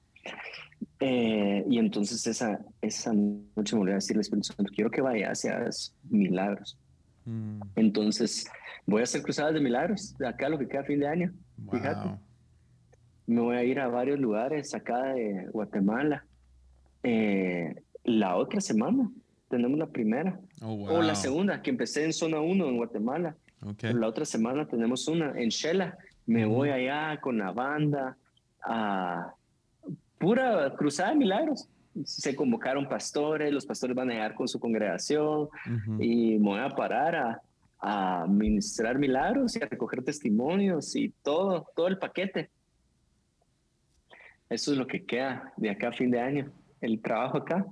Eh, 0.99 1.65
y 1.69 1.79
entonces 1.79 2.27
esa, 2.27 2.61
esa 2.81 3.13
noche 3.13 3.75
me 3.75 3.79
volvió 3.79 3.95
a 3.95 3.97
decir 3.97 4.17
el 4.17 4.21
Espíritu 4.21 4.53
Santo, 4.53 4.73
quiero 4.75 4.91
que 4.91 5.01
vayas 5.01 5.45
y 5.45 5.49
hagas 5.49 5.95
milagros. 6.09 6.79
Mm. 7.31 7.61
Entonces, 7.77 8.51
voy 8.87 9.01
a 9.01 9.05
hacer 9.05 9.23
cruzadas 9.23 9.55
de 9.55 9.61
milagros 9.61 10.17
de 10.19 10.27
acá 10.27 10.49
lo 10.49 10.59
que 10.59 10.67
queda 10.67 10.81
a 10.81 10.85
fin 10.85 11.01
de 11.01 11.07
año. 11.07 11.33
Fíjate. 11.71 12.19
Me 13.27 13.41
voy 13.41 13.57
a 13.57 13.63
ir 13.63 13.79
a 13.79 13.89
varios 13.89 14.19
lugares 14.19 14.75
acá 14.75 15.15
de 15.15 15.47
Guatemala. 15.53 16.25
Eh, 17.05 17.77
la 18.05 18.37
otra 18.37 18.61
semana 18.61 19.09
tenemos 19.49 19.79
la 19.79 19.87
primera. 19.87 20.39
Oh, 20.63 20.73
o 20.73 21.03
la 21.03 21.15
segunda, 21.15 21.63
que 21.63 21.71
empecé 21.71 22.05
en 22.05 22.13
zona 22.13 22.41
1 22.41 22.69
en 22.69 22.77
Guatemala. 22.77 23.37
La 23.83 24.09
otra 24.09 24.25
semana 24.25 24.67
tenemos 24.67 25.07
una 25.07 25.39
en 25.39 25.51
Shela. 25.51 25.97
Me 26.27 26.47
voy 26.47 26.71
allá 26.71 27.21
con 27.21 27.39
la 27.39 27.53
banda 27.53 28.17
a 28.63 29.35
pura 30.19 30.75
cruzada 30.77 31.11
de 31.11 31.17
milagros 31.17 31.69
se 32.05 32.37
convocaron 32.37 32.89
pastores, 32.89 33.53
los 33.53 33.67
pastores 33.67 33.97
van 33.97 34.11
a 34.11 34.15
llegar 34.15 34.35
con 34.35 34.49
su 34.49 34.61
congregación 34.61 35.49
y 35.99 36.39
me 36.39 36.51
voy 36.51 36.61
a 36.61 36.71
parar 36.71 37.17
a, 37.17 37.43
a 37.81 38.27
ministrar 38.29 38.99
milagros 38.99 39.57
y 39.57 39.63
a 39.63 39.67
recoger 39.67 40.03
testimonios 40.05 40.95
y 40.97 41.11
todo, 41.23 41.67
todo 41.75 41.89
el 41.89 41.99
paquete. 41.99 42.51
Eso 44.49 44.73
es 44.73 44.79
lo 44.79 44.87
que 44.87 45.05
queda 45.05 45.53
de 45.57 45.71
acá 45.71 45.89
a 45.89 45.93
fin 45.93 46.11
de 46.11 46.21
año, 46.21 46.53
el 46.81 47.01
trabajo 47.01 47.39
acá. 47.39 47.67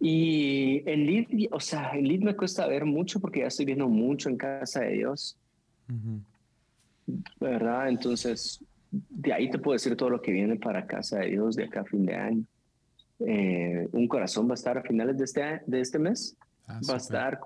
Y 0.00 0.82
en 0.88 1.06
lead, 1.06 1.26
o 1.50 1.60
sea, 1.60 1.92
en 1.94 2.06
lead 2.06 2.20
me 2.20 2.36
cuesta 2.36 2.66
ver 2.66 2.84
mucho 2.84 3.20
porque 3.20 3.40
ya 3.40 3.46
estoy 3.46 3.64
viendo 3.66 3.88
mucho 3.88 4.28
en 4.28 4.36
casa 4.36 4.80
de 4.80 4.92
Dios. 4.92 5.36
¿Verdad? 7.40 7.88
Entonces, 7.88 8.64
de 8.90 9.32
ahí 9.32 9.50
te 9.50 9.58
puedo 9.58 9.74
decir 9.74 9.96
todo 9.96 10.10
lo 10.10 10.22
que 10.22 10.32
viene 10.32 10.56
para 10.56 10.86
casa 10.86 11.18
de 11.18 11.30
Dios 11.30 11.56
de 11.56 11.64
acá 11.64 11.80
a 11.80 11.84
fin 11.84 12.06
de 12.06 12.14
año. 12.14 12.44
Eh, 13.20 13.88
un 13.92 14.08
corazón 14.08 14.48
va 14.48 14.52
a 14.52 14.54
estar 14.54 14.76
a 14.76 14.82
finales 14.82 15.16
de 15.16 15.24
este, 15.24 15.62
de 15.66 15.80
este 15.80 15.98
mes. 15.98 16.36
Ah, 16.66 16.80
va 16.88 16.94
a 16.94 16.96
estar, 16.96 17.40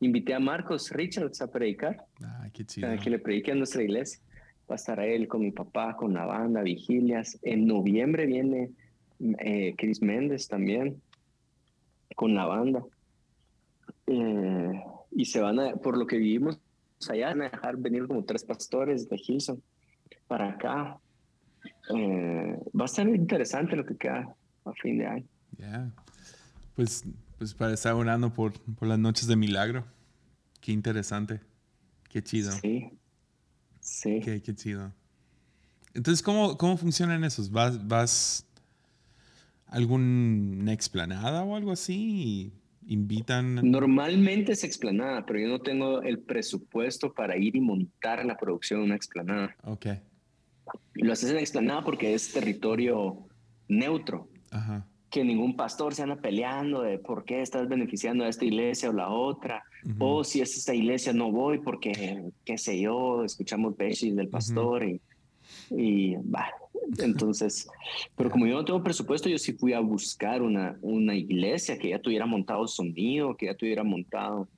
invité 0.00 0.32
a 0.32 0.40
Marcos 0.40 0.90
Richards 0.90 1.42
a 1.42 1.50
predicar, 1.50 2.02
ah, 2.22 2.48
que 2.50 3.10
le 3.10 3.18
predique 3.18 3.52
a 3.52 3.54
nuestra 3.54 3.82
iglesia. 3.82 4.20
Va 4.68 4.74
a 4.74 4.76
estar 4.76 4.98
él 5.00 5.28
con 5.28 5.42
mi 5.42 5.50
papá, 5.50 5.94
con 5.96 6.14
la 6.14 6.24
banda, 6.24 6.62
vigilias. 6.62 7.38
En 7.42 7.66
noviembre 7.66 8.24
viene 8.24 8.70
eh, 9.20 9.74
Chris 9.76 10.00
Méndez 10.00 10.48
también 10.48 11.00
con 12.16 12.34
la 12.34 12.46
banda. 12.46 12.82
Eh, 14.06 14.82
y 15.12 15.24
se 15.26 15.40
van 15.40 15.60
a, 15.60 15.76
por 15.76 15.98
lo 15.98 16.06
que 16.06 16.16
vivimos 16.16 16.58
allá, 17.08 17.28
van 17.28 17.42
a 17.42 17.50
dejar 17.50 17.76
venir 17.76 18.06
como 18.06 18.24
tres 18.24 18.44
pastores 18.44 19.08
de 19.10 19.20
Hilson 19.22 19.62
para 20.26 20.48
acá. 20.50 20.98
va 21.90 22.84
a 22.84 22.88
ser 22.88 23.08
interesante 23.08 23.76
lo 23.76 23.84
que 23.84 23.96
queda 23.96 24.34
a 24.64 24.72
fin 24.74 24.98
de 24.98 25.06
año. 25.06 25.26
Ya. 25.58 25.90
Pues, 26.74 27.04
pues 27.38 27.54
para 27.54 27.74
estar 27.74 27.94
orando 27.94 28.32
por, 28.32 28.52
por 28.74 28.88
las 28.88 28.98
noches 28.98 29.26
de 29.26 29.36
milagro. 29.36 29.84
Qué 30.60 30.72
interesante. 30.72 31.40
Qué 32.08 32.22
chido. 32.22 32.52
Sí. 32.52 32.90
Sí. 33.80 34.20
Qué, 34.24 34.40
qué 34.42 34.54
chido. 34.54 34.92
Entonces, 35.94 36.22
¿cómo, 36.22 36.56
cómo 36.56 36.76
funcionan 36.76 37.22
esos? 37.24 37.50
¿Vas, 37.50 37.86
vas 37.86 38.46
a 39.66 39.76
alguna 39.76 40.72
explanada 40.72 41.44
o 41.44 41.54
algo 41.54 41.70
así? 41.70 42.52
¿Invitan? 42.86 43.70
Normalmente 43.70 44.52
es 44.52 44.64
explanada, 44.64 45.24
pero 45.24 45.38
yo 45.38 45.48
no 45.48 45.60
tengo 45.60 46.02
el 46.02 46.18
presupuesto 46.18 47.14
para 47.14 47.36
ir 47.36 47.56
y 47.56 47.60
montar 47.60 48.24
la 48.24 48.36
producción 48.36 48.80
en 48.80 48.86
una 48.86 48.96
explanada. 48.96 49.56
Ok. 49.62 49.86
Lo 50.94 51.12
haces 51.12 51.30
en 51.30 51.38
explanada 51.38 51.82
porque 51.82 52.14
es 52.14 52.32
territorio 52.32 53.26
neutro. 53.68 54.28
Que 55.10 55.24
ningún 55.24 55.56
pastor 55.56 55.94
se 55.94 56.02
anda 56.02 56.16
peleando 56.16 56.82
de 56.82 56.98
por 56.98 57.24
qué 57.24 57.40
estás 57.40 57.68
beneficiando 57.68 58.24
a 58.24 58.28
esta 58.28 58.44
iglesia 58.44 58.90
o 58.90 58.92
la 58.92 59.08
otra, 59.08 59.62
o 59.98 60.24
si 60.24 60.40
es 60.40 60.56
esta 60.56 60.74
iglesia 60.74 61.12
no 61.12 61.30
voy 61.30 61.58
porque, 61.58 62.24
qué 62.44 62.58
sé 62.58 62.80
yo, 62.80 63.24
escuchamos 63.24 63.76
besis 63.76 64.16
del 64.16 64.28
pastor 64.28 64.84
y, 64.84 65.00
y 65.70 66.16
va. 66.16 66.48
Entonces, 66.98 67.68
pero 68.16 68.30
como 68.30 68.46
yo 68.46 68.54
no 68.54 68.64
tengo 68.64 68.82
presupuesto, 68.82 69.28
yo 69.28 69.38
sí 69.38 69.52
fui 69.52 69.72
a 69.72 69.80
buscar 69.80 70.42
una, 70.42 70.76
una 70.82 71.14
iglesia 71.14 71.78
que 71.78 71.90
ya 71.90 71.98
tuviera 71.98 72.26
montado 72.26 72.66
sonido, 72.66 73.36
que 73.36 73.46
ya 73.46 73.54
tuviera 73.54 73.84
montado 73.84 74.48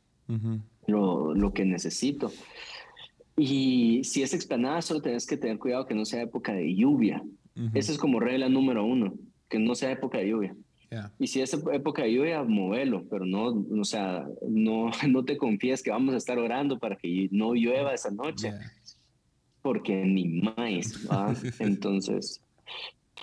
lo, 0.87 1.35
lo, 1.35 1.53
que 1.53 1.65
necesito. 1.65 2.33
Y 3.37 4.03
si 4.05 4.23
es 4.23 4.35
explanada, 4.35 4.83
solo 4.83 5.03
tienes 5.03 5.27
que 5.27 5.37
tener 5.37 5.59
cuidado 5.59 5.87
que 5.87 5.95
no 5.95 6.05
sea 6.05 6.23
época 6.23 6.53
de 6.53 6.75
lluvia. 6.75 7.23
Esa 7.75 7.93
es 7.93 7.99
como 7.99 8.21
regla 8.21 8.49
número 8.49 8.85
uno 8.85 9.15
que 9.49 9.59
no 9.59 9.75
sea 9.75 9.93
época 9.93 10.19
de 10.19 10.29
lluvia. 10.29 10.57
Y 11.19 11.27
si 11.27 11.41
es 11.41 11.53
época 11.73 12.03
de 12.03 12.15
lluvia, 12.15 12.43
movelo, 12.43 13.05
pero 13.11 13.27
no, 13.27 13.67
o 13.79 13.85
sea, 13.85 14.27
no, 14.49 14.91
no 15.09 15.25
te 15.25 15.37
confíes 15.37 15.83
que 15.83 15.91
vamos 15.91 16.15
a 16.15 16.19
estar 16.19 16.39
orando 16.39 16.79
para 16.79 16.97
que 16.97 17.29
no 17.33 17.55
llueva 17.55 17.95
esa 17.95 18.11
noche, 18.11 18.53
porque 19.63 20.05
ni 20.05 20.29
más, 20.29 20.95
Entonces, 21.59 22.41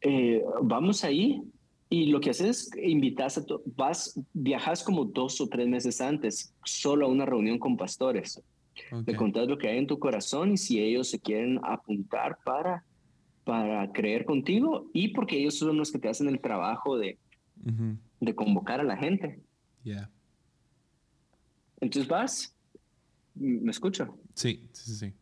eh, 0.02 0.44
vamos 0.62 1.04
ahí 1.04 1.42
Y 1.90 2.08
lo 2.08 2.20
que 2.20 2.32
haces 2.32 2.68
es 2.74 2.84
invitas 2.84 3.38
a, 3.38 3.46
vas, 3.78 4.20
viajas 4.34 4.84
como 4.84 5.06
dos 5.06 5.40
o 5.40 5.48
tres 5.48 5.68
meses 5.68 6.02
antes, 6.02 6.54
solo 6.66 7.06
a 7.06 7.10
una 7.10 7.26
reunión 7.26 7.60
con 7.60 7.78
pastores. 7.78 8.42
Le 9.06 9.16
contás 9.16 9.48
lo 9.48 9.58
que 9.58 9.70
hay 9.70 9.78
en 9.78 9.88
tu 9.88 10.00
corazón 10.00 10.52
y 10.52 10.58
si 10.58 10.80
ellos 10.80 11.10
se 11.10 11.20
quieren 11.20 11.60
apuntar 11.64 12.40
para, 12.44 12.84
para 13.44 13.92
creer 13.92 14.26
contigo 14.26 14.90
y 14.94 15.10
porque 15.10 15.38
ellos 15.38 15.58
son 15.58 15.78
los 15.78 15.92
que 15.92 16.00
te 16.00 16.10
hacen 16.10 16.28
el 16.28 16.40
trabajo 16.40 16.98
de, 16.98 17.18
de 18.20 18.36
convocar 18.36 18.80
a 18.80 18.84
la 18.84 18.98
gente. 18.98 19.42
Yeah. 19.84 20.10
Entonces 21.82 22.08
vas, 22.08 22.56
¿me 23.36 23.72
escucho? 23.72 24.18
Sí, 24.34 24.70
sí, 24.72 24.96
sí. 24.96 25.14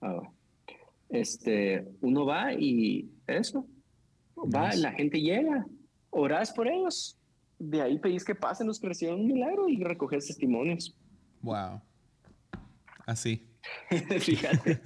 Ah, 0.00 0.22
este, 1.08 1.86
uno 2.00 2.24
va 2.24 2.52
y 2.54 3.10
eso, 3.26 3.66
va, 4.36 4.74
la 4.74 4.92
gente 4.92 5.20
llega, 5.20 5.66
orás 6.10 6.52
por 6.52 6.66
ellos, 6.66 7.16
de 7.58 7.82
ahí 7.82 7.98
pedís 7.98 8.24
que 8.24 8.34
pasen 8.34 8.66
los 8.66 8.80
que 8.80 8.88
reciben 8.88 9.16
un 9.16 9.26
milagro 9.26 9.68
y 9.68 9.82
recoges 9.82 10.26
testimonios. 10.26 10.96
Wow. 11.42 11.80
Así. 13.06 13.49
Fíjate, 14.20 14.80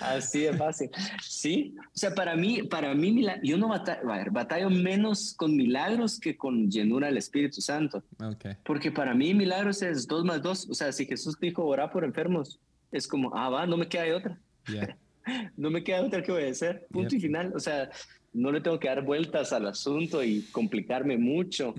así 0.00 0.40
de 0.40 0.52
fácil. 0.54 0.90
Sí, 1.22 1.74
o 1.78 1.96
sea, 1.98 2.14
para 2.14 2.36
mí, 2.36 2.62
para 2.64 2.94
mí, 2.94 3.24
yo 3.42 3.56
no 3.56 3.68
batallo, 3.68 4.10
a 4.12 4.18
ver, 4.18 4.30
batallo 4.30 4.70
menos 4.70 5.34
con 5.34 5.56
milagros 5.56 6.18
que 6.18 6.36
con 6.36 6.70
llenura 6.70 7.06
del 7.06 7.16
Espíritu 7.16 7.60
Santo. 7.60 8.02
Okay. 8.20 8.54
Porque 8.64 8.90
para 8.90 9.14
mí 9.14 9.34
milagros 9.34 9.82
es 9.82 10.06
dos 10.06 10.24
más 10.24 10.42
dos. 10.42 10.68
O 10.68 10.74
sea, 10.74 10.92
si 10.92 11.06
Jesús 11.06 11.38
dijo 11.40 11.64
orar 11.64 11.90
por 11.90 12.04
enfermos, 12.04 12.58
es 12.90 13.06
como, 13.06 13.34
ah, 13.34 13.48
va, 13.48 13.66
no 13.66 13.76
me 13.76 13.88
queda 13.88 14.16
otra. 14.16 14.38
no 15.56 15.70
me 15.70 15.82
queda 15.82 16.02
otra 16.02 16.22
que 16.22 16.32
obedecer. 16.32 16.86
Punto 16.90 17.14
y 17.14 17.20
final. 17.20 17.52
O 17.54 17.60
sea, 17.60 17.90
no 18.32 18.50
le 18.52 18.60
tengo 18.60 18.78
que 18.78 18.88
dar 18.88 19.02
vueltas 19.02 19.52
al 19.52 19.66
asunto 19.66 20.22
y 20.22 20.42
complicarme 20.52 21.16
mucho. 21.16 21.74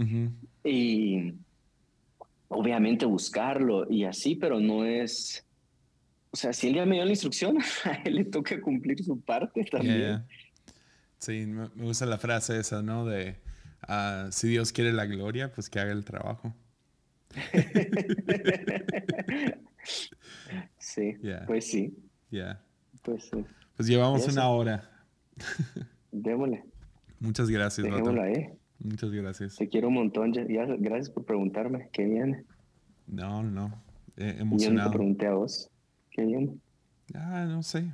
Y 0.64 1.34
obviamente 2.48 3.06
buscarlo 3.06 3.90
y 3.90 4.06
así, 4.06 4.36
pero 4.36 4.60
no 4.60 4.86
es 4.86 5.46
o 6.34 6.36
sea, 6.36 6.52
si 6.52 6.68
él 6.68 6.76
ya 6.76 6.86
me 6.86 6.96
dio 6.96 7.06
la 7.06 7.12
instrucción, 7.12 7.58
a 7.86 7.94
él 8.04 8.16
le 8.16 8.26
toca 8.26 8.60
cumplir 8.60 9.02
su 9.04 9.22
parte 9.22 9.64
también. 9.66 10.26
Sí, 11.20 11.46
me 11.46 11.68
gusta 11.76 12.08
la 12.08 12.18
frase 12.18 12.60
esa, 12.60 12.82
¿no? 12.82 13.06
De 13.06 13.36
ah, 13.84 14.30
si 14.32 14.50
Dios 14.50 14.72
quiere 14.72 14.92
la 14.94 15.06
gloria, 15.06 15.54
pues 15.54 15.70
que 15.70 15.80
haga 15.80 15.92
el 15.92 16.04
trabajo. 16.04 16.56
sí, 20.80 21.16
pues 21.46 21.68
sí. 21.68 21.96
Yeah. 22.32 22.60
Pues 23.04 23.26
sí. 23.26 23.46
Pues 23.76 23.88
llevamos 23.88 24.28
una 24.28 24.50
hora. 24.50 24.90
Démosle. 26.12 26.64
Muchas 27.20 27.50
gracias, 27.50 27.86
Dejémosla 27.86 28.24
ahí. 28.24 28.50
Muchas 28.80 29.12
gracias. 29.12 29.56
Te 29.56 29.70
quiero 29.70 29.90
un 29.90 29.94
montón. 29.94 30.34
Ya, 30.34 30.66
gracias 30.80 31.12
por 31.12 31.26
preguntarme. 31.26 31.90
¿Qué 31.94 32.06
viene? 32.06 32.44
No, 33.06 33.44
no. 33.44 33.84
Eh, 34.18 34.38
emocionado. 34.40 34.78
Yo 34.78 34.84
no 34.84 34.92
te 34.92 34.98
pregunté 34.98 35.28
a 35.28 35.34
vos. 35.36 35.70
Bien. 36.18 36.62
Ah, 37.14 37.46
no 37.48 37.64
sé. 37.64 37.86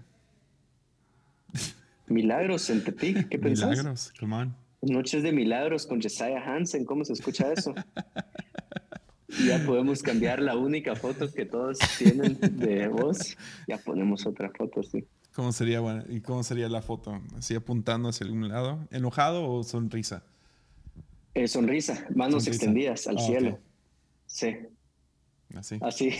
Milagros 2.07 2.69
en 2.69 2.83
Tepic, 2.83 3.29
¿qué 3.29 3.39
pensás? 3.39 3.69
Milagros, 3.69 4.13
come 4.19 4.35
on. 4.35 4.55
Noches 4.81 5.23
de 5.23 5.31
milagros 5.31 5.85
con 5.85 6.01
Jesiah 6.01 6.41
Hansen, 6.41 6.85
¿cómo 6.85 7.03
se 7.03 7.13
escucha 7.13 7.51
eso? 7.51 7.73
ya 9.45 9.63
podemos 9.65 10.01
cambiar 10.01 10.41
la 10.41 10.55
única 10.55 10.95
foto 10.95 11.31
que 11.31 11.45
todos 11.45 11.77
tienen 11.97 12.37
de 12.39 12.87
vos. 12.87 13.37
Ya 13.67 13.77
ponemos 13.77 14.25
otra 14.25 14.49
foto, 14.49 14.81
sí. 14.83 15.05
¿Cómo 15.35 15.51
sería, 15.51 15.79
bueno, 15.79 16.03
¿Y 16.09 16.21
cómo 16.21 16.43
sería 16.43 16.67
la 16.69 16.81
foto? 16.81 17.21
¿Así 17.37 17.55
apuntando 17.55 18.09
hacia 18.09 18.25
algún 18.25 18.47
lado? 18.47 18.87
¿Enojado 18.91 19.49
o 19.49 19.63
sonrisa? 19.63 20.23
Eh, 21.33 21.47
sonrisa, 21.47 22.07
manos 22.15 22.47
extendidas 22.47 23.07
al 23.07 23.17
ah, 23.17 23.21
cielo. 23.21 23.59
Sí. 24.25 24.55
Así. 25.55 25.79
Así. 25.81 26.09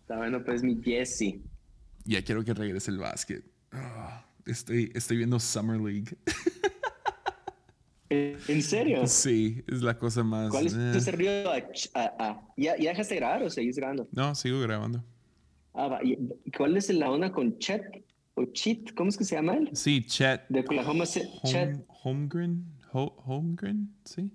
Está 0.00 0.16
bueno, 0.16 0.42
pues 0.44 0.62
mi 0.62 0.80
Jesse. 0.82 1.40
Ya 2.04 2.22
quiero 2.22 2.44
que 2.44 2.54
regrese 2.54 2.90
el 2.90 2.98
básquet. 2.98 3.44
Ah, 3.72 4.24
estoy, 4.46 4.92
estoy 4.94 5.16
viendo 5.18 5.40
Summer 5.40 5.80
League. 5.80 6.16
¿En 8.08 8.62
serio? 8.62 9.06
Sí, 9.06 9.64
es 9.66 9.82
la 9.82 9.98
cosa 9.98 10.22
más. 10.22 10.50
¿Cuál 10.50 10.66
es 10.66 10.72
tu 10.72 10.78
eh. 10.78 11.66
¿Ya, 12.56 12.76
¿Ya 12.78 12.90
dejaste 12.90 13.14
de 13.14 13.20
grabar 13.20 13.42
o 13.42 13.50
seguís 13.50 13.76
grabando? 13.76 14.08
No, 14.12 14.34
sigo 14.34 14.60
grabando. 14.60 15.04
Ah, 15.74 16.00
¿Cuál 16.56 16.76
es 16.76 16.88
la 16.90 17.10
onda 17.10 17.32
con 17.32 17.58
Chet? 17.58 17.82
¿O? 18.34 18.44
¿Cómo 18.96 19.10
es 19.10 19.16
que 19.16 19.24
se 19.24 19.34
llama 19.34 19.56
él? 19.56 19.70
Sí, 19.72 20.04
Chet. 20.04 20.42
De 20.48 20.60
Oklahoma 20.60 21.04
Chet. 21.04 21.84
Holmgren. 22.02 22.64
Holmgren, 22.92 23.92
sí. 24.04 24.30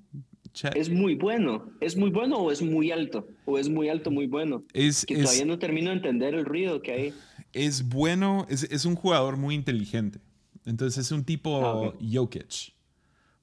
Es 0.76 0.90
muy 0.90 1.16
bueno. 1.16 1.72
¿Es 1.80 1.96
muy 1.96 2.10
bueno 2.10 2.38
o 2.38 2.52
es 2.52 2.62
muy 2.62 2.92
alto? 2.92 3.28
¿O 3.46 3.58
es 3.58 3.70
muy 3.70 3.90
alto, 3.90 4.12
muy 4.12 4.28
bueno? 4.28 4.64
Es, 4.74 5.06
que 5.06 5.16
todavía 5.22 5.46
no 5.46 5.60
termino 5.60 5.90
de 5.90 5.98
entender 5.98 6.34
el 6.34 6.46
ruido 6.46 6.82
que 6.82 6.92
hay. 6.92 7.14
Es 7.54 7.88
bueno, 7.88 8.46
es, 8.50 8.64
es 8.64 8.86
un 8.86 8.96
jugador 8.96 9.38
muy 9.38 9.56
inteligente. 9.56 10.20
Entonces 10.66 11.06
es 11.06 11.12
un 11.12 11.24
tipo 11.24 11.64
ah, 11.64 11.94
Jokic. 12.02 12.74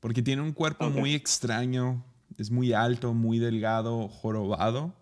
Porque 0.00 0.22
tiene 0.22 0.42
un 0.42 0.52
cuerpo 0.52 0.90
muy 0.90 1.14
extraño, 1.14 2.04
es 2.36 2.50
muy 2.50 2.72
alto, 2.72 3.14
muy 3.14 3.38
delgado, 3.38 4.08
jorobado. 4.08 4.94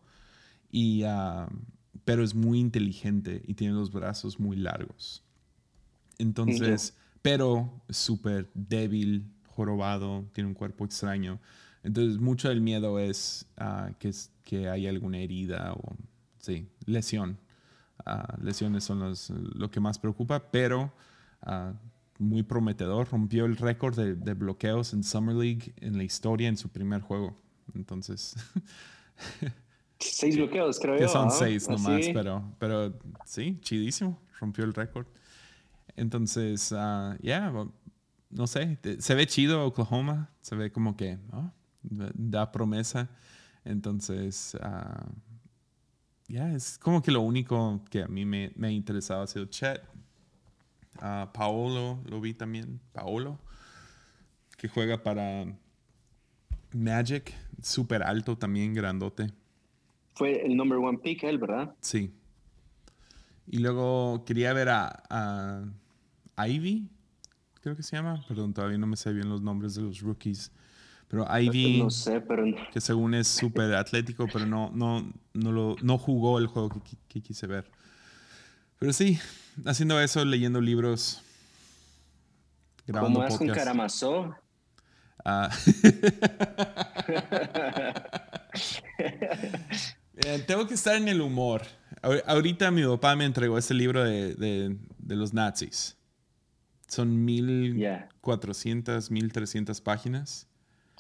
Y, 0.70 1.02
ah, 1.04 1.48
pero 2.04 2.22
es 2.22 2.34
muy 2.34 2.60
inteligente 2.60 3.42
y 3.46 3.54
tiene 3.54 3.74
los 3.74 3.92
brazos 3.92 4.40
muy 4.40 4.56
largos. 4.56 5.22
Entonces, 6.18 6.96
pero 7.20 7.70
es 7.88 7.96
súper 7.96 8.48
débil, 8.54 9.26
jorobado, 9.48 10.24
tiene 10.32 10.48
un 10.48 10.54
cuerpo 10.54 10.84
extraño. 10.84 11.40
Entonces, 11.86 12.18
mucho 12.20 12.48
del 12.48 12.60
miedo 12.60 12.98
es 12.98 13.46
uh, 13.60 13.94
que, 14.00 14.10
que 14.42 14.68
hay 14.68 14.88
alguna 14.88 15.18
herida 15.18 15.72
o, 15.72 15.96
sí, 16.38 16.66
lesión. 16.84 17.38
Uh, 18.04 18.42
lesiones 18.42 18.82
son 18.82 18.98
los, 18.98 19.30
lo 19.30 19.70
que 19.70 19.78
más 19.78 19.96
preocupa, 19.96 20.50
pero 20.50 20.92
uh, 21.46 21.72
muy 22.18 22.42
prometedor. 22.42 23.08
Rompió 23.08 23.44
el 23.44 23.56
récord 23.56 23.96
de, 23.96 24.16
de, 24.16 24.34
bloqueos 24.34 24.92
en 24.94 25.04
Summer 25.04 25.36
League 25.36 25.74
en 25.76 25.96
la 25.96 26.02
historia 26.02 26.48
en 26.48 26.56
su 26.56 26.68
primer 26.68 27.02
juego. 27.02 27.36
Entonces. 27.72 28.34
seis 30.00 30.36
bloqueos, 30.36 30.80
creo 30.80 30.98
que 30.98 31.06
son 31.06 31.30
seis 31.30 31.68
nomás, 31.68 32.04
pero, 32.12 32.52
pero 32.58 32.98
sí, 33.24 33.58
chidísimo. 33.60 34.20
Rompió 34.40 34.64
el 34.64 34.74
récord. 34.74 35.06
Entonces, 35.94 36.70
ya, 36.70 37.16
yeah, 37.22 37.52
no 38.30 38.46
sé, 38.48 38.76
se 38.98 39.14
ve 39.14 39.26
chido 39.28 39.64
Oklahoma. 39.64 40.30
Se 40.42 40.56
ve 40.56 40.72
como 40.72 40.96
que, 40.96 41.16
da 41.90 42.50
promesa. 42.50 43.08
Entonces, 43.64 44.56
uh, 44.62 45.10
ya, 46.28 46.52
es 46.52 46.78
como 46.78 47.02
que 47.02 47.10
lo 47.10 47.20
único 47.20 47.82
que 47.90 48.02
a 48.02 48.08
mí 48.08 48.24
me, 48.24 48.52
me 48.56 48.68
ha 48.68 48.70
interesado 48.70 49.22
ha 49.22 49.26
sido 49.26 49.46
Chet. 49.46 49.82
Uh, 50.96 51.30
Paolo, 51.32 52.00
lo 52.06 52.20
vi 52.20 52.34
también. 52.34 52.80
Paolo, 52.92 53.38
que 54.56 54.68
juega 54.68 55.02
para 55.02 55.46
Magic, 56.72 57.34
súper 57.62 58.02
alto 58.02 58.36
también, 58.36 58.72
grandote. 58.72 59.32
Fue 60.14 60.44
el 60.46 60.56
number 60.56 60.78
one 60.78 60.98
pick 60.98 61.24
él, 61.24 61.38
¿verdad? 61.38 61.74
Sí. 61.80 62.14
Y 63.46 63.58
luego 63.58 64.24
quería 64.24 64.52
ver 64.52 64.68
a, 64.70 65.02
a 66.36 66.48
Ivy, 66.48 66.88
creo 67.60 67.76
que 67.76 67.82
se 67.82 67.96
llama. 67.96 68.24
Perdón, 68.26 68.54
todavía 68.54 68.78
no 68.78 68.86
me 68.86 68.96
sé 68.96 69.12
bien 69.12 69.28
los 69.28 69.42
nombres 69.42 69.74
de 69.74 69.82
los 69.82 70.00
rookies. 70.00 70.52
Pero 71.08 71.26
Ivy, 71.38 71.78
no 71.78 71.90
sé, 71.90 72.20
pero 72.20 72.44
que 72.72 72.80
según 72.80 73.14
es 73.14 73.28
súper 73.28 73.74
atlético, 73.74 74.26
pero 74.32 74.44
no, 74.44 74.72
no, 74.74 75.08
no, 75.34 75.52
lo, 75.52 75.76
no 75.80 75.98
jugó 75.98 76.38
el 76.38 76.48
juego 76.48 76.82
que, 77.08 77.20
quise 77.20 77.46
ver. 77.46 77.70
Pero 78.78 78.92
sí, 78.92 79.18
haciendo 79.64 80.00
eso, 80.00 80.24
leyendo 80.24 80.60
libros, 80.60 81.22
grabando 82.86 83.20
¿Cómo 83.20 83.28
es 83.28 83.38
con 83.38 83.48
Karamazov? 83.48 84.34
Ah. 85.24 85.50
tengo 90.46 90.66
que 90.66 90.74
estar 90.74 90.96
en 90.96 91.08
el 91.08 91.20
humor. 91.20 91.62
Ahorita 92.26 92.70
mi 92.70 92.84
papá 92.84 93.16
me 93.16 93.24
entregó 93.24 93.58
este 93.58 93.74
libro 93.74 94.04
de, 94.04 94.34
de, 94.34 94.76
de 94.98 95.16
los 95.16 95.32
nazis. 95.32 95.96
Son 96.88 97.24
1400, 97.24 99.10
1300 99.10 99.80
páginas. 99.80 100.46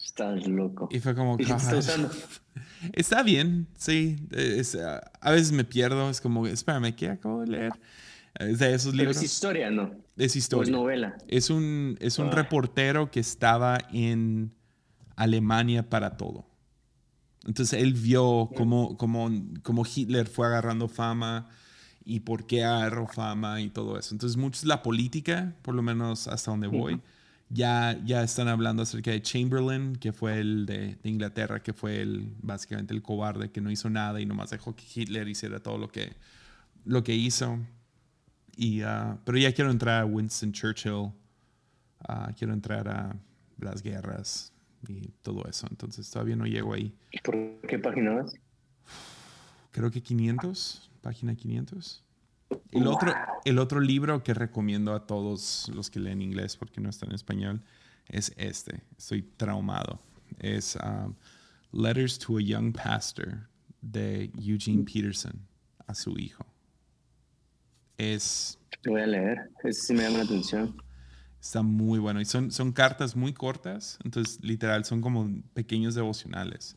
Estás 0.06 0.46
loco. 0.46 0.88
Y 0.92 1.00
fue 1.00 1.16
como, 1.16 1.36
está 2.92 3.22
bien, 3.24 3.66
sí. 3.76 4.16
a 5.20 5.30
veces 5.32 5.50
me 5.50 5.64
pierdo, 5.64 6.08
es 6.08 6.20
como, 6.20 6.46
espérame, 6.46 6.94
¿qué 6.94 7.10
acabo 7.10 7.40
de 7.40 7.48
leer? 7.48 7.72
Es 8.38 8.60
de 8.60 8.72
esos 8.72 8.94
libros. 8.94 9.16
es 9.16 9.24
historia, 9.24 9.68
¿no? 9.68 9.90
Es 10.16 10.36
historia. 10.36 10.62
es 10.62 10.70
novela. 10.70 11.16
Es 11.26 11.50
un, 11.50 11.96
es 12.00 12.20
un 12.20 12.28
ah. 12.28 12.30
reportero 12.30 13.10
que 13.10 13.18
estaba 13.18 13.78
en 13.92 14.52
Alemania 15.16 15.88
para 15.88 16.16
todo. 16.16 16.46
Entonces 17.44 17.82
él 17.82 17.92
vio 17.92 18.48
cómo, 18.56 18.96
cómo, 18.96 19.28
cómo 19.64 19.84
Hitler 19.84 20.28
fue 20.28 20.46
agarrando 20.46 20.86
fama 20.86 21.48
y 22.04 22.20
por 22.20 22.46
qué 22.46 22.62
agarró 22.62 23.08
fama 23.08 23.60
y 23.60 23.70
todo 23.70 23.98
eso. 23.98 24.14
Entonces, 24.14 24.36
mucho 24.36 24.58
es 24.58 24.66
la 24.66 24.84
política, 24.84 25.56
por 25.62 25.74
lo 25.74 25.82
menos 25.82 26.28
hasta 26.28 26.52
donde 26.52 26.68
voy. 26.68 27.00
Ya, 27.48 27.98
ya 28.04 28.22
están 28.22 28.48
hablando 28.48 28.82
acerca 28.82 29.12
de 29.12 29.22
Chamberlain, 29.22 29.96
que 29.96 30.12
fue 30.12 30.38
el 30.38 30.66
de, 30.66 30.98
Inglaterra, 31.04 31.62
que 31.62 31.72
fue 31.72 32.00
el, 32.00 32.34
básicamente 32.42 32.92
el 32.92 33.02
cobarde 33.02 33.50
que 33.50 33.60
no 33.60 33.70
hizo 33.70 33.88
nada 33.88 34.20
y 34.20 34.26
nomás 34.26 34.50
dejó 34.50 34.74
que 34.74 34.84
Hitler 34.92 35.28
hiciera 35.28 35.60
todo 35.60 35.78
lo 35.78 35.88
que, 35.88 36.12
lo 36.84 37.04
que 37.04 37.14
hizo. 37.14 37.58
Y, 38.56 38.82
ah, 38.82 39.18
pero 39.24 39.38
ya 39.38 39.52
quiero 39.52 39.70
entrar 39.70 40.02
a 40.02 40.06
Winston 40.06 40.52
Churchill, 40.52 41.12
ah, 42.08 42.32
quiero 42.36 42.52
entrar 42.52 42.88
a 42.88 43.16
las 43.58 43.82
guerras 43.82 44.52
y 44.88 45.08
todo 45.22 45.46
eso. 45.48 45.66
Entonces 45.70 46.10
todavía 46.10 46.36
no 46.36 46.46
llego 46.46 46.74
ahí. 46.74 46.92
¿Por 47.22 47.60
qué 47.68 47.78
página 47.78 48.12
vas? 48.12 48.34
Creo 49.70 49.90
que 49.90 50.02
500 50.02 50.86
página 51.06 51.36
500. 51.36 52.02
El 52.70 52.86
otro, 52.86 53.12
el 53.44 53.58
otro 53.58 53.80
libro 53.80 54.22
que 54.22 54.34
recomiendo 54.34 54.94
a 54.94 55.06
todos 55.06 55.70
los 55.74 55.90
que 55.90 56.00
leen 56.00 56.22
inglés 56.22 56.56
porque 56.56 56.80
no 56.80 56.90
está 56.90 57.06
en 57.06 57.12
español 57.12 57.62
es 58.08 58.32
este. 58.36 58.82
Estoy 58.96 59.22
traumado. 59.22 60.00
Es 60.38 60.76
um, 60.76 61.14
Letters 61.72 62.18
to 62.18 62.38
a 62.38 62.42
Young 62.42 62.72
Pastor 62.72 63.48
de 63.80 64.30
Eugene 64.38 64.84
Peterson 64.84 65.46
a 65.86 65.94
su 65.94 66.18
hijo. 66.18 66.44
Es. 67.98 68.58
voy 68.86 69.00
a 69.00 69.06
leer. 69.06 69.50
Ese 69.64 69.80
sí 69.80 69.94
me 69.94 70.02
llama 70.02 70.18
la 70.18 70.24
atención. 70.24 70.80
Está 71.40 71.62
muy 71.62 71.98
bueno. 71.98 72.20
Y 72.20 72.24
son, 72.24 72.50
son 72.50 72.72
cartas 72.72 73.16
muy 73.16 73.32
cortas. 73.32 73.98
Entonces, 74.04 74.42
literal, 74.42 74.84
son 74.84 75.00
como 75.00 75.28
pequeños 75.54 75.94
devocionales. 75.94 76.76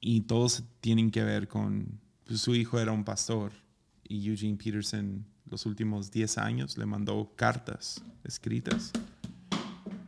Y 0.00 0.22
todos 0.22 0.64
tienen 0.80 1.10
que 1.10 1.22
ver 1.22 1.48
con 1.48 2.00
pues, 2.24 2.40
su 2.40 2.54
hijo 2.54 2.80
era 2.80 2.92
un 2.92 3.04
pastor 3.04 3.52
y 4.12 4.28
Eugene 4.28 4.58
Peterson 4.62 5.24
los 5.48 5.64
últimos 5.64 6.10
10 6.10 6.38
años 6.38 6.76
le 6.76 6.84
mandó 6.84 7.32
cartas 7.34 8.04
escritas 8.24 8.92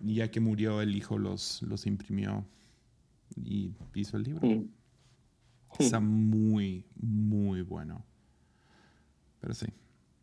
y 0.05 0.17
ya 0.17 0.31
que 0.31 0.41
murió 0.41 0.83
el 0.83 0.95
hijo 0.95 1.19
los, 1.19 1.63
los 1.63 1.87
imprimió 1.87 2.47
y 3.35 3.73
hizo 3.95 4.19
el 4.19 4.25
libro. 4.25 4.47
Mm. 4.47 4.69
Está 5.79 6.01
muy, 6.01 6.85
muy 6.95 7.63
bueno. 7.63 8.05
Pero 9.41 9.55
sí. 9.55 9.67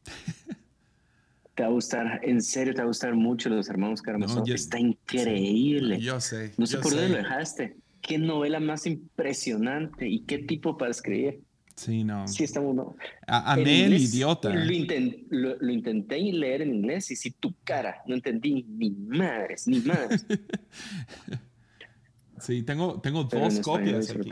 Te 1.56 1.64
va 1.64 1.70
a 1.70 1.72
gustar, 1.72 2.22
en 2.24 2.42
serio 2.42 2.74
te 2.74 2.78
va 2.78 2.86
a 2.86 2.88
gustar 2.88 3.14
mucho 3.14 3.50
los 3.50 3.70
hermanos 3.70 4.02
Karamazov. 4.02 4.50
Está 4.50 4.80
increíble. 4.80 6.00
yo 6.00 6.22
sé. 6.22 6.54
No 6.58 6.66
sé 6.66 6.78
por 6.78 6.92
dónde 6.92 7.10
lo 7.10 7.18
dejaste. 7.18 7.76
Qué 8.00 8.18
novela 8.18 8.62
más 8.62 8.86
impresionante 8.86 10.08
y 10.08 10.22
qué 10.22 10.38
tipo 10.38 10.78
para 10.78 10.92
escribir. 10.92 11.44
Sí, 11.82 12.04
no. 12.04 12.28
Sí, 12.28 12.44
está 12.44 12.60
uno. 12.60 12.96
A, 13.26 13.56
mí 13.56 13.82
el 13.82 13.96
idiota. 13.96 14.54
Lo, 14.54 15.56
lo, 15.60 15.72
intenté 15.72 16.20
leer 16.20 16.62
en 16.62 16.76
inglés 16.76 17.10
y 17.10 17.16
si 17.16 17.32
tu 17.32 17.56
cara, 17.64 18.04
no 18.06 18.14
entendí 18.14 18.68
ni 18.70 18.92
madres, 18.92 19.68
ni 19.68 19.80
madres. 19.80 20.24
sí, 22.40 22.62
tengo, 22.62 23.02
tengo 23.02 23.24
dos 23.24 23.60
copias 23.62 24.12
aquí. 24.12 24.30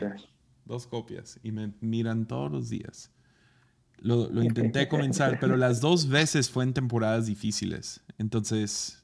Dos 0.64 0.86
copias 0.86 1.40
y 1.42 1.50
me 1.50 1.72
miran 1.80 2.28
todos 2.28 2.52
los 2.52 2.70
días. 2.70 3.10
Lo, 3.98 4.30
lo 4.30 4.42
intenté 4.44 4.86
comenzar, 4.86 5.40
pero 5.40 5.56
las 5.56 5.80
dos 5.80 6.08
veces 6.08 6.48
fue 6.48 6.62
en 6.62 6.72
temporadas 6.72 7.26
difíciles. 7.26 8.00
Entonces, 8.16 9.02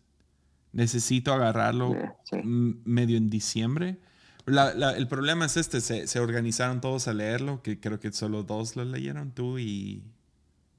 necesito 0.71 1.33
agarrarlo 1.33 1.97
medio 2.45 3.17
en 3.17 3.29
diciembre 3.29 3.99
el 4.47 5.09
problema 5.09 5.47
es 5.47 5.57
este, 5.57 5.81
se, 5.81 6.21
organizaron 6.21 6.81
todos 6.81 7.09
a 7.09 7.15
leerlo, 7.15 7.63
que 7.63 7.81
creo 7.81 7.99
que 7.99 8.13
solo 8.13 8.43
dos 8.43 8.77
lo 8.77 8.85
leyeron, 8.85 9.33
tú 9.33 9.59
y... 9.59 10.03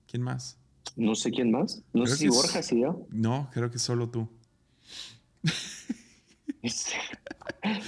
¿Quién 0.10 0.24
más? 0.24 0.58
No 0.96 1.16
sé 1.16 1.32
quién 1.32 1.52
más. 1.52 1.84
No 1.94 2.08
sé 2.08 2.16
si 2.16 2.30
Borja 2.30 2.64
sí 2.64 2.80
yo. 2.80 3.06
No, 3.10 3.50
creo 3.54 3.70
que 3.70 3.80
solo 3.80 4.10
tú. 4.10 4.30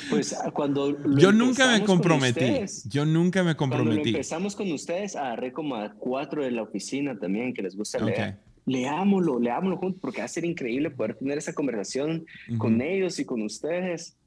Pues 0.09 0.35
cuando 0.53 0.97
yo 1.17 1.31
nunca 1.31 1.71
me 1.71 1.85
comprometí. 1.85 2.65
yo 2.85 3.05
nunca 3.05 3.43
me 3.43 3.55
comprometí. 3.55 3.95
Cuando 3.95 4.09
empezamos 4.09 4.55
con 4.55 4.71
ustedes, 4.71 5.15
agarré 5.15 5.53
como 5.53 5.75
a 5.75 5.93
cuatro 5.93 6.43
de 6.43 6.51
la 6.51 6.63
oficina 6.63 7.17
también 7.17 7.53
que 7.53 7.61
les 7.61 7.75
gusta 7.75 7.99
leer. 7.99 8.39
Leámoslo, 8.65 9.39
leámoslo 9.39 9.77
juntos 9.77 10.01
porque 10.01 10.19
va 10.19 10.25
a 10.25 10.27
ser 10.27 10.45
increíble 10.45 10.91
poder 10.91 11.15
tener 11.15 11.37
esa 11.37 11.53
conversación 11.53 12.25
con 12.57 12.81
ellos 12.81 13.19
y 13.19 13.25
con 13.25 13.41
ustedes 13.41 14.17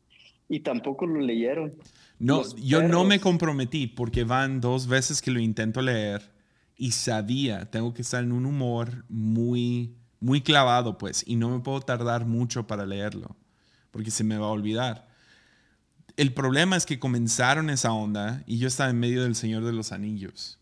y 0.48 0.60
tampoco 0.60 1.06
lo 1.06 1.20
leyeron. 1.20 1.74
No, 2.18 2.42
yo 2.56 2.86
no 2.86 3.04
me 3.04 3.20
comprometí 3.20 3.86
porque 3.86 4.24
van 4.24 4.60
dos 4.60 4.86
veces 4.86 5.20
que 5.20 5.30
lo 5.30 5.40
intento 5.40 5.82
leer 5.82 6.32
y 6.76 6.92
sabía, 6.92 7.70
tengo 7.70 7.92
que 7.94 8.02
estar 8.02 8.22
en 8.22 8.32
un 8.32 8.46
humor 8.46 9.04
muy, 9.08 9.96
muy 10.20 10.40
clavado, 10.40 10.98
pues, 10.98 11.24
y 11.26 11.36
no 11.36 11.50
me 11.50 11.60
puedo 11.60 11.80
tardar 11.80 12.26
mucho 12.26 12.66
para 12.66 12.86
leerlo, 12.86 13.36
porque 13.90 14.10
se 14.10 14.24
me 14.24 14.36
va 14.36 14.46
a 14.46 14.50
olvidar. 14.50 15.08
El 16.16 16.32
problema 16.32 16.76
es 16.76 16.86
que 16.86 16.98
comenzaron 16.98 17.70
esa 17.70 17.92
onda 17.92 18.42
y 18.46 18.58
yo 18.58 18.68
estaba 18.68 18.90
en 18.90 19.00
medio 19.00 19.22
del 19.22 19.34
Señor 19.34 19.64
de 19.64 19.72
los 19.72 19.92
Anillos. 19.92 20.58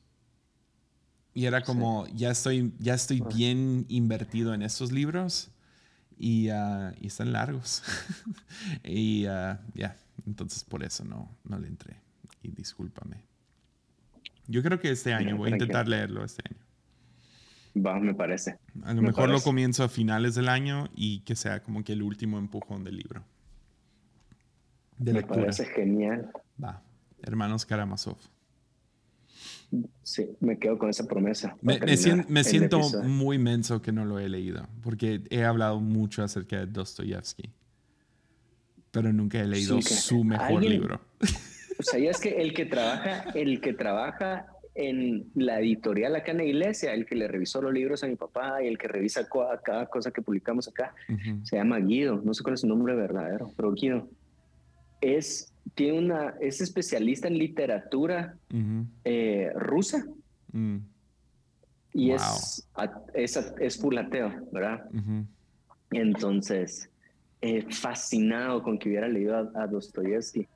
Y 1.35 1.47
era 1.47 1.63
como, 1.63 2.07
ya, 2.09 2.31
estoy, 2.31 2.73
ya 2.79 2.95
estoy 2.95 3.23
ah. 3.25 3.29
bien 3.35 3.87
invertido 3.89 4.55
en 4.55 4.63
estos 4.63 4.93
libros 4.93 5.51
y, 6.21 6.51
uh, 6.51 6.93
y 7.01 7.07
están 7.07 7.33
largos. 7.33 7.83
y 8.85 9.27
uh, 9.27 9.57
ya, 9.75 9.97
entonces 10.27 10.63
por 10.63 10.85
eso 10.85 11.03
no, 11.03 11.35
no 11.45 11.59
le 11.59 11.67
entré. 11.67 11.97
Y 12.43 12.51
discúlpame. 12.51 13.17
Yo 14.47 14.63
creo 14.63 14.79
que 14.79 14.91
este 14.91 15.15
año, 15.15 15.37
voy 15.39 15.51
a 15.51 15.53
intentar 15.53 15.89
leerlo 15.89 16.23
este 16.23 16.43
año. 16.47 17.87
Va, 17.87 17.99
me 17.99 18.15
parece. 18.15 18.59
A 18.85 18.93
lo 18.93 19.01
mejor 19.01 19.31
lo 19.31 19.41
comienzo 19.41 19.83
a 19.83 19.89
finales 19.89 20.35
del 20.35 20.49
año 20.49 20.89
y 20.95 21.21
que 21.21 21.37
sea 21.37 21.63
como 21.63 21.85
que 21.85 21.95
el 21.95 22.03
último 22.03 22.39
empujón 22.39 22.85
del 22.85 22.97
libro. 22.97 23.25
De 24.99 25.15
me 25.15 25.23
parece 25.23 25.65
genial. 25.65 26.31
Va, 26.63 26.83
Hermanos 27.23 27.65
Karamazov. 27.65 28.19
Sí, 30.03 30.31
me 30.41 30.59
quedo 30.59 30.79
con 30.79 30.91
esa 30.91 31.07
promesa. 31.07 31.57
Me, 31.63 31.97
siento, 32.45 32.81
muy 33.05 33.39
menso 33.39 33.81
que 33.81 33.93
no 33.93 34.05
lo 34.05 34.19
he 34.19 34.29
leído, 34.29 34.67
porque 34.83 35.23
he 35.31 35.45
hablado 35.45 35.81
mucho 35.81 36.25
acerca 36.25 36.59
de 36.59 36.67
Dostoyevsky, 36.67 37.51
pero 38.91 39.13
nunca 39.13 39.41
he 39.41 39.47
leído 39.47 39.81
su 39.83 40.25
mejor 40.25 40.65
libro. 40.65 41.01
O 41.79 41.83
sea, 41.83 41.99
es 41.99 42.21
que 42.21 42.43
el 42.43 42.53
que 42.53 42.67
trabaja, 42.67 43.31
el 43.35 43.61
que 43.61 43.73
trabaja 43.73 44.47
en 44.75 45.31
la 45.35 45.61
editorial 45.61 46.17
acá 46.17 46.33
en 46.33 46.39
la 46.39 46.45
iglesia, 46.45 46.93
el 46.93 47.07
que 47.07 47.15
le 47.15 47.29
revisó 47.29 47.63
los 47.63 47.73
libros 47.73 48.03
a 48.05 48.07
mi 48.07 48.17
papá 48.17 48.63
y 48.63 48.67
el 48.67 48.79
que 48.79 48.89
revisa 48.89 49.29
cada 49.63 49.87
cosa 49.87 50.11
que 50.11 50.23
publicamos 50.23 50.69
acá, 50.69 50.95
se 51.43 51.57
llama 51.57 51.79
Guido, 51.79 52.21
no 52.25 52.35
sé 52.35 52.43
cuál 52.43 52.55
es 52.55 52.61
su 52.61 52.67
nombre 52.67 52.95
verdadero, 52.95 53.53
pero 53.57 53.73
Guido 53.73 54.09
es 55.01 55.50
tiene 55.75 55.99
una, 55.99 56.35
es 56.41 56.61
especialista 56.61 57.29
en 57.29 57.39
literatura 57.39 58.37
eh, 59.05 59.51
rusa. 59.55 60.05
Mm. 60.53 60.79
Y 61.93 62.13
es, 62.13 62.69
es, 63.15 63.37
es 63.59 63.77
fulateo, 63.79 64.49
¿verdad? 64.53 64.85
Entonces, 65.91 66.89
eh, 67.43 67.67
fascinado 67.71 68.63
con 68.63 68.79
que 68.79 68.91
hubiera 68.91 69.09
leído 69.09 69.51
a, 69.55 69.67
Dostoyevsky. 69.67 70.47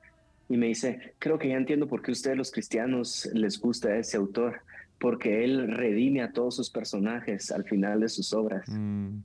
Y 0.47 0.57
me 0.57 0.67
dice, 0.67 1.15
creo 1.19 1.37
que 1.39 1.49
ya 1.49 1.55
entiendo 1.55 1.87
por 1.87 2.01
qué 2.01 2.11
a 2.11 2.13
ustedes 2.13 2.37
los 2.37 2.51
cristianos 2.51 3.27
les 3.33 3.59
gusta 3.59 3.97
ese 3.97 4.17
autor, 4.17 4.61
porque 4.99 5.43
él 5.43 5.75
redime 5.75 6.21
a 6.21 6.31
todos 6.31 6.55
sus 6.55 6.69
personajes 6.69 7.51
al 7.51 7.63
final 7.63 7.99
de 7.99 8.09
sus 8.09 8.31
obras. 8.33 8.69
Mm. 8.69 9.17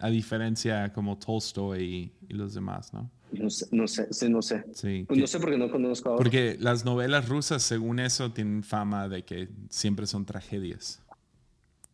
A 0.00 0.10
diferencia 0.10 0.92
como 0.92 1.18
Tolstoy 1.18 2.10
y 2.28 2.32
los 2.32 2.54
demás, 2.54 2.92
¿no? 2.94 3.10
No 3.32 3.50
sé, 3.50 3.66
no 3.70 3.86
sé, 3.86 4.28
no 4.28 4.42
sé. 4.42 4.64
Pues 5.06 5.20
no 5.20 5.26
sé 5.26 5.38
porque 5.38 5.58
no 5.58 5.70
conozco 5.70 6.16
Porque 6.16 6.56
las 6.58 6.84
novelas 6.84 7.28
rusas, 7.28 7.62
según 7.62 8.00
eso, 8.00 8.32
tienen 8.32 8.62
fama 8.62 9.08
de 9.08 9.24
que 9.24 9.48
siempre 9.68 10.06
son 10.06 10.24
tragedias. 10.24 11.00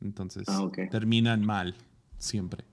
Entonces, 0.01 0.45
ah, 0.49 0.69
terminan 0.91 1.45
mal, 1.45 1.75
siempre. 2.19 2.65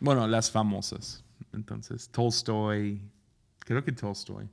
Bueno, 0.00 0.26
las 0.26 0.50
famosas. 0.50 1.24
Entonces, 1.52 2.08
Tolstoy, 2.10 3.00
creo 3.60 3.84
que 3.84 3.92
Tolstoy. 3.92 4.48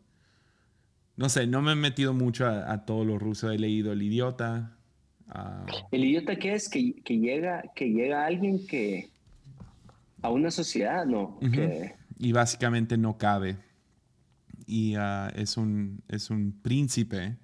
No 1.17 1.29
sé, 1.29 1.45
no 1.45 1.61
me 1.61 1.73
he 1.73 1.75
metido 1.75 2.13
mucho 2.13 2.47
a, 2.47 2.85
todo 2.85 3.03
lo 3.05 3.19
ruso. 3.19 3.51
He 3.51 3.59
leído 3.59 3.91
El 3.91 4.01
Idiota. 4.01 4.77
Ah. 5.27 5.65
¿El 5.91 6.05
Idiota 6.05 6.35
qué 6.37 6.53
es? 6.53 6.69
Que, 6.69 6.93
llega, 7.05 7.63
que 7.75 7.89
llega 7.89 8.25
alguien 8.25 8.65
que... 8.65 9.09
a 10.21 10.29
una 10.29 10.49
sociedad, 10.49 11.05
¿no? 11.05 11.39
que 11.39 12.00
y 12.21 12.33
básicamente 12.33 12.97
no 12.97 13.17
cabe. 13.17 13.57
Y 14.67 14.93
ah, 14.93 15.31
es, 15.35 15.57
un, 15.57 16.03
es 16.07 16.29
un 16.29 16.51
príncipe 16.61 17.39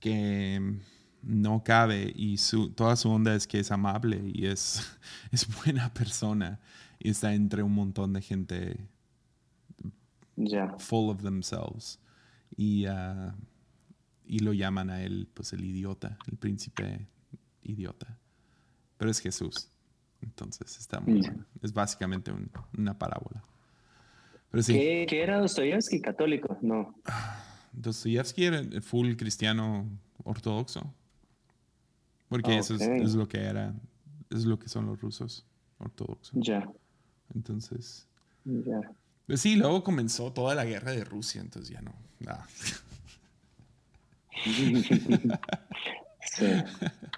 que 0.00 0.80
no 1.22 1.62
cabe 1.62 2.12
y 2.16 2.36
su, 2.38 2.70
toda 2.70 2.96
su 2.96 3.08
onda 3.08 3.32
es 3.36 3.46
que 3.46 3.60
es 3.60 3.70
amable 3.70 4.20
y 4.34 4.46
es, 4.46 4.98
es 5.30 5.46
buena 5.62 5.94
persona 5.94 6.60
y 6.98 7.10
está 7.10 7.32
entre 7.32 7.62
un 7.62 7.74
montón 7.74 8.12
de 8.12 8.22
gente 8.22 8.88
full 10.78 11.08
of 11.08 11.22
themselves. 11.22 12.00
Y, 12.56 12.86
ah, 12.86 13.36
y 14.26 14.40
lo 14.40 14.52
llaman 14.52 14.90
a 14.90 15.00
él 15.00 15.28
pues 15.32 15.52
el 15.52 15.64
idiota, 15.64 16.18
el 16.26 16.38
príncipe 16.38 17.06
idiota. 17.62 18.18
Pero 18.96 19.12
es 19.12 19.20
Jesús. 19.20 19.68
Entonces 20.20 20.76
está 20.76 20.98
muy 20.98 21.20
bueno. 21.20 21.44
Es 21.62 21.72
básicamente 21.72 22.32
una 22.76 22.98
parábola. 22.98 23.44
Pero 24.52 24.62
sí. 24.62 24.74
¿Qué, 24.74 25.06
¿Qué, 25.08 25.22
era 25.22 25.40
Dostoyevsky? 25.40 26.00
¿Católico? 26.02 26.58
No. 26.60 26.94
Dostoyevsky 27.72 28.44
era 28.44 28.62
full 28.82 29.14
cristiano 29.16 29.88
ortodoxo. 30.24 30.94
Porque 32.28 32.58
eso 32.58 32.74
es, 32.74 33.14
lo 33.14 33.26
que 33.28 33.38
era, 33.38 33.74
es 34.30 34.44
lo 34.44 34.58
que 34.58 34.68
son 34.68 34.86
los 34.86 35.00
rusos 35.00 35.46
ortodoxos. 35.78 36.32
Ya. 36.34 36.70
Entonces. 37.34 38.06
Ya. 38.44 38.80
Pues 39.26 39.40
sí, 39.40 39.56
luego 39.56 39.82
comenzó 39.82 40.32
toda 40.32 40.54
la 40.54 40.66
guerra 40.66 40.92
de 40.92 41.04
Rusia, 41.04 41.40
entonces 41.40 41.70
ya 41.70 41.80
no. 41.80 41.94
sí. 46.20 46.46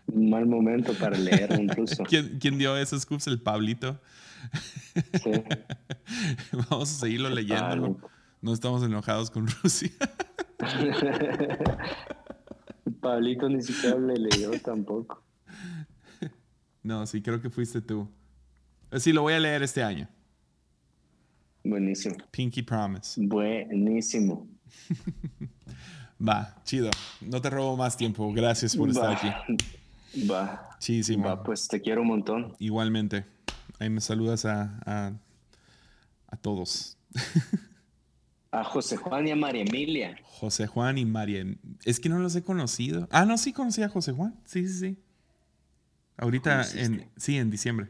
Un 0.07 0.31
mal 0.31 0.47
momento 0.47 0.95
para 0.95 1.19
leer 1.19 1.61
incluso. 1.61 2.05
¿Quién, 2.09 2.39
¿Quién 2.39 2.59
dio 2.59 2.77
esos 2.77 3.03
scoops? 3.03 3.27
El 3.27 3.41
Pablito. 3.41 4.01
Sí. 5.23 5.33
Vamos 6.71 6.91
a 6.91 7.01
seguirlo 7.01 7.31
leyendo. 7.31 7.99
No 8.41 8.53
estamos 8.53 8.83
enojados 8.83 9.31
con 9.31 9.47
Rusia. 9.63 9.91
Pablito 13.01 13.49
ni 13.49 13.63
siquiera 13.63 13.99
le 13.99 14.15
leyó 14.17 14.51
tampoco. 14.61 15.23
No, 16.83 17.07
sí, 17.07 17.23
creo 17.23 17.41
que 17.41 17.49
fuiste 17.49 17.81
tú. 17.81 18.09
Sí, 18.99 19.13
lo 19.13 19.23
voy 19.23 19.33
a 19.33 19.41
leer 19.41 19.63
este 19.63 19.83
año. 19.83 20.09
Buenísimo. 21.65 22.17
Pinky 22.31 22.63
Promise. 22.63 23.21
Buenísimo. 23.27 24.47
Va, 26.29 26.63
chido. 26.65 26.91
No 27.23 27.41
te 27.41 27.51
robo 27.51 27.77
más 27.77 27.97
tiempo. 27.97 28.31
Gracias 28.33 28.77
por 28.77 28.91
estar 28.91 29.13
aquí. 29.13 29.29
Va. 30.31 30.77
Chísimo. 30.79 31.25
Va, 31.25 31.43
pues 31.43 31.67
te 31.67 31.81
quiero 31.81 32.03
un 32.03 32.09
montón. 32.09 32.55
Igualmente. 32.59 33.25
Ahí 33.79 33.91
me 33.91 34.01
saludas 34.01 34.45
a, 34.45 34.81
a, 34.87 35.13
a 36.29 36.37
todos. 36.37 36.97
A 38.51 38.63
José 38.65 38.97
Juan 38.97 39.27
y 39.27 39.33
a 39.33 39.37
María 39.37 39.63
Emilia. 39.63 40.17
José 40.23 40.67
Juan 40.67 40.97
y 40.99 41.05
María. 41.05 41.45
Es 41.85 41.99
que 41.99 42.09
no 42.09 42.19
los 42.19 42.37
he 42.37 42.43
conocido. 42.43 43.09
Ah, 43.11 43.25
no, 43.25 43.37
sí 43.37 43.53
conocí 43.53 43.83
a 43.83 43.89
José 43.89 44.13
Juan. 44.13 44.39
Sí, 44.45 44.67
sí, 44.69 44.79
sí. 44.79 44.99
Ahorita, 46.17 46.63
en, 46.75 47.11
sí, 47.17 47.37
en 47.37 47.51
diciembre. 47.51 47.89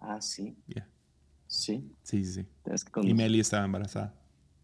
Ah, 0.00 0.20
sí. 0.20 0.54
Ya. 0.66 0.86
Sí. 1.46 1.90
Sí, 2.02 2.24
sí, 2.24 2.44
sí. 2.44 2.46
Y 3.02 3.14
Meli 3.14 3.40
estaba 3.40 3.64
embarazada. 3.64 4.14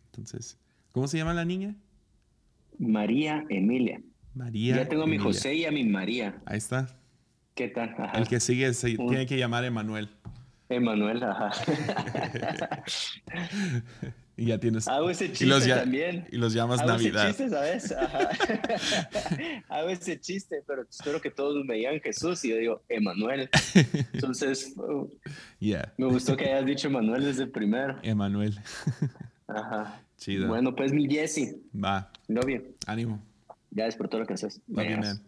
Entonces, 0.06 0.58
¿cómo 0.92 1.08
se 1.08 1.16
llama 1.16 1.32
la 1.32 1.44
niña? 1.44 1.74
María 2.78 3.44
Emilia. 3.48 4.02
María. 4.34 4.76
Ya 4.76 4.88
tengo 4.88 5.04
a 5.04 5.06
mi 5.06 5.16
José 5.16 5.54
y 5.54 5.64
a 5.64 5.70
mi 5.70 5.84
María. 5.84 6.42
Ahí 6.44 6.58
está. 6.58 6.94
¿Qué 7.56 7.68
tal? 7.68 7.96
El 8.14 8.28
que 8.28 8.38
sigue 8.38 8.70
tiene 8.72 9.24
que 9.24 9.38
llamar 9.38 9.64
Emanuel. 9.64 10.10
Emanuel, 10.68 11.22
ajá. 11.24 11.52
Y 14.36 14.44
ya 14.44 14.58
tienes. 14.58 14.86
Hago 14.86 15.08
ese 15.08 15.32
chiste 15.32 15.70
también. 15.70 16.28
Y 16.30 16.36
los 16.36 16.52
llamas 16.52 16.84
Navidad. 16.84 17.30
Ese 17.30 17.44
chiste, 17.44 17.56
¿sabes? 17.56 17.94
Hago 19.70 19.88
ese 19.88 20.20
chiste, 20.20 20.62
pero 20.66 20.82
espero 20.82 21.18
que 21.22 21.30
todos 21.30 21.64
me 21.64 21.76
digan 21.76 21.98
Jesús 22.00 22.44
y 22.44 22.50
yo 22.50 22.56
digo 22.56 22.82
Emanuel. 22.90 23.48
Entonces, 24.12 24.74
me 25.58 26.06
gustó 26.06 26.36
que 26.36 26.44
hayas 26.44 26.66
dicho 26.66 26.88
Emanuel 26.88 27.24
desde 27.24 27.44
el 27.44 27.50
primero. 27.50 27.98
Emanuel. 28.02 28.60
Ajá. 29.48 30.02
Chido. 30.18 30.48
Bueno, 30.48 30.74
pues 30.74 30.92
mi 30.92 31.08
Jesse. 31.08 31.56
Va. 31.74 32.10
bien. 32.28 32.74
Ánimo. 32.86 33.22
Gracias 33.70 33.96
por 33.96 34.08
todo 34.08 34.20
lo 34.20 34.26
que 34.26 34.34
haces. 34.34 34.60
Love 34.68 35.20